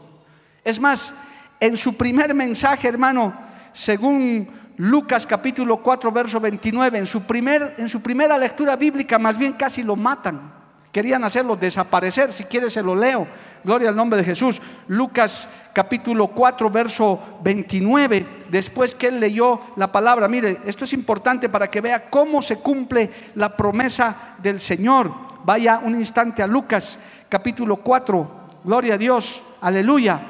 Es 0.64 0.80
más, 0.80 1.14
en 1.61 1.76
su 1.76 1.97
primer 1.97 2.35
mensaje, 2.35 2.89
hermano, 2.89 3.35
según 3.72 4.49
Lucas 4.76 5.26
capítulo 5.26 5.78
4, 5.78 6.11
verso 6.11 6.41
29, 6.41 6.99
en 6.99 7.07
su, 7.07 7.22
primer, 7.22 7.74
en 7.78 7.89
su 7.89 8.01
primera 8.01 8.37
lectura 8.39 8.76
bíblica 8.76 9.18
más 9.18 9.37
bien 9.39 9.53
casi 9.53 9.82
lo 9.82 9.95
matan. 9.95 10.53
Querían 10.91 11.24
hacerlo 11.24 11.57
desaparecer, 11.57 12.32
si 12.32 12.45
quiere 12.45 12.70
se 12.70 12.82
lo 12.82 12.95
leo. 12.95 13.26
Gloria 13.64 13.89
al 13.89 13.97
nombre 13.97 14.18
de 14.18 14.24
Jesús. 14.24 14.61
Lucas 14.89 15.49
capítulo 15.72 16.28
4, 16.28 16.70
verso 16.70 17.39
29, 17.43 18.26
después 18.51 18.95
que 18.95 19.09
él 19.09 19.18
leyó 19.18 19.61
la 19.76 19.91
palabra. 19.91 20.28
Mire, 20.28 20.61
esto 20.66 20.85
es 20.85 20.93
importante 20.93 21.49
para 21.49 21.68
que 21.68 21.80
vea 21.80 22.09
cómo 22.11 22.41
se 22.43 22.57
cumple 22.59 23.11
la 23.35 23.57
promesa 23.57 24.37
del 24.43 24.61
Señor. 24.61 25.24
Vaya 25.45 25.80
un 25.82 25.95
instante 25.95 26.42
a 26.42 26.47
Lucas 26.47 26.99
capítulo 27.28 27.76
4, 27.76 28.30
gloria 28.64 28.95
a 28.95 28.99
Dios, 28.99 29.42
aleluya. 29.61 30.20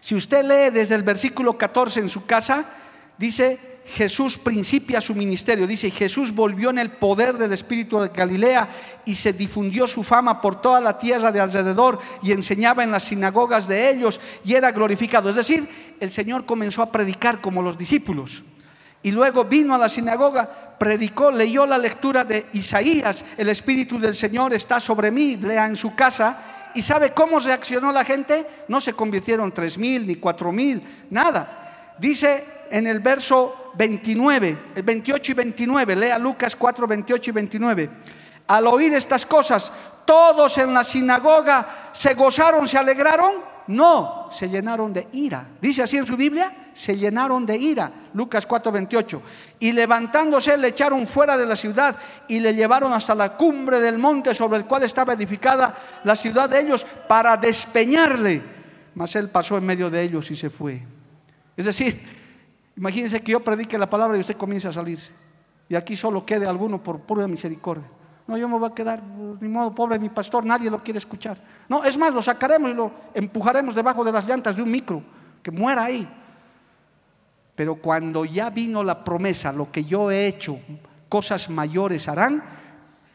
Si 0.00 0.14
usted 0.14 0.44
lee 0.44 0.70
desde 0.70 0.94
el 0.96 1.02
versículo 1.02 1.56
14 1.56 2.00
en 2.00 2.08
su 2.08 2.26
casa, 2.26 2.64
dice, 3.16 3.74
Jesús 3.86 4.38
principia 4.38 5.00
su 5.00 5.14
ministerio. 5.14 5.66
Dice, 5.66 5.90
Jesús 5.90 6.34
volvió 6.34 6.70
en 6.70 6.78
el 6.78 6.90
poder 6.92 7.36
del 7.36 7.52
Espíritu 7.52 8.00
de 8.00 8.08
Galilea 8.08 8.68
y 9.04 9.14
se 9.14 9.32
difundió 9.32 9.86
su 9.86 10.02
fama 10.02 10.40
por 10.40 10.60
toda 10.60 10.80
la 10.80 10.98
tierra 10.98 11.30
de 11.30 11.40
alrededor 11.40 11.98
y 12.22 12.32
enseñaba 12.32 12.82
en 12.82 12.90
las 12.90 13.04
sinagogas 13.04 13.68
de 13.68 13.90
ellos 13.90 14.20
y 14.44 14.54
era 14.54 14.72
glorificado. 14.72 15.28
Es 15.28 15.36
decir, 15.36 15.68
el 16.00 16.10
Señor 16.10 16.46
comenzó 16.46 16.82
a 16.82 16.90
predicar 16.90 17.40
como 17.40 17.62
los 17.62 17.76
discípulos. 17.76 18.42
Y 19.04 19.12
luego 19.12 19.44
vino 19.44 19.74
a 19.74 19.78
la 19.78 19.90
sinagoga, 19.90 20.48
predicó, 20.78 21.30
leyó 21.30 21.66
la 21.66 21.76
lectura 21.76 22.24
de 22.24 22.46
Isaías, 22.54 23.22
el 23.36 23.50
Espíritu 23.50 23.98
del 23.98 24.14
Señor 24.14 24.54
está 24.54 24.80
sobre 24.80 25.10
mí, 25.10 25.36
lea 25.36 25.66
en 25.66 25.76
su 25.76 25.94
casa. 25.94 26.70
¿Y 26.74 26.80
sabe 26.80 27.12
cómo 27.12 27.38
reaccionó 27.38 27.92
la 27.92 28.02
gente? 28.02 28.46
No 28.66 28.80
se 28.80 28.94
convirtieron 28.94 29.52
tres 29.52 29.76
mil 29.76 30.06
ni 30.06 30.16
cuatro 30.16 30.50
mil, 30.50 30.82
nada. 31.10 31.94
Dice 31.98 32.44
en 32.70 32.86
el 32.86 33.00
verso 33.00 33.72
29, 33.74 34.58
el 34.74 34.82
28 34.82 35.32
y 35.32 35.34
29, 35.34 35.96
lea 35.96 36.18
Lucas 36.18 36.56
4, 36.56 36.86
28 36.86 37.30
y 37.30 37.32
29. 37.32 37.90
Al 38.48 38.66
oír 38.66 38.94
estas 38.94 39.26
cosas, 39.26 39.70
todos 40.06 40.56
en 40.56 40.72
la 40.72 40.82
sinagoga 40.82 41.90
se 41.92 42.14
gozaron, 42.14 42.66
se 42.66 42.78
alegraron. 42.78 43.32
No, 43.66 44.30
se 44.32 44.48
llenaron 44.48 44.94
de 44.94 45.08
ira. 45.12 45.46
Dice 45.60 45.82
así 45.82 45.98
en 45.98 46.06
su 46.06 46.16
Biblia, 46.16 46.63
se 46.74 46.96
llenaron 46.96 47.46
de 47.46 47.56
ira. 47.56 47.90
Lucas 48.12 48.44
4, 48.46 48.70
28. 48.70 49.22
Y 49.60 49.72
levantándose 49.72 50.56
le 50.58 50.68
echaron 50.68 51.06
fuera 51.06 51.36
de 51.36 51.46
la 51.46 51.56
ciudad 51.56 51.96
y 52.28 52.40
le 52.40 52.54
llevaron 52.54 52.92
hasta 52.92 53.14
la 53.14 53.36
cumbre 53.36 53.80
del 53.80 53.98
monte 53.98 54.34
sobre 54.34 54.58
el 54.58 54.66
cual 54.66 54.82
estaba 54.82 55.14
edificada 55.14 55.74
la 56.04 56.16
ciudad 56.16 56.50
de 56.50 56.60
ellos 56.60 56.84
para 57.08 57.36
despeñarle. 57.36 58.42
Mas 58.94 59.16
él 59.16 59.28
pasó 59.30 59.56
en 59.56 59.64
medio 59.64 59.88
de 59.88 60.02
ellos 60.02 60.30
y 60.30 60.36
se 60.36 60.50
fue. 60.50 60.82
Es 61.56 61.64
decir, 61.64 62.24
Imagínense 62.76 63.20
que 63.22 63.32
yo 63.32 63.40
predique 63.40 63.78
la 63.78 63.88
palabra 63.88 64.16
y 64.16 64.20
usted 64.20 64.36
comienza 64.36 64.68
a 64.68 64.72
salirse. 64.72 65.12
Y 65.68 65.76
aquí 65.76 65.96
solo 65.96 66.26
quede 66.26 66.46
alguno 66.46 66.82
por 66.82 67.00
pura 67.00 67.26
misericordia. 67.28 67.86
No, 68.26 68.36
yo 68.36 68.48
me 68.48 68.58
voy 68.58 68.70
a 68.70 68.74
quedar, 68.74 69.02
ni 69.02 69.48
modo, 69.48 69.74
pobre 69.74 69.98
mi 69.98 70.08
pastor, 70.08 70.44
nadie 70.44 70.70
lo 70.70 70.82
quiere 70.82 70.98
escuchar. 70.98 71.36
No, 71.68 71.84
es 71.84 71.96
más, 71.96 72.12
lo 72.12 72.22
sacaremos 72.22 72.70
y 72.70 72.74
lo 72.74 72.90
empujaremos 73.12 73.74
debajo 73.74 74.02
de 74.02 74.12
las 74.12 74.26
llantas 74.26 74.56
de 74.56 74.62
un 74.62 74.70
micro, 74.70 75.02
que 75.42 75.50
muera 75.50 75.84
ahí. 75.84 76.08
Pero 77.54 77.76
cuando 77.76 78.24
ya 78.24 78.50
vino 78.50 78.82
la 78.82 79.04
promesa, 79.04 79.52
lo 79.52 79.70
que 79.70 79.84
yo 79.84 80.10
he 80.10 80.26
hecho, 80.26 80.58
cosas 81.08 81.50
mayores 81.50 82.08
harán, 82.08 82.42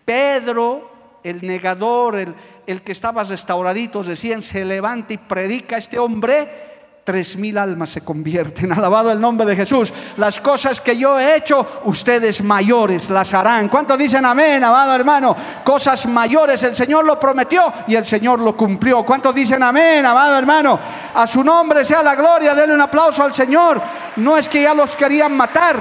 Pedro, 0.05 1.19
el 1.23 1.45
negador, 1.45 2.15
el, 2.15 2.33
el 2.65 2.81
que 2.81 2.93
estaba 2.93 3.23
restauradito, 3.23 4.03
recién 4.03 4.41
se 4.41 4.63
levanta 4.63 5.13
y 5.13 5.17
predica 5.17 5.75
a 5.75 5.79
este 5.79 5.99
hombre 5.99 6.68
tres 7.09 7.37
mil 7.37 7.57
almas 7.57 7.89
se 7.89 8.01
convierten. 8.01 8.71
Alabado 8.77 9.11
el 9.11 9.19
nombre 9.19 9.47
de 9.47 9.55
Jesús. 9.55 9.91
Las 10.17 10.39
cosas 10.39 10.79
que 10.79 10.95
yo 10.95 11.19
he 11.19 11.37
hecho, 11.37 11.81
ustedes 11.85 12.43
mayores 12.43 13.09
las 13.09 13.33
harán. 13.33 13.67
¿Cuántos 13.67 13.97
dicen 13.97 14.23
amén, 14.25 14.63
amado 14.63 14.93
hermano? 14.93 15.35
Cosas 15.63 16.05
mayores, 16.05 16.61
el 16.61 16.75
Señor 16.75 17.05
lo 17.05 17.19
prometió 17.19 17.73
y 17.87 17.95
el 17.95 18.05
Señor 18.05 18.39
lo 18.39 18.55
cumplió. 18.55 19.03
¿Cuántos 19.03 19.33
dicen 19.33 19.63
amén, 19.63 20.05
amado 20.05 20.37
hermano? 20.37 20.79
A 21.15 21.25
su 21.25 21.43
nombre 21.43 21.83
sea 21.83 22.03
la 22.03 22.13
gloria, 22.13 22.53
denle 22.53 22.75
un 22.75 22.81
aplauso 22.81 23.23
al 23.23 23.33
Señor. 23.33 23.81
No 24.17 24.37
es 24.37 24.47
que 24.47 24.61
ya 24.61 24.75
los 24.75 24.95
querían 24.95 25.35
matar, 25.35 25.77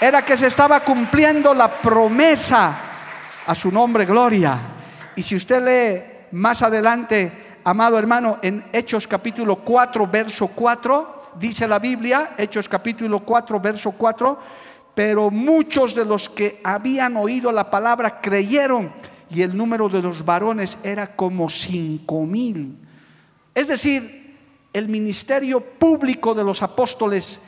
era 0.00 0.22
que 0.22 0.36
se 0.36 0.48
estaba 0.48 0.80
cumpliendo 0.80 1.54
la 1.54 1.68
promesa. 1.68 2.74
A 3.46 3.54
su 3.54 3.70
nombre, 3.70 4.04
gloria. 4.04 4.58
Y 5.14 5.22
si 5.22 5.36
usted 5.36 5.62
lee 5.62 6.02
más 6.32 6.60
adelante, 6.62 7.47
amado 7.64 7.98
hermano, 7.98 8.38
en 8.42 8.64
Hechos 8.72 9.06
capítulo 9.06 9.56
4, 9.56 10.06
verso 10.06 10.48
4, 10.48 11.22
dice 11.38 11.68
la 11.68 11.78
Biblia, 11.78 12.30
Hechos 12.36 12.68
capítulo 12.68 13.20
4, 13.20 13.60
verso 13.60 13.92
4, 13.92 14.38
pero 14.94 15.30
muchos 15.30 15.94
de 15.94 16.04
los 16.04 16.28
que 16.28 16.60
habían 16.64 17.16
oído 17.16 17.52
la 17.52 17.70
palabra 17.70 18.20
creyeron 18.20 18.92
y 19.30 19.42
el 19.42 19.56
número 19.56 19.88
de 19.88 20.02
los 20.02 20.24
varones 20.24 20.78
era 20.82 21.14
como 21.14 21.48
cinco 21.48 22.24
mil. 22.24 22.78
Es 23.54 23.68
decir, 23.68 24.36
el 24.72 24.88
ministerio 24.88 25.60
público 25.60 26.34
de 26.34 26.44
los 26.44 26.62
apóstoles 26.62 27.40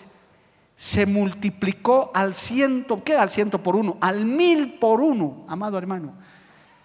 se 0.77 1.07
multiplicó 1.07 2.11
al 2.15 2.35
ciento, 2.35 3.03
¿qué? 3.05 3.17
Al 3.17 3.31
ciento 3.31 3.63
por 3.63 3.77
uno, 3.77 3.99
al 4.01 4.25
mil 4.25 4.79
por 4.79 5.01
uno, 5.01 5.45
amado 5.49 5.77
hermano. 5.77 6.15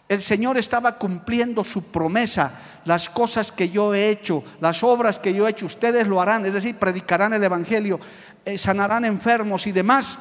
El 0.07 0.21
Señor 0.21 0.57
estaba 0.57 0.97
cumpliendo 0.97 1.63
su 1.63 1.91
promesa. 1.91 2.74
Las 2.85 3.09
cosas 3.09 3.51
que 3.51 3.69
yo 3.69 3.93
he 3.93 4.09
hecho, 4.09 4.43
las 4.61 4.83
obras 4.83 5.19
que 5.19 5.33
yo 5.33 5.47
he 5.47 5.49
hecho, 5.49 5.65
ustedes 5.65 6.07
lo 6.07 6.21
harán. 6.21 6.45
Es 6.45 6.53
decir, 6.53 6.75
predicarán 6.75 7.33
el 7.33 7.43
Evangelio, 7.43 7.99
eh, 8.45 8.57
sanarán 8.57 9.05
enfermos 9.05 9.65
y 9.65 9.71
demás. 9.71 10.17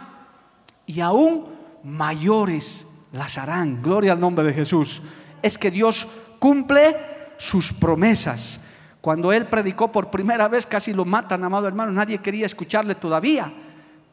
Y 0.86 1.00
aún 1.00 1.46
mayores 1.84 2.86
las 3.12 3.36
harán. 3.38 3.82
Gloria 3.82 4.12
al 4.12 4.20
nombre 4.20 4.44
de 4.44 4.54
Jesús. 4.54 5.02
Es 5.42 5.58
que 5.58 5.70
Dios 5.70 6.08
cumple 6.38 6.96
sus 7.36 7.72
promesas. 7.72 8.60
Cuando 9.02 9.30
Él 9.32 9.44
predicó 9.44 9.92
por 9.92 10.10
primera 10.10 10.48
vez, 10.48 10.64
casi 10.64 10.94
lo 10.94 11.04
matan, 11.04 11.44
amado 11.44 11.68
hermano. 11.68 11.92
Nadie 11.92 12.18
quería 12.18 12.46
escucharle 12.46 12.94
todavía. 12.94 13.52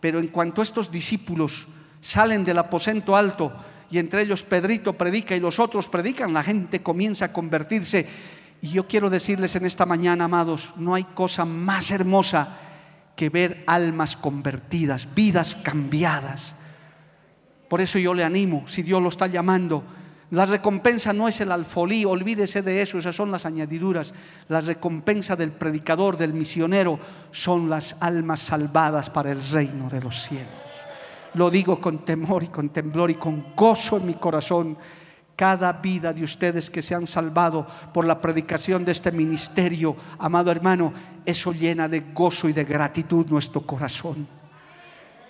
Pero 0.01 0.19
en 0.19 0.27
cuanto 0.27 0.61
estos 0.61 0.91
discípulos 0.91 1.67
salen 2.01 2.43
del 2.43 2.57
aposento 2.57 3.15
alto, 3.15 3.53
y 3.89 3.99
entre 3.99 4.23
ellos 4.23 4.43
Pedrito 4.43 4.93
predica 4.93 5.35
y 5.35 5.39
los 5.39 5.59
otros 5.59 5.87
predican, 5.87 6.33
la 6.33 6.43
gente 6.43 6.81
comienza 6.81 7.25
a 7.25 7.33
convertirse. 7.33 8.07
Y 8.61 8.69
yo 8.69 8.87
quiero 8.87 9.09
decirles 9.09 9.55
en 9.55 9.65
esta 9.65 9.85
mañana, 9.85 10.25
amados, 10.25 10.73
no 10.77 10.93
hay 10.93 11.03
cosa 11.03 11.45
más 11.45 11.91
hermosa 11.91 12.57
que 13.15 13.29
ver 13.29 13.63
almas 13.67 14.15
convertidas, 14.15 15.07
vidas 15.13 15.55
cambiadas. 15.55 16.53
Por 17.67 17.81
eso 17.81 17.97
yo 17.97 18.13
le 18.13 18.23
animo, 18.23 18.65
si 18.67 18.83
Dios 18.83 19.01
lo 19.01 19.09
está 19.09 19.27
llamando, 19.27 19.83
la 20.31 20.45
recompensa 20.45 21.11
no 21.11 21.27
es 21.27 21.41
el 21.41 21.51
alfolí, 21.51 22.05
olvídese 22.05 22.61
de 22.61 22.81
eso, 22.81 22.97
esas 22.97 23.15
son 23.15 23.31
las 23.31 23.45
añadiduras. 23.45 24.13
La 24.47 24.61
recompensa 24.61 25.35
del 25.35 25.51
predicador, 25.51 26.15
del 26.15 26.33
misionero, 26.33 26.97
son 27.31 27.69
las 27.69 27.97
almas 27.99 28.39
salvadas 28.39 29.09
para 29.09 29.31
el 29.31 29.45
reino 29.49 29.89
de 29.89 30.01
los 30.01 30.23
cielos. 30.23 30.47
Lo 31.33 31.49
digo 31.49 31.81
con 31.81 32.05
temor 32.05 32.43
y 32.43 32.47
con 32.47 32.69
temblor 32.69 33.11
y 33.11 33.15
con 33.15 33.53
gozo 33.55 33.97
en 33.97 34.05
mi 34.05 34.13
corazón. 34.13 34.77
Cada 35.41 35.73
vida 35.73 36.13
de 36.13 36.23
ustedes 36.23 36.69
que 36.69 36.83
se 36.83 36.93
han 36.93 37.07
salvado 37.07 37.65
por 37.91 38.05
la 38.05 38.21
predicación 38.21 38.85
de 38.85 38.91
este 38.91 39.11
ministerio, 39.11 39.95
amado 40.19 40.51
hermano, 40.51 40.93
eso 41.25 41.51
llena 41.51 41.87
de 41.87 42.01
gozo 42.13 42.47
y 42.47 42.53
de 42.53 42.63
gratitud 42.63 43.25
nuestro 43.25 43.61
corazón. 43.61 44.27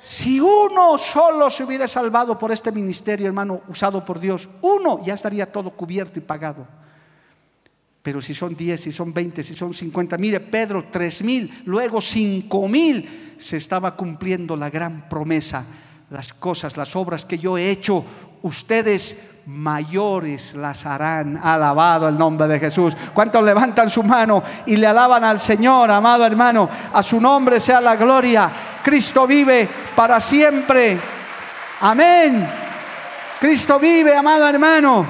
Si 0.01 0.37
uno 0.37 0.97
solo 0.97 1.49
se 1.49 1.63
hubiera 1.63 1.87
salvado 1.87 2.37
por 2.37 2.51
este 2.51 2.73
ministerio, 2.73 3.25
hermano, 3.25 3.61
usado 3.69 4.03
por 4.03 4.19
Dios, 4.19 4.49
uno 4.59 5.01
ya 5.01 5.13
estaría 5.13 5.49
todo 5.49 5.69
cubierto 5.69 6.19
y 6.19 6.23
pagado. 6.23 6.67
Pero 8.03 8.19
si 8.19 8.33
son 8.33 8.53
10, 8.53 8.81
si 8.81 8.91
son 8.91 9.13
20, 9.13 9.41
si 9.41 9.53
son 9.53 9.73
50, 9.73 10.17
mire, 10.17 10.41
Pedro, 10.41 10.87
tres 10.91 11.23
mil, 11.23 11.63
luego 11.63 12.01
cinco 12.01 12.67
mil, 12.67 13.37
se 13.39 13.55
estaba 13.55 13.95
cumpliendo 13.95 14.57
la 14.57 14.69
gran 14.69 15.07
promesa. 15.07 15.65
Las 16.09 16.33
cosas, 16.33 16.75
las 16.75 16.97
obras 16.97 17.23
que 17.23 17.37
yo 17.37 17.57
he 17.57 17.71
hecho, 17.71 18.03
ustedes 18.41 19.30
mayores 19.45 20.53
las 20.53 20.85
harán. 20.85 21.39
Alabado 21.41 22.07
el 22.07 22.17
nombre 22.17 22.47
de 22.47 22.59
Jesús. 22.59 22.95
¿Cuántos 23.13 23.43
levantan 23.43 23.89
su 23.89 24.03
mano 24.03 24.43
y 24.65 24.77
le 24.77 24.87
alaban 24.87 25.23
al 25.23 25.39
Señor, 25.39 25.89
amado 25.91 26.25
hermano? 26.25 26.69
A 26.93 27.01
su 27.03 27.19
nombre 27.19 27.59
sea 27.59 27.81
la 27.81 27.95
gloria. 27.95 28.49
Cristo 28.83 29.27
vive 29.27 29.67
para 29.95 30.19
siempre. 30.21 30.97
Amén. 31.81 32.47
Cristo 33.39 33.79
vive, 33.79 34.15
amado 34.15 34.47
hermano. 34.47 35.05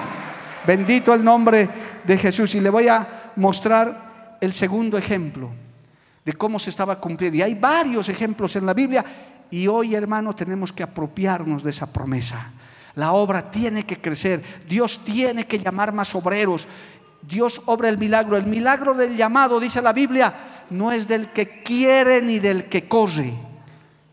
Bendito 0.65 1.13
el 1.13 1.23
nombre 1.23 1.69
de 2.03 2.17
Jesús. 2.17 2.55
Y 2.55 2.61
le 2.61 2.69
voy 2.69 2.88
a 2.88 3.05
mostrar 3.36 4.38
el 4.39 4.53
segundo 4.53 4.97
ejemplo 4.97 5.49
de 6.23 6.34
cómo 6.34 6.59
se 6.59 6.69
estaba 6.69 6.99
cumpliendo. 6.99 7.38
Y 7.38 7.41
hay 7.41 7.53
varios 7.55 8.09
ejemplos 8.09 8.55
en 8.55 8.65
la 8.65 8.73
Biblia. 8.73 9.03
Y 9.49 9.67
hoy, 9.67 9.95
hermano, 9.95 10.34
tenemos 10.34 10.71
que 10.71 10.84
apropiarnos 10.84 11.63
de 11.63 11.71
esa 11.71 11.91
promesa. 11.91 12.51
La 12.95 13.13
obra 13.13 13.49
tiene 13.49 13.83
que 13.83 13.97
crecer. 13.97 14.43
Dios 14.67 15.01
tiene 15.03 15.45
que 15.45 15.59
llamar 15.59 15.93
más 15.93 16.13
obreros. 16.15 16.67
Dios 17.21 17.61
obra 17.65 17.89
el 17.89 17.97
milagro. 17.97 18.37
El 18.37 18.47
milagro 18.47 18.93
del 18.93 19.15
llamado, 19.15 19.59
dice 19.59 19.81
la 19.81 19.93
Biblia, 19.93 20.33
no 20.69 20.91
es 20.91 21.07
del 21.07 21.29
que 21.29 21.63
quiere 21.63 22.21
ni 22.21 22.39
del 22.39 22.65
que 22.65 22.87
corre. 22.87 23.33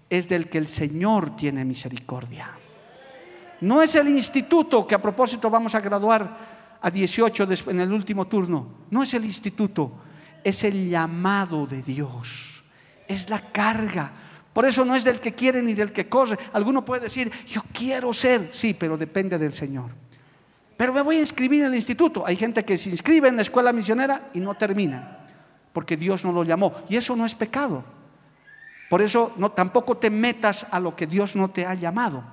Es 0.09 0.29
del 0.29 0.49
que 0.49 0.59
el 0.59 0.67
Señor 0.67 1.37
tiene 1.37 1.65
misericordia. 1.65 2.51
No 3.61 3.83
es 3.83 3.95
el 3.97 4.09
instituto 4.09 4.87
que 4.87 4.95
a 4.95 5.03
propósito 5.03 5.51
vamos 5.51 5.75
a 5.75 5.81
graduar 5.81 6.79
a 6.81 6.91
18 6.91 7.49
en 7.67 7.81
el 7.81 7.93
último 7.93 8.27
turno. 8.27 8.67
No 8.91 9.03
es 9.03 9.13
el 9.15 9.25
instituto, 9.25 9.93
es 10.45 10.63
el 10.63 10.89
llamado 10.89 11.67
de 11.67 11.83
Dios. 11.83 12.63
Es 13.09 13.29
la 13.29 13.41
carga 13.41 14.13
por 14.59 14.67
eso 14.67 14.85
no 14.85 14.97
es 14.97 15.05
del 15.05 15.21
que 15.21 15.35
quiere 15.35 15.63
ni 15.63 15.73
del 15.73 15.93
que 15.93 16.09
corre. 16.09 16.37
Alguno 16.53 16.85
puede 16.85 17.03
decir, 17.03 17.31
yo 17.47 17.63
quiero 17.73 18.13
ser, 18.13 18.51
sí, 18.51 18.75
pero 18.75 18.99
depende 18.99 19.39
del 19.39 19.55
Señor. 19.55 19.89
Pero 20.77 20.93
me 20.93 21.01
voy 21.01 21.15
a 21.15 21.21
inscribir 21.21 21.61
en 21.61 21.69
el 21.69 21.77
instituto. 21.77 22.27
Hay 22.27 22.35
gente 22.35 22.65
que 22.65 22.77
se 22.77 22.91
inscribe 22.91 23.29
en 23.29 23.37
la 23.37 23.43
escuela 23.43 23.73
misionera 23.73 24.31
y 24.35 24.41
no 24.41 24.57
termina, 24.57 25.21
porque 25.73 25.97
Dios 25.97 26.25
no 26.25 26.33
lo 26.33 26.43
llamó. 26.43 26.75
Y 26.89 26.97
eso 26.97 27.15
no 27.15 27.25
es 27.25 27.37
pecado. 27.37 27.85
Por 28.91 29.01
eso 29.01 29.33
no, 29.37 29.53
tampoco 29.53 29.97
te 29.97 30.11
metas 30.11 30.67
a 30.73 30.81
lo 30.81 30.97
que 30.97 31.07
Dios 31.07 31.37
no 31.37 31.51
te 31.51 31.65
ha 31.65 31.75
llamado. 31.75 32.25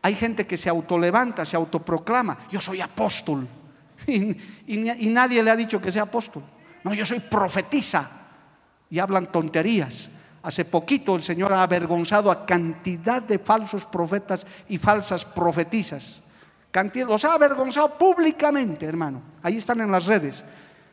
Hay 0.00 0.14
gente 0.14 0.46
que 0.46 0.56
se 0.56 0.70
autolevanta, 0.70 1.44
se 1.44 1.56
autoproclama, 1.56 2.38
yo 2.50 2.58
soy 2.58 2.80
apóstol. 2.80 3.46
Y, 4.06 5.06
y 5.06 5.10
nadie 5.10 5.42
le 5.42 5.50
ha 5.50 5.56
dicho 5.56 5.78
que 5.78 5.92
sea 5.92 6.04
apóstol. 6.04 6.42
No, 6.84 6.94
yo 6.94 7.04
soy 7.04 7.20
profetiza. 7.20 8.08
Y 8.88 8.98
hablan 8.98 9.30
tonterías. 9.30 10.08
Hace 10.44 10.66
poquito 10.66 11.16
el 11.16 11.22
Señor 11.22 11.54
ha 11.54 11.62
avergonzado 11.62 12.30
a 12.30 12.44
cantidad 12.44 13.22
de 13.22 13.38
falsos 13.38 13.86
profetas 13.86 14.46
y 14.68 14.76
falsas 14.76 15.24
profetizas. 15.24 16.20
los 17.08 17.24
ha 17.24 17.32
avergonzado 17.32 17.88
públicamente, 17.96 18.84
hermano. 18.84 19.22
Ahí 19.42 19.56
están 19.56 19.80
en 19.80 19.90
las 19.90 20.04
redes. 20.04 20.44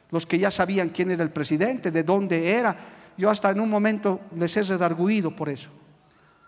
Los 0.09 0.25
que 0.25 0.39
ya 0.39 0.49
sabían 0.49 0.87
quién 0.87 1.11
era 1.11 1.21
el 1.21 1.31
presidente, 1.31 1.91
de 1.91 2.03
dónde 2.03 2.49
era. 2.49 2.73
Yo 3.17 3.29
hasta 3.29 3.51
en 3.51 3.59
un 3.59 3.69
momento 3.69 4.21
les 4.37 4.55
he 4.55 4.63
redarguido 4.63 5.35
por 5.35 5.49
eso. 5.49 5.69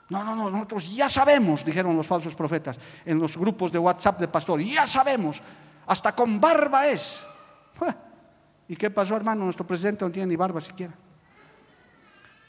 No, 0.10 0.24
no, 0.24 0.34
no, 0.34 0.49
nosotros 0.49 0.95
ya 0.95 1.10
sabemos, 1.10 1.66
dijeron 1.66 1.97
los 1.97 2.08
falsos 2.08 2.36
profetas 2.36 2.80
en 3.06 3.20
los 3.20 3.36
grupos 3.36 3.70
de 3.70 3.80
WhatsApp 3.80 4.20
de 4.20 4.28
pastor, 4.30 4.62
ya 4.62 4.88
sabemos, 4.88 5.41
hasta 5.88 6.16
con 6.16 6.39
barba 6.39 6.88
es. 6.88 7.20
¿Y 8.70 8.78
qué 8.78 8.89
pasó, 8.89 9.18
hermano? 9.18 9.43
Nuestro 9.43 9.68
presidente 9.68 10.06
no 10.06 10.12
tiene 10.12 10.28
ni 10.28 10.36
barba 10.38 10.62
siquiera 10.62 10.93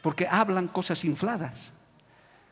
porque 0.05 0.29
hablan 0.31 0.69
cosas 0.69 1.03
infladas. 1.07 1.73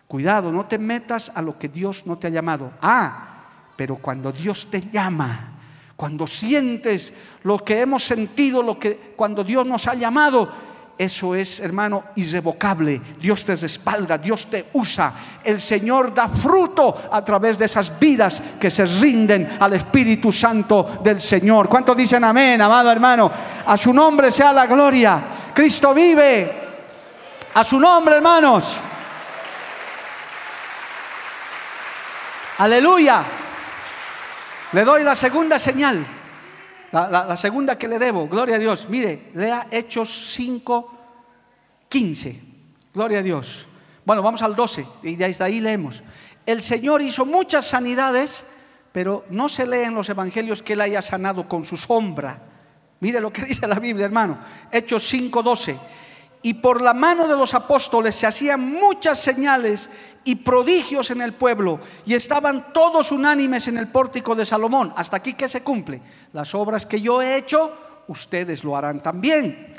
Cuidado, 0.09 0.50
no 0.50 0.64
te 0.64 0.78
metas 0.78 1.30
a 1.34 1.42
lo 1.42 1.59
que 1.59 1.68
Dios 1.68 2.07
no 2.07 2.16
te 2.16 2.28
ha 2.28 2.30
llamado. 2.30 2.72
Ah, 2.80 3.28
pero 3.76 3.96
cuando 3.96 4.32
Dios 4.32 4.68
te 4.70 4.80
llama, 4.80 5.53
cuando 5.94 6.26
sientes 6.26 7.12
lo 7.42 7.59
que 7.59 7.82
hemos 7.82 8.05
sentido, 8.05 8.62
lo 8.62 8.78
que 8.78 9.12
cuando 9.14 9.44
Dios 9.44 9.66
nos 9.66 9.86
ha 9.86 9.94
llamado, 9.94 10.50
eso 10.96 11.34
es, 11.34 11.61
hermano, 11.61 12.05
irrevocable. 12.16 12.98
Dios 13.20 13.44
te 13.44 13.55
respalda, 13.55 14.16
Dios 14.16 14.46
te 14.48 14.68
usa. 14.72 15.12
El 15.44 15.61
Señor 15.61 16.14
da 16.14 16.28
fruto 16.28 17.03
a 17.12 17.22
través 17.22 17.59
de 17.59 17.66
esas 17.66 18.00
vidas 18.00 18.42
que 18.59 18.70
se 18.70 18.86
rinden 18.86 19.59
al 19.61 19.74
Espíritu 19.74 20.32
Santo 20.32 21.00
del 21.05 21.20
Señor. 21.20 21.68
¿Cuántos 21.68 21.98
dicen 21.98 22.24
amén, 22.24 22.62
amado 22.62 22.90
hermano? 22.90 23.30
A 23.66 23.76
su 23.76 23.92
nombre 23.92 24.30
sea 24.30 24.55
la 24.55 24.64
gloria. 24.64 25.22
Cristo 25.53 25.92
vive. 25.92 26.61
A 27.55 27.64
su 27.64 27.78
nombre, 27.78 28.16
hermanos. 28.16 28.74
Aleluya. 32.59 33.24
Le 34.72 34.84
doy 34.84 35.03
la 35.03 35.14
segunda 35.14 35.59
señal. 35.59 36.05
La, 36.92 37.36
segunda 37.36 37.76
que 37.76 37.88
le 37.88 37.98
debo. 37.98 38.26
Gloria 38.26 38.57
a 38.57 38.59
Dios. 38.59 38.88
Mire, 38.88 39.30
lea 39.34 39.66
Hechos 39.70 40.32
5, 40.34 40.98
15. 41.90 42.40
Gloria 42.94 43.18
a 43.18 43.22
Dios. 43.22 43.66
Bueno, 44.05 44.22
vamos 44.22 44.40
al 44.40 44.57
12 44.57 44.86
y 45.03 45.16
desde 45.16 45.44
ahí 45.44 45.61
leemos. 45.61 46.03
El 46.46 46.62
Señor 46.62 47.03
hizo 47.03 47.26
muchas 47.26 47.66
sanidades, 47.66 48.46
pero 48.92 49.26
no 49.28 49.50
se 49.50 49.66
lee 49.66 49.84
en 49.84 49.94
los 49.94 50.09
evangelios 50.09 50.62
que 50.62 50.72
Él 50.72 50.80
haya 50.80 51.03
sanado 51.03 51.46
con 51.46 51.66
su 51.66 51.76
sombra. 51.76 52.38
Mire 53.00 53.20
lo 53.20 53.30
que 53.30 53.42
dice 53.46 53.66
la 53.66 53.78
Biblia, 53.78 54.07
hermano. 54.07 54.38
Hechos 54.70 55.07
5, 55.07 55.42
12 55.42 56.01
y 56.43 56.55
por 56.55 56.82
la 56.82 56.93
mano 56.93 57.28
de 57.28 57.36
los 57.36 57.55
apóstoles 57.55 58.14
se 58.14 58.26
hacían 58.26 58.61
muchas 58.61 59.20
señales 59.20 59.88
y 60.24 60.36
prodigios 60.36 61.11
en 61.11 61.22
el 61.22 61.32
pueblo 61.32 61.80
y 62.05 62.14
estaban 62.14 62.72
todos 62.72 63.12
unánimes 63.12 63.68
en 63.68 63.78
el 63.78 63.88
pórtico 63.88 64.34
de 64.34 64.45
Salomón. 64.47 64.93
Hasta 64.97 65.16
aquí 65.16 65.34
que 65.34 65.49
se 65.49 65.62
cumple. 65.62 66.03
Las 66.32 66.55
obras 66.55 66.86
que 66.86 67.01
yo 67.01 67.22
he 67.22 67.36
hecho, 67.36 67.72
ustedes 68.09 68.64
lo 68.64 68.76
harán 68.76 69.03
también. 69.03 69.74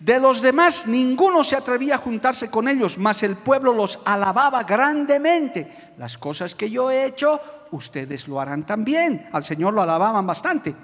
De 0.00 0.18
los 0.18 0.40
demás 0.40 0.86
ninguno 0.86 1.44
se 1.44 1.56
atrevía 1.56 1.96
a 1.96 1.98
juntarse 1.98 2.50
con 2.50 2.68
ellos, 2.68 2.96
mas 2.96 3.22
el 3.22 3.36
pueblo 3.36 3.72
los 3.72 4.00
alababa 4.04 4.62
grandemente. 4.64 5.92
Las 5.98 6.16
cosas 6.16 6.54
que 6.54 6.70
yo 6.70 6.90
he 6.90 7.04
hecho, 7.04 7.40
ustedes 7.70 8.26
lo 8.26 8.40
harán 8.40 8.64
también. 8.64 9.28
Al 9.32 9.44
Señor 9.44 9.74
lo 9.74 9.82
alababan 9.82 10.26
bastante. 10.26 10.74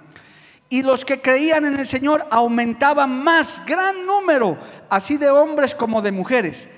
Y 0.69 0.83
los 0.83 1.05
que 1.05 1.21
creían 1.21 1.65
en 1.65 1.79
el 1.79 1.87
Señor 1.87 2.27
aumentaban 2.31 3.23
más, 3.23 3.65
gran 3.65 4.05
número, 4.05 4.59
así 4.89 5.17
de 5.17 5.31
hombres 5.31 5.75
como 5.75 6.03
de 6.03 6.13
mujeres. 6.13 6.69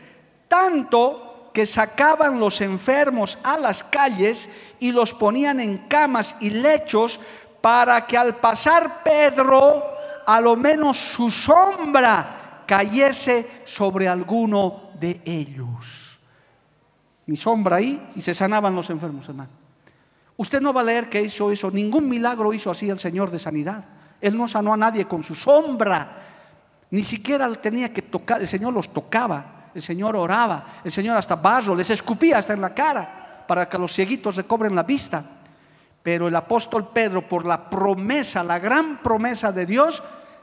Tanto 0.47 1.51
que 1.55 1.65
sacaban 1.67 2.39
los 2.39 2.61
enfermos 2.61 3.39
a 3.43 3.57
las 3.59 3.83
calles 3.83 4.49
y 4.79 4.93
los 4.93 5.15
ponían 5.15 5.61
en 5.61 5.79
camas 5.89 6.37
y 6.41 6.51
lechos 6.51 7.19
para 7.61 8.07
que 8.07 8.17
al 8.17 8.37
pasar 8.37 9.03
Pedro, 9.03 9.83
a 10.27 10.41
lo 10.41 10.55
menos 10.55 10.99
su 10.99 11.31
sombra 11.31 12.63
cayese 12.67 13.63
sobre 13.65 14.07
alguno 14.07 14.91
de 15.01 15.21
ellos. 15.25 16.19
Mi 17.27 17.37
sombra 17.37 17.77
ahí 17.77 18.09
y 18.15 18.21
se 18.21 18.35
sanaban 18.35 18.75
los 18.75 18.89
enfermos, 18.91 19.29
hermano. 19.29 19.58
Usted 20.39 20.61
no 20.61 20.73
va 20.73 20.83
a 20.83 20.85
leer 20.85 21.11
que 21.11 21.21
hizo 21.21 21.51
eso. 21.51 21.69
Ningún 21.69 22.09
milagro 22.09 22.53
hizo 22.53 22.71
así 22.71 22.89
el 22.89 22.99
Señor 22.99 23.31
de 23.31 23.41
sanidad. 23.41 23.85
Él 24.21 24.39
no 24.39 24.47
sanó 24.47 24.73
a 24.73 24.77
nadie 24.77 25.05
con 25.05 25.25
su 25.25 25.35
sombra. 25.35 26.23
Ni 26.91 27.03
siquiera 27.03 27.53
tenía 27.55 27.93
que 27.93 28.03
tocar. 28.03 28.41
El 28.41 28.47
Señor 28.47 28.73
los 28.73 28.93
tocaba. 28.93 29.71
El 29.75 29.83
Señor 29.83 30.15
oraba. 30.15 30.81
El 30.85 30.93
Señor 30.93 31.17
hasta 31.17 31.35
barro 31.35 31.75
les 31.75 31.91
escupía 31.91 32.39
hasta 32.39 32.53
en 32.53 32.61
la 32.61 32.73
cara 32.73 33.45
para 33.49 33.69
que 33.69 33.79
los 33.79 33.93
cieguitos 33.93 34.37
recobren 34.37 34.77
la 34.77 34.85
vista. 34.85 35.25
Pero 36.05 36.29
el 36.29 36.37
apóstol 36.37 36.89
Pedro, 36.93 37.23
por 37.23 37.45
la 37.45 37.69
promesa, 37.69 38.45
la 38.45 38.61
gran 38.61 38.99
promesa 38.99 39.51
de 39.51 39.67
Dios, 39.67 40.01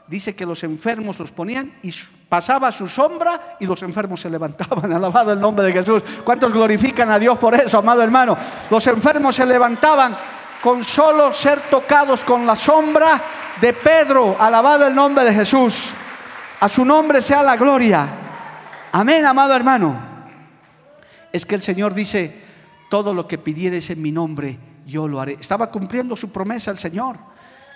dice 0.08 0.34
que 0.34 0.46
los 0.46 0.62
enfermos 0.64 1.18
los 1.18 1.32
ponían 1.32 1.72
y 1.82 1.92
pasaba 2.28 2.70
su 2.72 2.88
sombra 2.88 3.56
y 3.60 3.66
los 3.66 3.82
enfermos 3.82 4.20
se 4.20 4.30
levantaban. 4.30 4.92
Alabado 4.92 5.32
el 5.32 5.40
nombre 5.40 5.64
de 5.66 5.72
Jesús. 5.72 6.02
¿Cuántos 6.24 6.52
glorifican 6.52 7.10
a 7.10 7.18
Dios 7.18 7.38
por 7.38 7.54
eso, 7.54 7.78
amado 7.78 8.02
hermano? 8.02 8.36
Los 8.70 8.86
enfermos 8.86 9.36
se 9.36 9.46
levantaban 9.46 10.16
con 10.62 10.82
solo 10.84 11.32
ser 11.32 11.60
tocados 11.70 12.24
con 12.24 12.46
la 12.46 12.56
sombra 12.56 13.20
de 13.60 13.72
Pedro. 13.72 14.36
Alabado 14.38 14.86
el 14.86 14.94
nombre 14.94 15.24
de 15.24 15.32
Jesús. 15.32 15.90
A 16.60 16.68
su 16.68 16.84
nombre 16.84 17.20
sea 17.20 17.42
la 17.42 17.56
gloria. 17.56 18.06
Amén, 18.92 19.26
amado 19.26 19.54
hermano. 19.54 20.16
Es 21.32 21.44
que 21.44 21.54
el 21.54 21.62
Señor 21.62 21.92
dice, 21.92 22.44
todo 22.88 23.12
lo 23.12 23.28
que 23.28 23.38
pidieres 23.38 23.90
en 23.90 24.00
mi 24.00 24.12
nombre, 24.12 24.58
yo 24.86 25.06
lo 25.06 25.20
haré. 25.20 25.36
Estaba 25.38 25.70
cumpliendo 25.70 26.16
su 26.16 26.30
promesa 26.30 26.70
el 26.70 26.78
Señor. 26.78 27.16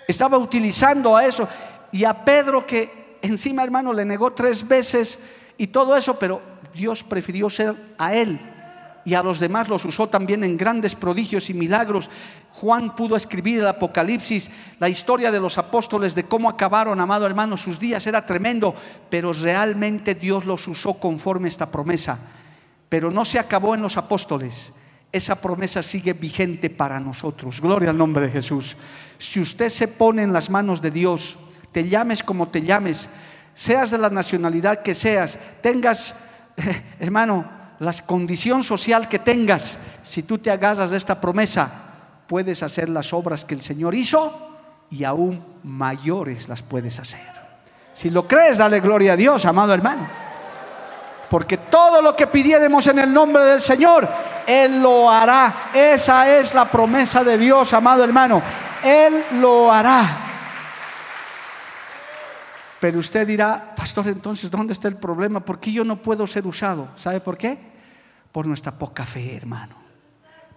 Estaba 0.07 0.37
utilizando 0.37 1.15
a 1.15 1.25
eso. 1.25 1.47
Y 1.91 2.05
a 2.05 2.25
Pedro 2.25 2.65
que 2.65 3.17
encima, 3.21 3.63
hermano, 3.63 3.93
le 3.93 4.05
negó 4.05 4.33
tres 4.33 4.67
veces 4.67 5.19
y 5.57 5.67
todo 5.67 5.95
eso, 5.95 6.17
pero 6.17 6.41
Dios 6.73 7.03
prefirió 7.03 7.49
ser 7.49 7.75
a 7.97 8.15
él 8.15 8.39
y 9.05 9.13
a 9.13 9.23
los 9.23 9.39
demás 9.39 9.67
los 9.67 9.85
usó 9.85 10.07
también 10.07 10.43
en 10.43 10.57
grandes 10.57 10.95
prodigios 10.95 11.49
y 11.49 11.53
milagros. 11.53 12.09
Juan 12.51 12.95
pudo 12.95 13.15
escribir 13.15 13.59
el 13.59 13.67
Apocalipsis, 13.67 14.49
la 14.79 14.89
historia 14.89 15.31
de 15.31 15.39
los 15.39 15.57
apóstoles, 15.57 16.15
de 16.15 16.25
cómo 16.25 16.49
acabaron, 16.49 16.99
amado 16.99 17.25
hermano, 17.25 17.57
sus 17.57 17.79
días 17.79 18.05
era 18.07 18.25
tremendo, 18.25 18.75
pero 19.09 19.33
realmente 19.33 20.15
Dios 20.15 20.45
los 20.45 20.67
usó 20.67 20.95
conforme 20.95 21.49
esta 21.49 21.71
promesa. 21.71 22.19
Pero 22.89 23.09
no 23.09 23.25
se 23.25 23.39
acabó 23.39 23.73
en 23.73 23.81
los 23.81 23.97
apóstoles. 23.97 24.73
Esa 25.11 25.41
promesa 25.41 25.81
sigue 25.81 26.13
vigente 26.13 26.69
para 26.69 26.99
nosotros. 26.99 27.61
Gloria 27.61 27.89
al 27.89 27.97
nombre 27.97 28.25
de 28.25 28.31
Jesús. 28.31 28.77
Si 29.17 29.39
usted 29.39 29.69
se 29.69 29.87
pone 29.87 30.23
en 30.23 30.33
las 30.33 30.49
manos 30.49 30.81
de 30.81 30.91
Dios, 30.91 31.37
te 31.71 31.87
llames 31.87 32.23
como 32.23 32.49
te 32.49 32.61
llames, 32.61 33.09
seas 33.55 33.91
de 33.91 33.97
la 33.97 34.09
nacionalidad 34.09 34.81
que 34.81 34.95
seas, 34.95 35.37
tengas, 35.61 36.15
hermano, 36.99 37.45
la 37.79 37.93
condición 38.05 38.63
social 38.63 39.09
que 39.09 39.19
tengas, 39.19 39.77
si 40.03 40.23
tú 40.23 40.37
te 40.37 40.51
agarras 40.51 40.91
de 40.91 40.97
esta 40.97 41.19
promesa, 41.19 41.69
puedes 42.27 42.63
hacer 42.63 42.89
las 42.89 43.11
obras 43.13 43.43
que 43.43 43.55
el 43.55 43.61
Señor 43.61 43.95
hizo 43.95 44.51
y 44.91 45.03
aún 45.03 45.43
mayores 45.63 46.47
las 46.47 46.61
puedes 46.61 46.99
hacer. 46.99 47.19
Si 47.93 48.09
lo 48.09 48.27
crees, 48.27 48.57
dale 48.57 48.79
gloria 48.79 49.13
a 49.13 49.15
Dios, 49.17 49.45
amado 49.45 49.73
hermano. 49.73 50.07
Porque 51.29 51.57
todo 51.57 52.01
lo 52.01 52.15
que 52.15 52.27
pidiéremos 52.27 52.85
en 52.87 52.99
el 52.99 53.13
nombre 53.13 53.43
del 53.45 53.61
Señor, 53.61 54.07
Él 54.45 54.81
lo 54.81 55.09
hará. 55.09 55.69
Esa 55.73 56.29
es 56.37 56.53
la 56.53 56.65
promesa 56.65 57.23
de 57.23 57.37
Dios, 57.37 57.73
amado 57.73 58.03
hermano. 58.03 58.41
Él 58.83 59.23
lo 59.39 59.71
hará. 59.71 60.30
Pero 62.81 62.97
usted 62.97 63.27
dirá, 63.27 63.75
pastor, 63.75 64.07
entonces, 64.07 64.49
¿dónde 64.49 64.73
está 64.73 64.87
el 64.87 64.95
problema? 64.95 65.45
¿Por 65.45 65.59
qué 65.59 65.71
yo 65.71 65.85
no 65.85 66.01
puedo 66.01 66.25
ser 66.25 66.47
usado? 66.47 66.89
¿Sabe 66.97 67.19
por 67.19 67.37
qué? 67.37 67.55
Por 68.31 68.47
nuestra 68.47 68.71
poca 68.71 69.05
fe, 69.05 69.35
hermano. 69.35 69.75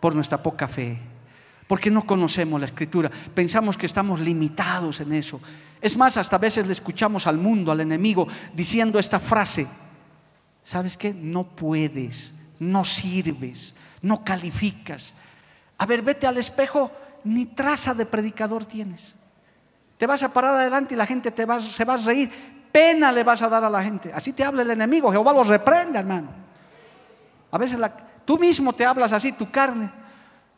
Por 0.01 0.14
nuestra 0.14 0.43
poca 0.43 0.66
fe. 0.66 0.99
Porque 1.66 1.91
no 1.91 2.07
conocemos 2.07 2.59
la 2.59 2.64
escritura. 2.64 3.11
Pensamos 3.35 3.77
que 3.77 3.85
estamos 3.85 4.20
limitados 4.20 5.01
en 5.01 5.12
eso. 5.12 5.39
Es 5.83 5.99
más, 5.99 6.16
hasta 6.16 6.37
a 6.37 6.39
veces 6.39 6.66
le 6.66 6.72
escuchamos 6.72 7.27
al 7.27 7.37
mundo, 7.37 7.70
al 7.70 7.81
enemigo, 7.81 8.27
diciendo 8.55 8.99
esta 8.99 9.20
frase. 9.20 9.66
¿Sabes 10.64 10.97
qué? 10.97 11.12
No 11.12 11.45
puedes, 11.45 12.33
no 12.59 12.85
sirves, 12.85 13.75
no 14.01 14.25
calificas. 14.25 15.12
A 15.77 15.85
ver, 15.85 16.01
vete 16.01 16.27
al 16.27 16.39
espejo, 16.39 16.91
ni 17.25 17.45
traza 17.45 17.93
de 17.93 18.07
predicador 18.07 18.64
tienes. 18.64 19.12
Te 19.99 20.07
vas 20.07 20.22
a 20.22 20.28
parar 20.28 20.57
adelante 20.57 20.95
y 20.95 20.97
la 20.97 21.07
gente 21.07 21.30
te 21.30 21.45
va, 21.45 21.61
se 21.61 21.84
va 21.84 21.95
a 21.95 21.99
reír. 21.99 22.30
Pena 22.72 23.12
le 23.12 23.22
vas 23.22 23.40
a 23.42 23.49
dar 23.49 23.62
a 23.62 23.70
la 23.70 23.82
gente. 23.82 24.12
Así 24.12 24.32
te 24.32 24.42
habla 24.42 24.62
el 24.62 24.70
enemigo. 24.70 25.12
Jehová 25.12 25.32
los 25.32 25.47
reprende, 25.47 25.99
hermano. 25.99 26.28
A 27.51 27.59
veces 27.59 27.78
tú 28.24 28.38
mismo 28.38 28.72
te 28.72 28.84
hablas 28.84 29.12
así, 29.12 29.32
tu 29.32 29.51
carne. 29.51 29.90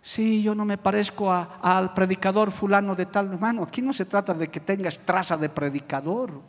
Sí, 0.01 0.43
yo 0.43 0.55
no 0.55 0.65
me 0.65 0.79
parezco 0.79 1.33
al 1.33 1.93
predicador 1.93 2.53
fulano 2.53 2.95
de 2.95 3.07
tal. 3.07 3.33
Hermano, 3.33 3.65
aquí 3.65 3.83
no 3.83 3.93
se 3.93 4.05
trata 4.05 4.33
de 4.33 4.49
que 4.49 4.61
tengas 4.61 4.99
traza 4.99 5.37
de 5.37 5.49
predicador. 5.49 6.41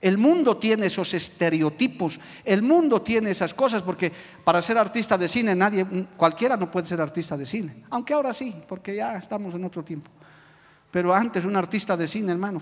El 0.00 0.18
mundo 0.18 0.58
tiene 0.58 0.86
esos 0.86 1.14
estereotipos, 1.14 2.20
el 2.44 2.62
mundo 2.62 3.00
tiene 3.00 3.30
esas 3.30 3.54
cosas, 3.54 3.82
porque 3.82 4.12
para 4.44 4.60
ser 4.60 4.76
artista 4.76 5.16
de 5.16 5.26
cine 5.26 5.54
nadie, 5.54 5.86
cualquiera 6.16 6.56
no 6.56 6.70
puede 6.70 6.86
ser 6.86 7.00
artista 7.00 7.36
de 7.36 7.46
cine, 7.46 7.84
aunque 7.88 8.12
ahora 8.12 8.34
sí, 8.34 8.54
porque 8.68 8.94
ya 8.94 9.16
estamos 9.16 9.54
en 9.54 9.64
otro 9.64 9.82
tiempo. 9.82 10.10
Pero 10.96 11.14
antes 11.14 11.44
un 11.44 11.54
artista 11.56 11.94
de 11.94 12.08
cine, 12.08 12.32
hermano, 12.32 12.58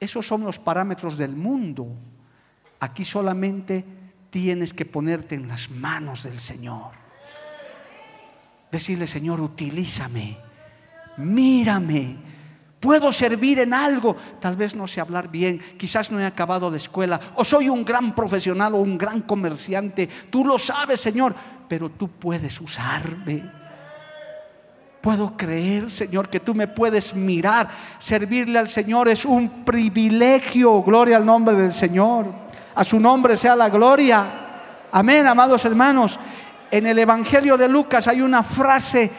esos 0.00 0.26
son 0.26 0.42
los 0.42 0.58
parámetros 0.58 1.18
del 1.18 1.36
mundo. 1.36 1.86
Aquí 2.80 3.04
solamente 3.04 3.84
tienes 4.30 4.72
que 4.72 4.86
ponerte 4.86 5.34
en 5.34 5.46
las 5.46 5.68
manos 5.68 6.22
del 6.22 6.40
Señor. 6.40 6.92
Decirle, 8.72 9.06
Señor, 9.06 9.42
utilízame, 9.42 10.38
mírame, 11.18 12.16
puedo 12.80 13.12
servir 13.12 13.58
en 13.58 13.74
algo. 13.74 14.16
Tal 14.40 14.56
vez 14.56 14.74
no 14.74 14.86
sé 14.86 15.02
hablar 15.02 15.30
bien, 15.30 15.58
quizás 15.76 16.10
no 16.10 16.18
he 16.18 16.24
acabado 16.24 16.70
la 16.70 16.78
escuela, 16.78 17.20
o 17.34 17.44
soy 17.44 17.68
un 17.68 17.84
gran 17.84 18.14
profesional 18.14 18.72
o 18.72 18.78
un 18.78 18.96
gran 18.96 19.20
comerciante. 19.20 20.08
Tú 20.30 20.42
lo 20.42 20.58
sabes, 20.58 21.02
Señor, 21.02 21.34
pero 21.68 21.90
tú 21.90 22.08
puedes 22.08 22.58
usarme 22.62 23.63
puedo 25.04 25.36
creer, 25.36 25.90
Señor, 25.90 26.30
que 26.30 26.40
tú 26.40 26.54
me 26.54 26.66
puedes 26.66 27.14
mirar. 27.14 27.68
Servirle 27.98 28.58
al 28.58 28.70
Señor 28.70 29.06
es 29.10 29.26
un 29.26 29.62
privilegio. 29.62 30.82
Gloria 30.82 31.18
al 31.18 31.26
nombre 31.26 31.54
del 31.54 31.74
Señor. 31.74 32.24
A 32.74 32.82
su 32.84 32.98
nombre 32.98 33.36
sea 33.36 33.54
la 33.54 33.68
gloria. 33.68 34.24
Amén, 34.90 35.26
amados 35.26 35.62
hermanos. 35.66 36.18
En 36.70 36.86
el 36.86 36.98
Evangelio 36.98 37.58
de 37.58 37.68
Lucas 37.68 38.08
hay 38.08 38.22
una 38.22 38.42
frase 38.42 39.10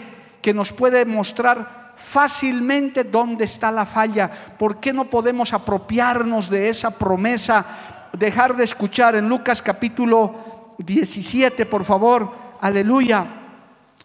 que 0.41 0.55
nos 0.55 0.73
puede 0.73 1.05
mostrar 1.05 1.93
fácilmente 1.95 3.03
dónde 3.03 3.45
está 3.45 3.71
la 3.71 3.85
falla. 3.85 4.31
¿Por 4.57 4.79
qué 4.79 4.91
no 4.91 5.05
podemos 5.05 5.53
apropiarnos 5.53 6.49
de 6.49 6.67
esa 6.67 6.89
promesa? 6.97 7.63
Dejar 8.11 8.55
de 8.55 8.63
escuchar 8.63 9.13
en 9.13 9.29
Lucas 9.29 9.61
capítulo 9.61 10.73
17, 10.79 11.67
por 11.67 11.85
favor. 11.85 12.31
Aleluya. 12.59 13.23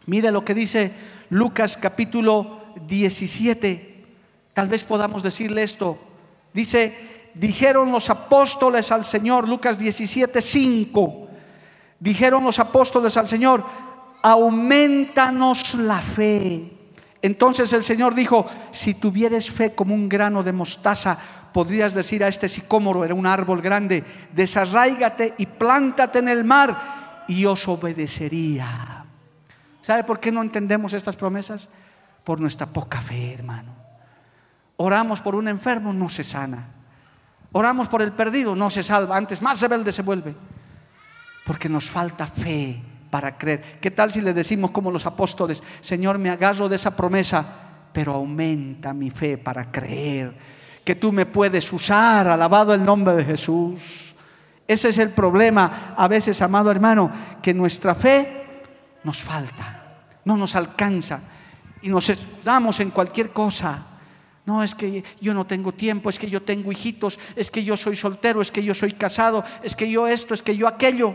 Mire 0.05 0.31
lo 0.31 0.45
que 0.45 0.53
dice 0.53 1.20
Lucas 1.31 1.77
capítulo 1.77 2.61
17. 2.87 4.05
Tal 4.53 4.69
vez 4.69 4.85
podamos 4.85 5.23
decirle 5.23 5.63
esto. 5.63 5.99
Dice, 6.53 7.31
dijeron 7.35 7.93
los 7.93 8.11
apóstoles 8.11 8.91
al 8.91 9.05
Señor, 9.05 9.49
Lucas 9.49 9.79
17, 9.79 10.43
5. 10.43 11.29
Dijeron 12.01 12.45
los 12.45 12.59
apóstoles 12.59 13.17
al 13.17 13.29
Señor, 13.29 13.65
aumentanos 14.23 15.75
la 15.75 16.01
fe. 16.01 16.73
Entonces 17.23 17.73
el 17.73 17.85
Señor 17.85 18.15
dijo, 18.15 18.47
si 18.73 18.95
tuvieres 18.95 19.51
fe 19.51 19.75
como 19.75 19.95
un 19.95 20.09
grano 20.09 20.43
de 20.43 20.53
mostaza, 20.53 21.19
podrías 21.53 21.95
decir 21.95 22.25
a 22.25 22.29
este 22.29 22.49
sicómoro, 22.49 23.05
era 23.05 23.15
un 23.15 23.27
árbol 23.27 23.61
grande, 23.61 24.03
desarraígate 24.33 25.35
y 25.39 25.47
plántate 25.47 26.21
en 26.21 26.29
el 26.29 26.45
mar 26.45 27.25
y 27.29 27.45
os 27.45 27.69
obedecería. 27.69 29.00
¿Sabe 29.81 30.05
por 30.05 30.21
qué 30.21 30.31
no 30.31 30.43
entendemos 30.43 30.93
estas 30.93 31.17
promesas? 31.17 31.69
Por 32.25 32.41
nuestra 32.41 32.67
poca 32.67 33.01
fe, 33.01 33.35
hermano. 33.35 33.75
Oramos 34.77 35.21
por 35.21 35.35
un 35.35 35.49
enfermo, 35.49 35.93
no 35.93 36.09
se 36.09 36.25
sana. 36.25 36.69
Oramos 37.53 37.89
por 37.89 38.03
el 38.03 38.13
perdido, 38.13 38.55
no 38.55 38.71
se 38.71 38.83
salva. 38.83 39.17
Antes 39.17 39.43
más 39.43 39.61
rebelde 39.61 39.93
se 39.93 40.03
vuelve. 40.03 40.35
Porque 41.45 41.69
nos 41.69 41.91
falta 41.91 42.27
fe 42.27 42.81
para 43.11 43.37
creer. 43.37 43.79
¿Qué 43.81 43.91
tal 43.91 44.13
si 44.13 44.21
le 44.21 44.33
decimos 44.33 44.71
como 44.71 44.91
los 44.91 45.07
apóstoles, 45.07 45.63
Señor, 45.81 46.19
me 46.19 46.31
agarro 46.31 46.69
de 46.69 46.77
esa 46.77 46.97
promesa, 46.97 47.45
pero 47.93 48.15
aumenta 48.15 48.95
mi 48.95 49.11
fe 49.11 49.37
para 49.37 49.71
creer 49.71 50.61
que 50.85 50.95
tú 50.95 51.13
me 51.13 51.27
puedes 51.27 51.73
usar, 51.73 52.29
alabado 52.29 52.73
el 52.73 52.85
nombre 52.85 53.15
de 53.15 53.25
Jesús? 53.25 54.15
Ese 54.67 54.91
es 54.91 54.99
el 54.99 55.11
problema 55.11 55.95
a 55.97 56.07
veces, 56.07 56.41
amado 56.43 56.71
hermano, 56.71 57.11
que 57.43 57.53
nuestra 57.53 57.95
fe 57.95 58.40
nos 59.05 59.23
falta, 59.23 60.05
no 60.25 60.37
nos 60.37 60.57
alcanza 60.57 61.21
y 61.83 61.89
nos 61.89 62.13
damos 62.45 62.81
en 62.81 62.91
cualquier 62.91 63.31
cosa. 63.31 63.87
No, 64.47 64.63
es 64.63 64.75
que 64.75 65.05
yo 65.21 65.35
no 65.35 65.47
tengo 65.47 65.73
tiempo, 65.73 66.11
es 66.11 66.19
que 66.19 66.29
yo 66.29 66.43
tengo 66.43 66.73
hijitos, 66.73 67.19
es 67.37 67.51
que 67.51 67.63
yo 67.63 67.77
soy 67.77 67.95
soltero, 67.95 68.41
es 68.43 68.51
que 68.51 68.65
yo 68.65 68.75
soy 68.75 68.93
casado, 68.93 69.45
es 69.63 69.77
que 69.77 69.89
yo 69.91 70.07
esto, 70.07 70.35
es 70.35 70.43
que 70.43 70.57
yo 70.57 70.67
aquello. 70.67 71.15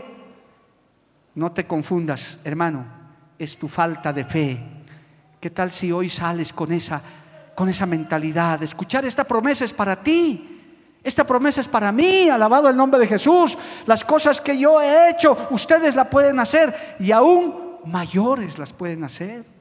No 1.34 1.52
te 1.52 1.66
confundas, 1.66 2.38
hermano, 2.44 2.86
es 3.38 3.58
tu 3.58 3.68
falta 3.68 4.12
de 4.12 4.24
fe. 4.24 4.60
¿Qué 5.38 5.50
tal 5.50 5.70
si 5.70 5.92
hoy 5.92 6.08
sales 6.08 6.52
con 6.52 6.72
esa 6.72 7.02
con 7.54 7.68
esa 7.68 7.86
mentalidad? 7.86 8.62
Escuchar 8.62 9.04
esta 9.04 9.24
promesa 9.24 9.64
es 9.64 9.72
para 9.72 9.96
ti. 9.96 10.52
Esta 11.02 11.24
promesa 11.24 11.60
es 11.60 11.68
para 11.68 11.92
mí, 11.92 12.28
alabado 12.28 12.68
el 12.68 12.76
nombre 12.76 12.98
de 12.98 13.06
Jesús. 13.06 13.56
Las 13.86 14.04
cosas 14.04 14.40
que 14.40 14.58
yo 14.58 14.80
he 14.80 15.10
hecho, 15.10 15.48
ustedes 15.50 15.94
la 15.94 16.10
pueden 16.10 16.40
hacer 16.40 16.96
y 16.98 17.12
aún 17.12 17.65
mayores 17.86 18.58
las 18.58 18.72
pueden 18.72 19.04
hacer. 19.04 19.56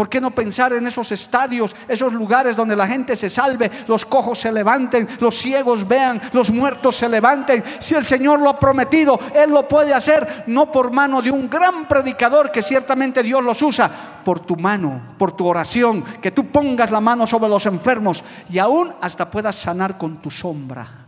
¿Por 0.00 0.08
qué 0.08 0.18
no 0.18 0.30
pensar 0.30 0.72
en 0.72 0.86
esos 0.86 1.12
estadios, 1.12 1.76
esos 1.86 2.14
lugares 2.14 2.56
donde 2.56 2.74
la 2.74 2.86
gente 2.86 3.14
se 3.16 3.28
salve, 3.28 3.70
los 3.86 4.06
cojos 4.06 4.38
se 4.38 4.50
levanten, 4.50 5.06
los 5.20 5.36
ciegos 5.36 5.86
vean, 5.86 6.18
los 6.32 6.50
muertos 6.50 6.96
se 6.96 7.06
levanten? 7.06 7.62
Si 7.80 7.94
el 7.94 8.06
Señor 8.06 8.40
lo 8.40 8.48
ha 8.48 8.58
prometido, 8.58 9.20
Él 9.34 9.50
lo 9.50 9.68
puede 9.68 9.92
hacer, 9.92 10.44
no 10.46 10.72
por 10.72 10.90
mano 10.90 11.20
de 11.20 11.30
un 11.30 11.50
gran 11.50 11.86
predicador 11.86 12.50
que 12.50 12.62
ciertamente 12.62 13.22
Dios 13.22 13.44
los 13.44 13.60
usa, 13.60 13.90
por 14.24 14.40
tu 14.40 14.56
mano, 14.56 15.16
por 15.18 15.32
tu 15.32 15.46
oración, 15.46 16.02
que 16.22 16.30
tú 16.30 16.46
pongas 16.46 16.90
la 16.90 17.02
mano 17.02 17.26
sobre 17.26 17.50
los 17.50 17.66
enfermos 17.66 18.24
y 18.48 18.58
aún 18.58 18.94
hasta 19.02 19.30
puedas 19.30 19.56
sanar 19.56 19.98
con 19.98 20.22
tu 20.22 20.30
sombra. 20.30 20.99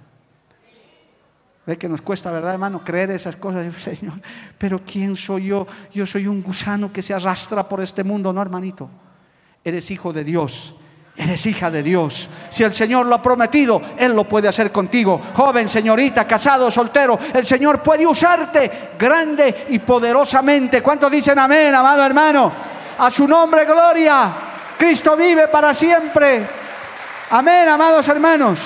Que 1.78 1.88
nos 1.88 2.02
cuesta, 2.02 2.30
¿verdad, 2.30 2.52
hermano? 2.52 2.82
Creer 2.84 3.10
esas 3.10 3.36
cosas. 3.36 3.66
Señor, 3.82 4.20
pero 4.58 4.80
¿quién 4.84 5.16
soy 5.16 5.46
yo? 5.46 5.66
Yo 5.92 6.06
soy 6.06 6.26
un 6.26 6.42
gusano 6.42 6.92
que 6.92 7.02
se 7.02 7.14
arrastra 7.14 7.68
por 7.68 7.80
este 7.82 8.04
mundo, 8.04 8.32
¿no, 8.32 8.40
hermanito? 8.40 8.88
Eres 9.64 9.90
hijo 9.90 10.12
de 10.12 10.24
Dios. 10.24 10.74
Eres 11.14 11.44
hija 11.44 11.70
de 11.70 11.82
Dios. 11.82 12.28
Si 12.48 12.64
el 12.64 12.72
Señor 12.72 13.06
lo 13.06 13.14
ha 13.14 13.22
prometido, 13.22 13.82
Él 13.98 14.12
lo 14.12 14.24
puede 14.24 14.48
hacer 14.48 14.72
contigo. 14.72 15.20
Joven, 15.34 15.68
señorita, 15.68 16.26
casado, 16.26 16.70
soltero, 16.70 17.18
el 17.34 17.44
Señor 17.44 17.80
puede 17.80 18.06
usarte 18.06 18.90
grande 18.98 19.66
y 19.68 19.78
poderosamente. 19.78 20.82
¿Cuántos 20.82 21.10
dicen 21.10 21.38
amén, 21.38 21.74
amado 21.74 22.04
hermano? 22.04 22.50
A 22.98 23.10
su 23.10 23.28
nombre, 23.28 23.66
gloria. 23.66 24.32
Cristo 24.78 25.14
vive 25.16 25.48
para 25.48 25.74
siempre. 25.74 26.46
Amén, 27.30 27.68
amados 27.68 28.08
hermanos. 28.08 28.60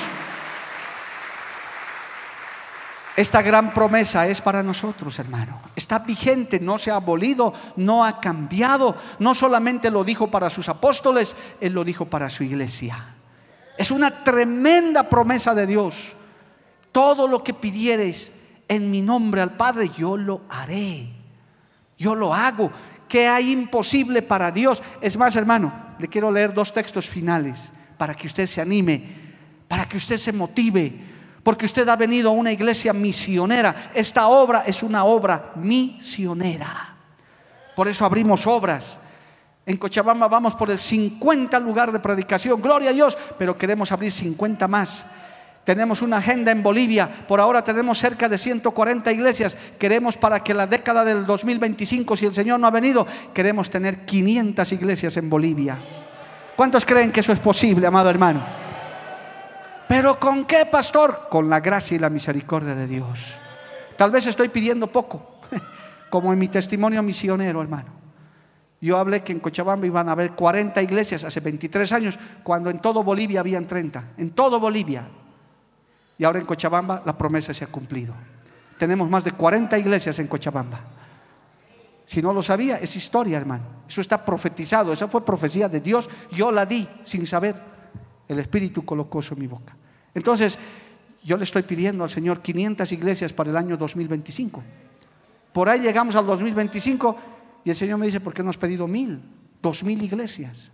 Esta 3.16 3.40
gran 3.40 3.72
promesa 3.72 4.28
es 4.28 4.42
para 4.42 4.62
nosotros, 4.62 5.18
hermano. 5.18 5.58
Está 5.74 6.00
vigente, 6.00 6.60
no 6.60 6.76
se 6.76 6.90
ha 6.90 6.96
abolido, 6.96 7.54
no 7.76 8.04
ha 8.04 8.20
cambiado. 8.20 8.94
No 9.18 9.34
solamente 9.34 9.90
lo 9.90 10.04
dijo 10.04 10.30
para 10.30 10.50
sus 10.50 10.68
apóstoles, 10.68 11.34
Él 11.58 11.72
lo 11.72 11.82
dijo 11.82 12.04
para 12.04 12.28
su 12.28 12.44
iglesia. 12.44 13.14
Es 13.78 13.90
una 13.90 14.22
tremenda 14.22 15.04
promesa 15.04 15.54
de 15.54 15.66
Dios. 15.66 16.12
Todo 16.92 17.26
lo 17.26 17.42
que 17.42 17.54
pidieres 17.54 18.32
en 18.68 18.90
mi 18.90 19.00
nombre 19.00 19.40
al 19.40 19.56
Padre, 19.56 19.90
yo 19.96 20.18
lo 20.18 20.42
haré. 20.50 21.08
Yo 21.96 22.14
lo 22.14 22.34
hago. 22.34 22.70
¿Qué 23.08 23.28
hay 23.28 23.50
imposible 23.50 24.20
para 24.20 24.50
Dios? 24.50 24.82
Es 25.00 25.16
más, 25.16 25.36
hermano, 25.36 25.72
le 25.98 26.08
quiero 26.08 26.30
leer 26.30 26.52
dos 26.52 26.74
textos 26.74 27.08
finales 27.08 27.70
para 27.96 28.14
que 28.14 28.26
usted 28.26 28.46
se 28.46 28.60
anime, 28.60 29.02
para 29.68 29.86
que 29.86 29.96
usted 29.96 30.18
se 30.18 30.32
motive 30.32 31.15
porque 31.46 31.66
usted 31.66 31.88
ha 31.88 31.94
venido 31.94 32.30
a 32.30 32.32
una 32.32 32.50
iglesia 32.50 32.92
misionera. 32.92 33.92
Esta 33.94 34.26
obra 34.26 34.64
es 34.66 34.82
una 34.82 35.04
obra 35.04 35.52
misionera. 35.54 36.96
Por 37.76 37.86
eso 37.86 38.04
abrimos 38.04 38.48
obras. 38.48 38.98
En 39.64 39.76
Cochabamba 39.76 40.26
vamos 40.26 40.56
por 40.56 40.72
el 40.72 40.78
50 40.80 41.56
lugar 41.60 41.92
de 41.92 42.00
predicación, 42.00 42.60
gloria 42.60 42.90
a 42.90 42.92
Dios, 42.92 43.16
pero 43.38 43.56
queremos 43.56 43.92
abrir 43.92 44.10
50 44.10 44.66
más. 44.66 45.06
Tenemos 45.62 46.02
una 46.02 46.16
agenda 46.16 46.50
en 46.50 46.64
Bolivia, 46.64 47.08
por 47.28 47.40
ahora 47.40 47.62
tenemos 47.62 47.96
cerca 47.96 48.28
de 48.28 48.38
140 48.38 49.12
iglesias. 49.12 49.56
Queremos 49.78 50.16
para 50.16 50.42
que 50.42 50.52
la 50.52 50.66
década 50.66 51.04
del 51.04 51.24
2025, 51.26 52.16
si 52.16 52.26
el 52.26 52.34
Señor 52.34 52.58
no 52.58 52.66
ha 52.66 52.72
venido, 52.72 53.06
queremos 53.32 53.70
tener 53.70 54.04
500 54.04 54.72
iglesias 54.72 55.16
en 55.16 55.30
Bolivia. 55.30 55.78
¿Cuántos 56.56 56.84
creen 56.84 57.12
que 57.12 57.20
eso 57.20 57.32
es 57.32 57.38
posible, 57.38 57.86
amado 57.86 58.10
hermano? 58.10 58.65
¿Pero 59.88 60.18
con 60.18 60.44
qué, 60.44 60.66
pastor? 60.66 61.28
Con 61.30 61.48
la 61.48 61.60
gracia 61.60 61.94
y 61.94 61.98
la 61.98 62.10
misericordia 62.10 62.74
de 62.74 62.86
Dios. 62.86 63.38
Tal 63.96 64.10
vez 64.10 64.26
estoy 64.26 64.48
pidiendo 64.48 64.88
poco, 64.88 65.40
como 66.10 66.32
en 66.32 66.38
mi 66.38 66.48
testimonio 66.48 67.02
misionero, 67.02 67.62
hermano. 67.62 67.96
Yo 68.80 68.98
hablé 68.98 69.22
que 69.22 69.32
en 69.32 69.40
Cochabamba 69.40 69.86
iban 69.86 70.08
a 70.08 70.12
haber 70.12 70.32
40 70.32 70.82
iglesias 70.82 71.24
hace 71.24 71.40
23 71.40 71.90
años, 71.92 72.18
cuando 72.42 72.68
en 72.68 72.80
todo 72.80 73.02
Bolivia 73.02 73.40
habían 73.40 73.66
30. 73.66 74.12
En 74.18 74.30
todo 74.30 74.60
Bolivia. 74.60 75.04
Y 76.18 76.24
ahora 76.24 76.38
en 76.38 76.46
Cochabamba 76.46 77.02
la 77.04 77.16
promesa 77.16 77.54
se 77.54 77.64
ha 77.64 77.68
cumplido. 77.68 78.14
Tenemos 78.78 79.08
más 79.08 79.24
de 79.24 79.32
40 79.32 79.78
iglesias 79.78 80.18
en 80.18 80.26
Cochabamba. 80.26 80.80
Si 82.04 82.22
no 82.22 82.32
lo 82.32 82.42
sabía, 82.42 82.76
es 82.76 82.94
historia, 82.94 83.38
hermano. 83.38 83.64
Eso 83.88 84.00
está 84.00 84.24
profetizado, 84.24 84.92
esa 84.92 85.08
fue 85.08 85.24
profecía 85.24 85.68
de 85.68 85.80
Dios. 85.80 86.08
Yo 86.30 86.52
la 86.52 86.66
di 86.66 86.86
sin 87.02 87.26
saber. 87.26 87.75
El 88.28 88.38
Espíritu 88.38 88.84
colocó 88.84 89.20
eso 89.20 89.34
en 89.34 89.40
mi 89.40 89.46
boca. 89.46 89.76
Entonces, 90.14 90.58
yo 91.22 91.36
le 91.36 91.44
estoy 91.44 91.62
pidiendo 91.62 92.04
al 92.04 92.10
Señor 92.10 92.40
500 92.40 92.90
iglesias 92.92 93.32
para 93.32 93.50
el 93.50 93.56
año 93.56 93.76
2025. 93.76 94.62
Por 95.52 95.68
ahí 95.68 95.80
llegamos 95.80 96.16
al 96.16 96.26
2025 96.26 97.16
y 97.64 97.70
el 97.70 97.76
Señor 97.76 97.98
me 97.98 98.06
dice, 98.06 98.20
¿por 98.20 98.34
qué 98.34 98.42
no 98.42 98.50
has 98.50 98.56
pedido 98.56 98.86
mil? 98.86 99.20
Dos 99.62 99.82
mil 99.82 100.02
iglesias. 100.02 100.70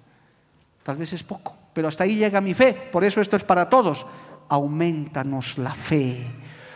Tal 0.83 0.97
vez 0.97 1.13
es 1.13 1.23
poco, 1.23 1.57
pero 1.73 1.89
hasta 1.89 2.05
ahí 2.05 2.17
llega 2.17 2.41
mi 2.41 2.55
fe. 2.55 2.73
Por 2.73 3.05
eso 3.05 3.21
esto 3.21 3.37
es 3.37 3.45
para 3.45 3.69
todos. 3.69 4.05
Aumentanos 4.49 5.59
la 5.59 5.75
fe 5.75 6.27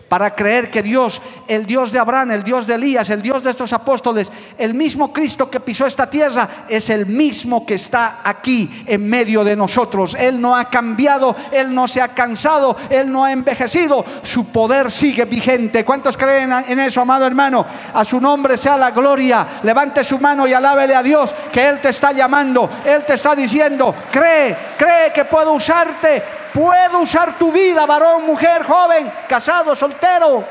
para 0.08 0.34
creer 0.34 0.70
que 0.70 0.82
Dios, 0.82 1.20
el 1.48 1.66
Dios 1.66 1.90
de 1.90 1.98
Abraham, 1.98 2.30
el 2.30 2.44
Dios 2.44 2.66
de 2.66 2.74
Elías, 2.74 3.10
el 3.10 3.22
Dios 3.22 3.42
de 3.42 3.50
estos 3.50 3.72
apóstoles, 3.72 4.32
el 4.56 4.74
mismo 4.74 5.12
Cristo 5.12 5.50
que 5.50 5.60
pisó 5.60 5.86
esta 5.86 6.08
tierra, 6.08 6.48
es 6.68 6.90
el 6.90 7.06
mismo 7.06 7.66
que 7.66 7.74
está 7.74 8.20
aquí 8.22 8.84
en 8.86 9.08
medio 9.08 9.42
de 9.42 9.56
nosotros. 9.56 10.16
Él 10.18 10.40
no 10.40 10.56
ha 10.56 10.70
cambiado, 10.70 11.34
Él 11.50 11.74
no 11.74 11.88
se 11.88 12.00
ha 12.00 12.08
cansado, 12.08 12.76
Él 12.88 13.10
no 13.10 13.24
ha 13.24 13.32
envejecido, 13.32 14.04
su 14.22 14.52
poder 14.52 14.90
sigue 14.90 15.24
vigente. 15.24 15.84
¿Cuántos 15.84 16.16
creen 16.16 16.52
en 16.68 16.78
eso, 16.78 17.00
amado 17.00 17.26
hermano? 17.26 17.66
A 17.92 18.04
su 18.04 18.20
nombre 18.20 18.56
sea 18.56 18.76
la 18.76 18.92
gloria. 18.92 19.46
Levante 19.62 20.04
su 20.04 20.18
mano 20.18 20.46
y 20.46 20.52
alábele 20.52 20.94
a 20.94 21.02
Dios 21.02 21.34
que 21.50 21.68
Él 21.68 21.80
te 21.80 21.88
está 21.88 22.12
llamando, 22.12 22.70
Él 22.84 23.04
te 23.04 23.14
está 23.14 23.34
diciendo, 23.34 23.94
cree, 24.10 24.56
cree 24.78 25.12
que 25.12 25.24
puedo 25.24 25.52
usarte 25.52 26.45
Puedo 26.56 27.00
usar 27.00 27.38
tu 27.38 27.52
vida, 27.52 27.84
varón, 27.84 28.24
mujer, 28.24 28.62
joven, 28.62 29.12
casado, 29.28 29.76
soltero. 29.76 30.42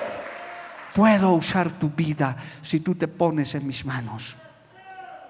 Puedo 0.94 1.32
usar 1.32 1.72
tu 1.72 1.90
vida 1.90 2.38
si 2.62 2.80
tú 2.80 2.94
te 2.94 3.08
pones 3.08 3.56
en 3.56 3.66
mis 3.66 3.84
manos. 3.84 4.36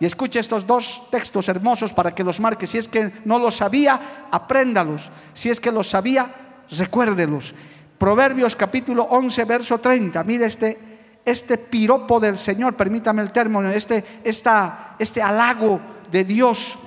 Y 0.01 0.05
escucha 0.05 0.41
estos 0.41 0.67
dos 0.67 1.03
textos 1.09 1.47
hermosos 1.47 1.93
para 1.93 2.13
que 2.13 2.26
los 2.26 2.41
marques. 2.41 2.71
Si 2.71 2.78
es 2.78 2.89
que 2.89 3.09
no 3.23 3.39
los 3.39 3.55
sabía, 3.55 4.28
apréndalos. 4.30 5.09
Si 5.34 5.49
es 5.49 5.61
que 5.61 5.71
los 5.71 5.89
sabía, 5.89 6.28
recuérdelos. 6.69 7.55
Proverbios 7.97 8.53
capítulo 8.53 9.03
11, 9.03 9.45
verso 9.45 9.78
30. 9.78 10.26
Mire 10.26 10.45
este, 10.47 10.78
este 11.23 11.57
piropo 11.57 12.19
del 12.19 12.38
Señor, 12.38 12.73
permítame 12.73 13.21
el 13.21 13.32
término, 13.32 13.69
este, 13.69 14.19
esta, 14.26 14.97
este 14.99 15.21
halago 15.21 15.80
de 16.11 16.26
Dios. 16.26 16.78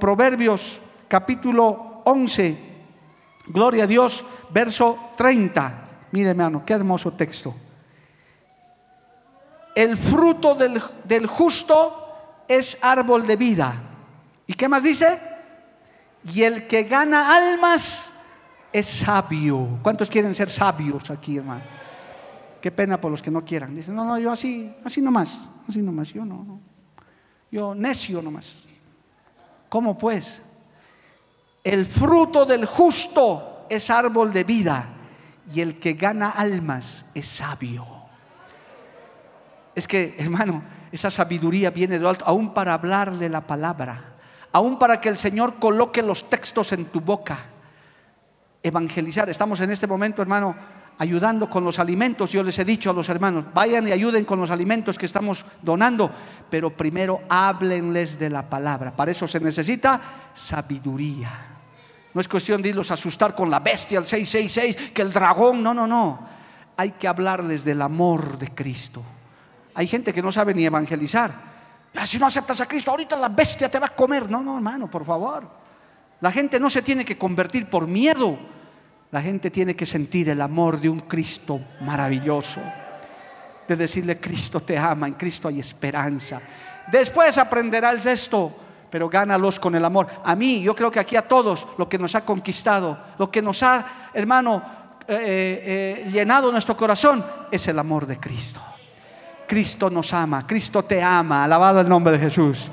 Proverbios 0.00 0.78
capítulo 1.08 1.83
11, 2.04 2.56
gloria 3.46 3.84
a 3.84 3.86
Dios, 3.86 4.24
verso 4.50 5.12
30. 5.16 5.84
Mire 6.12 6.30
hermano, 6.30 6.62
qué 6.64 6.74
hermoso 6.74 7.12
texto. 7.12 7.54
El 9.74 9.96
fruto 9.98 10.54
del, 10.54 11.26
justo 11.26 12.44
es 12.46 12.78
árbol 12.82 13.26
de 13.26 13.36
vida. 13.36 13.74
¿Y 14.46 14.54
qué 14.54 14.68
más 14.68 14.84
dice? 14.84 15.18
Y 16.32 16.42
el 16.42 16.66
que 16.66 16.84
gana 16.84 17.34
almas 17.34 18.20
es 18.72 18.86
sabio. 18.86 19.80
¿Cuántos 19.82 20.08
quieren 20.08 20.34
ser 20.34 20.48
sabios 20.48 21.10
aquí, 21.10 21.38
hermano? 21.38 21.62
Qué 22.60 22.70
pena 22.70 23.00
por 23.00 23.10
los 23.10 23.20
que 23.20 23.30
no 23.30 23.44
quieran. 23.44 23.74
Dicen, 23.74 23.94
no, 23.94 24.04
no, 24.04 24.18
yo 24.18 24.30
así, 24.30 24.72
así 24.84 25.02
nomás, 25.02 25.28
así 25.68 25.82
nomás, 25.82 26.12
yo 26.12 26.24
no, 26.24 26.44
no. 26.44 26.60
Yo 27.50 27.74
necio 27.74 28.22
nomás. 28.22 28.46
¿Cómo 29.68 29.98
pues? 29.98 30.42
El 31.64 31.86
fruto 31.86 32.44
del 32.44 32.66
justo 32.66 33.64
es 33.70 33.88
árbol 33.88 34.34
de 34.34 34.44
vida 34.44 34.84
y 35.50 35.62
el 35.62 35.78
que 35.78 35.94
gana 35.94 36.28
almas 36.28 37.06
es 37.14 37.26
sabio. 37.26 37.86
Es 39.74 39.88
que, 39.88 40.14
hermano, 40.18 40.62
esa 40.92 41.10
sabiduría 41.10 41.70
viene 41.70 41.98
de 41.98 42.06
alto, 42.06 42.24
aún 42.26 42.52
para 42.52 42.74
hablar 42.74 43.12
de 43.12 43.30
la 43.30 43.40
palabra, 43.40 44.12
aún 44.52 44.78
para 44.78 45.00
que 45.00 45.08
el 45.08 45.16
Señor 45.16 45.54
coloque 45.54 46.02
los 46.02 46.28
textos 46.28 46.72
en 46.72 46.84
tu 46.84 47.00
boca. 47.00 47.38
Evangelizar. 48.62 49.28
Estamos 49.30 49.58
en 49.62 49.70
este 49.70 49.86
momento, 49.86 50.20
hermano, 50.20 50.54
ayudando 50.98 51.48
con 51.48 51.64
los 51.64 51.78
alimentos. 51.78 52.30
Yo 52.30 52.42
les 52.42 52.58
he 52.58 52.64
dicho 52.66 52.90
a 52.90 52.94
los 52.94 53.08
hermanos, 53.08 53.46
vayan 53.54 53.88
y 53.88 53.92
ayuden 53.92 54.26
con 54.26 54.38
los 54.38 54.50
alimentos 54.50 54.98
que 54.98 55.06
estamos 55.06 55.46
donando, 55.62 56.10
pero 56.50 56.76
primero 56.76 57.22
háblenles 57.28 58.18
de 58.18 58.28
la 58.28 58.48
palabra. 58.48 58.94
Para 58.94 59.12
eso 59.12 59.26
se 59.26 59.40
necesita 59.40 60.00
sabiduría. 60.34 61.53
No 62.14 62.20
es 62.20 62.28
cuestión 62.28 62.62
de 62.62 62.68
irlos 62.68 62.92
a 62.92 62.94
asustar 62.94 63.34
con 63.34 63.50
la 63.50 63.58
bestia, 63.58 63.98
el 63.98 64.06
666, 64.06 64.92
que 64.92 65.02
el 65.02 65.12
dragón. 65.12 65.62
No, 65.62 65.74
no, 65.74 65.86
no. 65.86 66.20
Hay 66.76 66.92
que 66.92 67.08
hablarles 67.08 67.64
del 67.64 67.82
amor 67.82 68.38
de 68.38 68.54
Cristo. 68.54 69.04
Hay 69.74 69.88
gente 69.88 70.14
que 70.14 70.22
no 70.22 70.30
sabe 70.30 70.54
ni 70.54 70.64
evangelizar. 70.64 71.32
Ah, 71.96 72.06
si 72.06 72.18
no 72.18 72.26
aceptas 72.26 72.60
a 72.60 72.66
Cristo, 72.66 72.92
ahorita 72.92 73.16
la 73.16 73.28
bestia 73.28 73.68
te 73.68 73.80
va 73.80 73.88
a 73.88 73.94
comer. 73.94 74.30
No, 74.30 74.42
no, 74.42 74.56
hermano, 74.56 74.88
por 74.88 75.04
favor. 75.04 75.48
La 76.20 76.30
gente 76.30 76.60
no 76.60 76.70
se 76.70 76.82
tiene 76.82 77.04
que 77.04 77.18
convertir 77.18 77.66
por 77.66 77.88
miedo. 77.88 78.38
La 79.10 79.20
gente 79.20 79.50
tiene 79.50 79.74
que 79.74 79.84
sentir 79.84 80.28
el 80.28 80.40
amor 80.40 80.80
de 80.80 80.88
un 80.88 81.00
Cristo 81.00 81.60
maravilloso. 81.80 82.60
De 83.66 83.74
decirle, 83.74 84.20
Cristo 84.20 84.60
te 84.60 84.78
ama, 84.78 85.08
en 85.08 85.14
Cristo 85.14 85.48
hay 85.48 85.58
esperanza. 85.58 86.40
Después 86.90 87.38
aprenderás 87.38 88.06
esto 88.06 88.63
pero 88.94 89.08
gánalos 89.08 89.58
con 89.58 89.74
el 89.74 89.84
amor. 89.84 90.06
A 90.22 90.36
mí, 90.36 90.62
yo 90.62 90.72
creo 90.72 90.88
que 90.88 91.00
aquí 91.00 91.16
a 91.16 91.26
todos, 91.26 91.66
lo 91.78 91.88
que 91.88 91.98
nos 91.98 92.14
ha 92.14 92.24
conquistado, 92.24 92.96
lo 93.18 93.28
que 93.28 93.42
nos 93.42 93.60
ha, 93.64 93.84
hermano, 94.14 94.62
eh, 95.08 95.16
eh, 95.16 96.04
eh, 96.06 96.10
llenado 96.12 96.52
nuestro 96.52 96.76
corazón, 96.76 97.24
es 97.50 97.66
el 97.66 97.76
amor 97.80 98.06
de 98.06 98.20
Cristo. 98.20 98.60
Cristo 99.48 99.90
nos 99.90 100.14
ama, 100.14 100.46
Cristo 100.46 100.84
te 100.84 101.02
ama, 101.02 101.42
alabado 101.42 101.80
el 101.80 101.88
nombre 101.88 102.12
de 102.12 102.20
Jesús. 102.20 102.68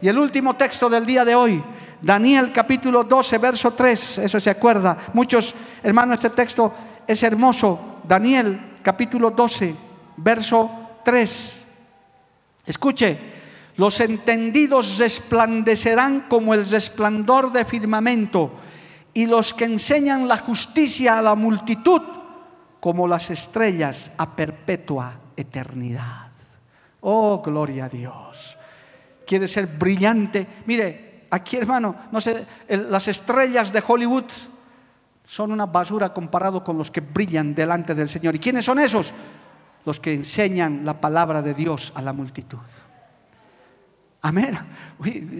Y 0.00 0.08
el 0.08 0.18
último 0.18 0.56
texto 0.56 0.88
del 0.88 1.04
día 1.04 1.26
de 1.26 1.34
hoy, 1.34 1.62
Daniel 2.00 2.52
capítulo 2.54 3.04
12, 3.04 3.36
verso 3.36 3.72
3, 3.72 4.16
eso 4.16 4.40
se 4.40 4.48
acuerda. 4.48 4.96
Muchos, 5.12 5.54
hermanos, 5.82 6.14
este 6.14 6.30
texto 6.30 6.72
es 7.06 7.22
hermoso. 7.22 8.00
Daniel 8.02 8.78
capítulo 8.82 9.30
12, 9.30 9.76
verso 10.16 10.70
3. 11.04 11.66
Escuche, 12.64 13.35
Los 13.76 14.00
entendidos 14.00 14.98
resplandecerán 14.98 16.22
como 16.28 16.54
el 16.54 16.68
resplandor 16.68 17.52
de 17.52 17.64
firmamento 17.64 18.52
y 19.12 19.26
los 19.26 19.52
que 19.52 19.64
enseñan 19.64 20.28
la 20.28 20.38
justicia 20.38 21.18
a 21.18 21.22
la 21.22 21.34
multitud 21.34 22.00
como 22.80 23.06
las 23.06 23.30
estrellas 23.30 24.12
a 24.16 24.34
perpetua 24.34 25.12
eternidad. 25.36 26.30
Oh, 27.00 27.42
gloria 27.42 27.86
a 27.86 27.88
Dios. 27.88 28.56
Quiere 29.26 29.46
ser 29.48 29.66
brillante. 29.66 30.46
Mire, 30.66 31.26
aquí 31.30 31.56
hermano, 31.56 31.96
no 32.12 32.20
sé, 32.20 32.46
las 32.68 33.08
estrellas 33.08 33.72
de 33.72 33.82
Hollywood 33.86 34.24
son 35.26 35.52
una 35.52 35.66
basura 35.66 36.14
comparado 36.14 36.64
con 36.64 36.78
los 36.78 36.90
que 36.90 37.00
brillan 37.00 37.54
delante 37.54 37.94
del 37.94 38.08
Señor. 38.08 38.36
¿Y 38.36 38.38
quiénes 38.38 38.64
son 38.64 38.78
esos? 38.78 39.12
Los 39.84 40.00
que 40.00 40.14
enseñan 40.14 40.84
la 40.84 41.00
palabra 41.00 41.42
de 41.42 41.52
Dios 41.52 41.92
a 41.94 42.02
la 42.02 42.12
multitud. 42.12 42.58
Amén. 44.26 44.58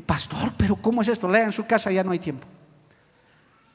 pastor, 0.06 0.52
pero 0.56 0.76
¿cómo 0.76 1.02
es 1.02 1.08
esto? 1.08 1.26
Lea 1.26 1.46
en 1.46 1.52
su 1.52 1.66
casa, 1.66 1.90
ya 1.90 2.04
no 2.04 2.12
hay 2.12 2.20
tiempo. 2.20 2.46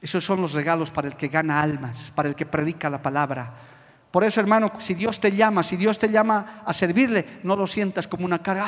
Esos 0.02 0.24
son 0.24 0.42
los 0.42 0.54
regalos 0.54 0.90
para 0.90 1.10
el 1.10 1.18
que 1.18 1.28
gana 1.28 1.62
almas, 1.62 2.14
para 2.16 2.30
el 2.30 2.36
que 2.36 2.46
predica 2.46 2.90
la 2.90 3.02
palabra. 3.02 3.54
Por 4.10 4.24
eso, 4.24 4.40
hermano, 4.40 4.72
si 4.80 4.94
Dios 4.94 5.20
te 5.20 5.34
llama, 5.36 5.64
si 5.64 5.76
Dios 5.76 6.00
te 6.00 6.10
llama 6.10 6.64
a 6.66 6.72
servirle, 6.72 7.40
no 7.44 7.58
lo 7.58 7.68
sientas 7.68 8.08
como 8.08 8.24
una 8.24 8.40
carga. 8.40 8.66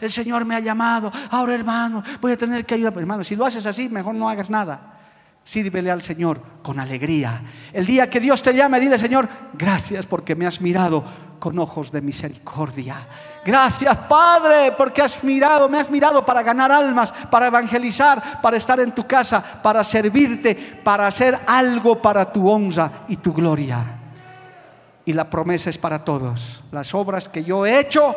el 0.00 0.10
Señor 0.10 0.44
me 0.44 0.56
ha 0.56 0.60
llamado. 0.60 1.12
Ahora, 1.30 1.54
hermano, 1.54 2.02
voy 2.20 2.32
a 2.32 2.36
tener 2.36 2.66
que 2.66 2.74
ayudar. 2.74 2.98
Hermano, 2.98 3.22
si 3.22 3.36
lo 3.36 3.46
haces 3.46 3.64
así, 3.64 3.88
mejor 3.88 4.16
no 4.16 4.28
hagas 4.28 4.50
nada. 4.50 4.98
Sírvele 5.44 5.92
al 5.92 6.02
Señor 6.02 6.40
con 6.60 6.80
alegría. 6.80 7.40
El 7.72 7.86
día 7.86 8.10
que 8.10 8.18
Dios 8.18 8.42
te 8.42 8.52
llame, 8.52 8.80
dile, 8.80 8.98
Señor, 8.98 9.28
gracias 9.52 10.06
porque 10.06 10.34
me 10.34 10.46
has 10.46 10.60
mirado 10.60 11.04
con 11.38 11.56
ojos 11.58 11.92
de 11.92 12.00
misericordia. 12.00 13.06
Gracias, 13.44 13.96
Padre, 14.08 14.72
porque 14.72 15.02
has 15.02 15.22
mirado, 15.22 15.68
me 15.68 15.78
has 15.78 15.90
mirado 15.90 16.24
para 16.24 16.42
ganar 16.42 16.72
almas, 16.72 17.12
para 17.30 17.48
evangelizar, 17.48 18.40
para 18.40 18.56
estar 18.56 18.80
en 18.80 18.92
tu 18.92 19.06
casa, 19.06 19.42
para 19.62 19.84
servirte, 19.84 20.54
para 20.82 21.06
hacer 21.06 21.38
algo 21.46 22.00
para 22.00 22.32
tu 22.32 22.48
honra 22.50 23.04
y 23.08 23.16
tu 23.16 23.34
gloria. 23.34 23.84
Y 25.04 25.12
la 25.12 25.28
promesa 25.28 25.68
es 25.68 25.76
para 25.76 26.02
todos. 26.02 26.62
Las 26.72 26.94
obras 26.94 27.28
que 27.28 27.44
yo 27.44 27.66
he 27.66 27.78
hecho, 27.78 28.14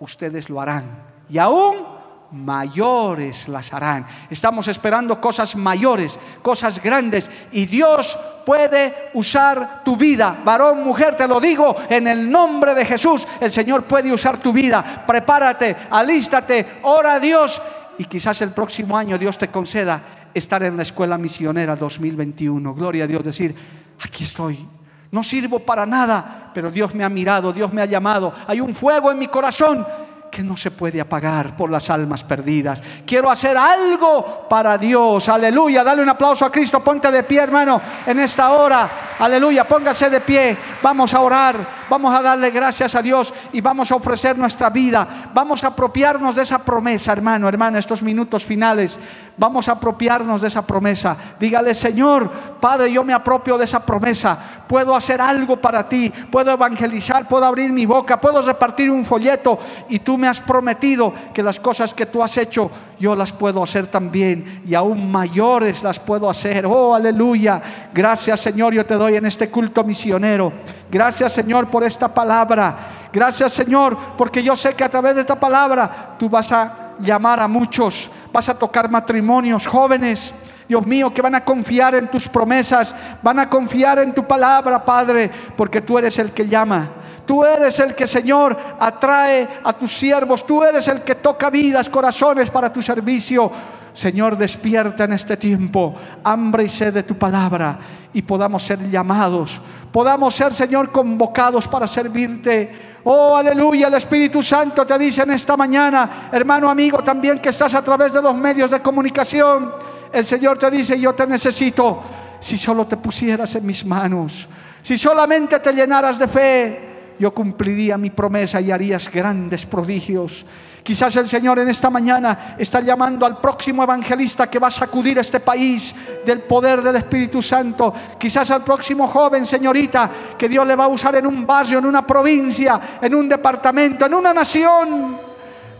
ustedes 0.00 0.48
lo 0.48 0.60
harán. 0.60 0.84
Y 1.28 1.36
aún 1.36 1.91
mayores 2.32 3.48
las 3.48 3.72
harán. 3.72 4.06
Estamos 4.30 4.66
esperando 4.68 5.20
cosas 5.20 5.54
mayores, 5.56 6.18
cosas 6.40 6.82
grandes. 6.82 7.30
Y 7.52 7.66
Dios 7.66 8.18
puede 8.44 9.10
usar 9.14 9.82
tu 9.84 9.96
vida. 9.96 10.36
Varón, 10.44 10.82
mujer, 10.82 11.14
te 11.14 11.28
lo 11.28 11.40
digo 11.40 11.76
en 11.88 12.08
el 12.08 12.30
nombre 12.30 12.74
de 12.74 12.84
Jesús. 12.84 13.26
El 13.40 13.52
Señor 13.52 13.84
puede 13.84 14.12
usar 14.12 14.38
tu 14.38 14.52
vida. 14.52 15.04
Prepárate, 15.06 15.76
alístate, 15.90 16.66
ora 16.82 17.14
a 17.14 17.20
Dios. 17.20 17.60
Y 17.98 18.04
quizás 18.06 18.40
el 18.42 18.50
próximo 18.50 18.96
año 18.96 19.18
Dios 19.18 19.36
te 19.38 19.48
conceda 19.48 20.00
estar 20.34 20.62
en 20.62 20.76
la 20.76 20.82
escuela 20.82 21.18
misionera 21.18 21.76
2021. 21.76 22.74
Gloria 22.74 23.04
a 23.04 23.06
Dios, 23.06 23.22
decir, 23.22 23.54
aquí 24.02 24.24
estoy. 24.24 24.66
No 25.10 25.22
sirvo 25.22 25.58
para 25.58 25.84
nada, 25.84 26.50
pero 26.54 26.70
Dios 26.70 26.94
me 26.94 27.04
ha 27.04 27.10
mirado, 27.10 27.52
Dios 27.52 27.70
me 27.70 27.82
ha 27.82 27.84
llamado. 27.84 28.32
Hay 28.46 28.60
un 28.60 28.74
fuego 28.74 29.12
en 29.12 29.18
mi 29.18 29.28
corazón 29.28 29.86
que 30.32 30.42
no 30.42 30.56
se 30.56 30.70
puede 30.70 30.98
apagar 30.98 31.54
por 31.54 31.70
las 31.70 31.90
almas 31.90 32.24
perdidas. 32.24 32.80
Quiero 33.04 33.30
hacer 33.30 33.54
algo 33.54 34.48
para 34.48 34.78
Dios. 34.78 35.28
Aleluya. 35.28 35.84
Dale 35.84 36.02
un 36.02 36.08
aplauso 36.08 36.46
a 36.46 36.50
Cristo. 36.50 36.80
Ponte 36.80 37.12
de 37.12 37.22
pie, 37.22 37.40
hermano, 37.42 37.78
en 38.06 38.18
esta 38.18 38.50
hora. 38.52 38.88
Aleluya. 39.18 39.64
Póngase 39.64 40.08
de 40.08 40.20
pie. 40.20 40.56
Vamos 40.82 41.12
a 41.12 41.20
orar. 41.20 41.82
Vamos 41.92 42.18
a 42.18 42.22
darle 42.22 42.50
gracias 42.50 42.94
a 42.94 43.02
Dios 43.02 43.34
y 43.52 43.60
vamos 43.60 43.92
a 43.92 43.96
ofrecer 43.96 44.38
nuestra 44.38 44.70
vida. 44.70 45.06
Vamos 45.34 45.62
a 45.62 45.66
apropiarnos 45.66 46.34
de 46.34 46.40
esa 46.40 46.58
promesa, 46.58 47.12
hermano, 47.12 47.46
hermana, 47.46 47.78
estos 47.78 48.02
minutos 48.02 48.46
finales. 48.46 48.98
Vamos 49.36 49.68
a 49.68 49.72
apropiarnos 49.72 50.40
de 50.40 50.48
esa 50.48 50.62
promesa. 50.62 51.14
Dígale, 51.38 51.74
Señor, 51.74 52.30
Padre, 52.58 52.90
yo 52.90 53.04
me 53.04 53.12
apropio 53.12 53.58
de 53.58 53.66
esa 53.66 53.84
promesa. 53.84 54.61
Puedo 54.72 54.96
hacer 54.96 55.20
algo 55.20 55.56
para 55.58 55.86
ti. 55.86 56.10
Puedo 56.30 56.50
evangelizar, 56.50 57.28
puedo 57.28 57.44
abrir 57.44 57.70
mi 57.70 57.84
boca, 57.84 58.18
puedo 58.18 58.40
repartir 58.40 58.90
un 58.90 59.04
folleto 59.04 59.58
y 59.90 59.98
tú 59.98 60.16
me 60.16 60.26
has 60.26 60.40
prometido 60.40 61.12
que 61.34 61.42
las 61.42 61.60
cosas 61.60 61.92
que 61.92 62.06
tú 62.06 62.22
has 62.22 62.38
hecho, 62.38 62.70
yo 62.98 63.14
las 63.14 63.34
puedo 63.34 63.62
hacer 63.62 63.88
también 63.88 64.62
y 64.66 64.74
aún 64.74 65.12
mayores 65.12 65.82
las 65.82 66.00
puedo 66.00 66.30
hacer. 66.30 66.64
Oh, 66.64 66.94
aleluya. 66.94 67.60
Gracias 67.92 68.40
Señor, 68.40 68.72
yo 68.72 68.86
te 68.86 68.94
doy 68.94 69.16
en 69.16 69.26
este 69.26 69.50
culto 69.50 69.84
misionero. 69.84 70.50
Gracias 70.90 71.34
Señor 71.34 71.68
por 71.68 71.84
esta 71.84 72.08
palabra. 72.08 72.74
Gracias 73.12 73.52
Señor, 73.52 73.94
porque 74.16 74.42
yo 74.42 74.56
sé 74.56 74.72
que 74.72 74.84
a 74.84 74.88
través 74.88 75.16
de 75.16 75.20
esta 75.20 75.38
palabra 75.38 76.16
tú 76.18 76.30
vas 76.30 76.50
a 76.50 76.94
llamar 76.98 77.40
a 77.40 77.46
muchos, 77.46 78.10
vas 78.32 78.48
a 78.48 78.58
tocar 78.58 78.90
matrimonios 78.90 79.66
jóvenes. 79.66 80.32
Dios 80.68 80.86
mío, 80.86 81.12
que 81.12 81.22
van 81.22 81.34
a 81.34 81.44
confiar 81.44 81.94
en 81.94 82.08
tus 82.08 82.28
promesas, 82.28 82.94
van 83.22 83.38
a 83.38 83.48
confiar 83.48 83.98
en 83.98 84.12
tu 84.12 84.26
palabra, 84.26 84.84
Padre, 84.84 85.30
porque 85.56 85.80
tú 85.80 85.98
eres 85.98 86.18
el 86.18 86.32
que 86.32 86.48
llama. 86.48 86.88
Tú 87.26 87.44
eres 87.44 87.78
el 87.78 87.94
que, 87.94 88.06
Señor, 88.06 88.56
atrae 88.78 89.46
a 89.62 89.72
tus 89.72 89.96
siervos. 89.96 90.46
Tú 90.46 90.64
eres 90.64 90.88
el 90.88 91.02
que 91.02 91.14
toca 91.14 91.50
vidas, 91.50 91.88
corazones 91.88 92.50
para 92.50 92.72
tu 92.72 92.82
servicio. 92.82 93.50
Señor, 93.92 94.36
despierta 94.36 95.04
en 95.04 95.12
este 95.12 95.36
tiempo 95.36 95.94
hambre 96.24 96.64
y 96.64 96.68
sed 96.68 96.94
de 96.94 97.02
tu 97.02 97.16
palabra 97.16 97.78
y 98.14 98.22
podamos 98.22 98.62
ser 98.62 98.90
llamados, 98.90 99.60
podamos 99.92 100.34
ser, 100.34 100.52
Señor, 100.52 100.90
convocados 100.90 101.68
para 101.68 101.86
servirte. 101.86 102.92
Oh, 103.04 103.36
aleluya, 103.36 103.88
el 103.88 103.94
Espíritu 103.94 104.42
Santo 104.42 104.86
te 104.86 104.98
dice 104.98 105.22
en 105.22 105.32
esta 105.32 105.56
mañana, 105.56 106.28
hermano 106.32 106.70
amigo, 106.70 106.98
también 107.02 107.38
que 107.38 107.50
estás 107.50 107.74
a 107.74 107.82
través 107.82 108.12
de 108.12 108.22
los 108.22 108.34
medios 108.34 108.70
de 108.70 108.80
comunicación. 108.80 109.91
El 110.12 110.24
Señor 110.24 110.58
te 110.58 110.70
dice, 110.70 110.98
yo 110.98 111.14
te 111.14 111.26
necesito 111.26 112.02
si 112.40 112.58
solo 112.58 112.86
te 112.86 112.96
pusieras 112.96 113.54
en 113.54 113.64
mis 113.64 113.84
manos, 113.84 114.48
si 114.82 114.98
solamente 114.98 115.58
te 115.60 115.72
llenaras 115.72 116.18
de 116.18 116.28
fe 116.28 116.92
yo 117.22 117.32
cumpliría 117.32 117.96
mi 117.96 118.10
promesa 118.10 118.60
y 118.60 118.72
harías 118.72 119.08
grandes 119.08 119.64
prodigios. 119.64 120.44
Quizás 120.82 121.14
el 121.14 121.28
Señor 121.28 121.60
en 121.60 121.68
esta 121.68 121.88
mañana 121.88 122.56
está 122.58 122.80
llamando 122.80 123.24
al 123.24 123.38
próximo 123.38 123.84
evangelista 123.84 124.50
que 124.50 124.58
va 124.58 124.66
a 124.66 124.72
sacudir 124.72 125.16
este 125.18 125.38
país 125.38 125.94
del 126.26 126.40
poder 126.40 126.82
del 126.82 126.96
Espíritu 126.96 127.40
Santo. 127.40 127.94
Quizás 128.18 128.50
al 128.50 128.64
próximo 128.64 129.06
joven, 129.06 129.46
señorita, 129.46 130.10
que 130.36 130.48
Dios 130.48 130.66
le 130.66 130.74
va 130.74 130.86
a 130.86 130.88
usar 130.88 131.14
en 131.14 131.28
un 131.28 131.46
barrio, 131.46 131.78
en 131.78 131.86
una 131.86 132.04
provincia, 132.04 132.80
en 133.00 133.14
un 133.14 133.28
departamento, 133.28 134.06
en 134.06 134.14
una 134.14 134.34
nación. 134.34 135.16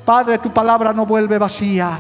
Padre, 0.05 0.39
tu 0.39 0.53
palabra 0.55 0.93
no 0.93 1.05
vuelve 1.05 1.39
vacía. 1.39 1.99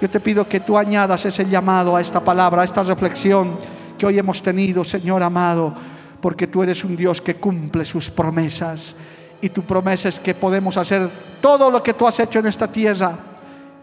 Yo 0.00 0.10
te 0.10 0.20
pido 0.20 0.48
que 0.48 0.60
tú 0.60 0.76
añadas 0.76 1.24
ese 1.24 1.46
llamado 1.46 1.96
a 1.96 2.00
esta 2.00 2.20
palabra, 2.20 2.62
a 2.62 2.64
esta 2.64 2.82
reflexión 2.82 3.56
que 3.98 4.06
hoy 4.06 4.18
hemos 4.18 4.42
tenido, 4.42 4.84
Señor 4.84 5.22
amado 5.22 5.74
porque 6.20 6.46
tú 6.46 6.62
eres 6.62 6.82
un 6.84 6.96
Dios 6.96 7.20
que 7.20 7.36
cumple 7.36 7.84
sus 7.84 8.10
promesas. 8.10 8.96
Y 9.40 9.50
tu 9.50 9.62
promesa 9.62 10.08
es 10.08 10.18
que 10.18 10.34
podemos 10.34 10.76
hacer 10.76 11.08
todo 11.40 11.70
lo 11.70 11.82
que 11.82 11.94
tú 11.94 12.06
has 12.06 12.18
hecho 12.20 12.38
en 12.38 12.46
esta 12.46 12.66
tierra 12.66 13.16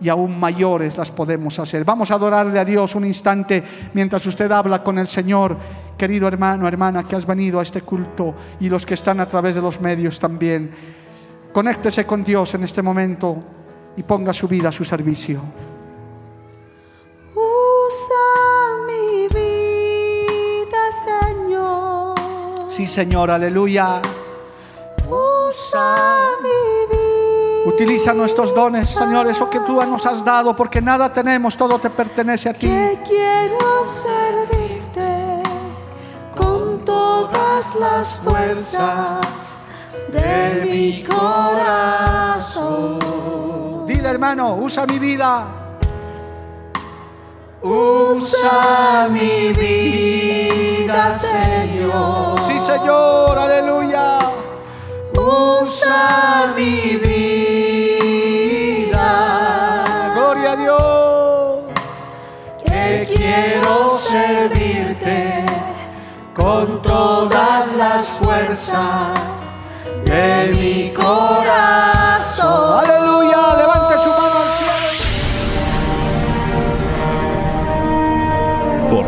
y 0.01 0.09
aún 0.09 0.37
mayores 0.37 0.97
las 0.97 1.11
podemos 1.11 1.57
hacer. 1.59 1.85
Vamos 1.85 2.11
a 2.11 2.15
adorarle 2.15 2.59
a 2.59 2.65
Dios 2.65 2.95
un 2.95 3.05
instante 3.05 3.63
mientras 3.93 4.25
usted 4.25 4.51
habla 4.51 4.83
con 4.83 4.97
el 4.97 5.07
Señor. 5.07 5.55
Querido 5.97 6.27
hermano, 6.27 6.67
hermana, 6.67 7.07
que 7.07 7.15
has 7.15 7.25
venido 7.25 7.59
a 7.59 7.63
este 7.63 7.81
culto 7.81 8.35
y 8.59 8.67
los 8.67 8.85
que 8.85 8.95
están 8.95 9.19
a 9.19 9.27
través 9.27 9.55
de 9.55 9.61
los 9.61 9.79
medios 9.79 10.17
también. 10.19 10.71
Conéctese 11.53 12.05
con 12.05 12.23
Dios 12.23 12.55
en 12.55 12.63
este 12.63 12.81
momento 12.81 13.37
y 13.95 14.03
ponga 14.03 14.33
su 14.33 14.47
vida 14.47 14.69
a 14.69 14.71
su 14.73 14.83
servicio. 14.83 15.39
Sí, 22.73 22.87
Señor, 22.87 23.29
aleluya. 23.29 24.01
Usa 25.07 25.95
mi 26.41 26.49
vida. 26.89 27.67
Utiliza 27.67 28.13
nuestros 28.13 28.55
dones, 28.55 28.89
Señor, 28.89 29.27
eso 29.27 29.47
que 29.47 29.59
tú 29.59 29.73
nos 29.85 30.03
has 30.07 30.25
dado, 30.25 30.55
porque 30.55 30.81
nada 30.81 31.13
tenemos, 31.13 31.55
todo 31.55 31.77
te 31.77 31.91
pertenece 31.91 32.49
a 32.49 32.53
ti. 32.53 32.67
Que 32.67 32.99
quiero 33.05 33.85
servirte 33.85 35.43
con 36.35 36.83
todas 36.83 37.75
las 37.75 38.17
fuerzas 38.17 39.57
de 40.11 40.61
mi 40.65 41.03
corazón. 41.03 42.97
Dile, 43.85 44.09
hermano, 44.09 44.55
usa 44.55 44.87
mi 44.87 44.97
vida. 44.97 45.62
Usa 47.63 49.07
mi 49.09 49.53
vida, 49.53 51.13
Señor. 51.13 52.37
Sí, 52.45 52.59
Señor, 52.59 53.39
aleluya. 53.39 54.19
Usa 55.15 56.53
mi 56.57 56.97
vida. 56.97 57.31
Gloria 60.13 60.51
a 60.51 60.55
Dios. 60.57 61.63
Que 62.65 63.07
quiero 63.15 63.95
servirte 63.97 65.45
con 66.35 66.81
todas 66.81 67.71
las 67.77 68.09
fuerzas 68.17 69.63
de 70.03 70.51
mi 70.53 70.91
corazón. 70.91 72.79
Aleluya. 72.79 73.02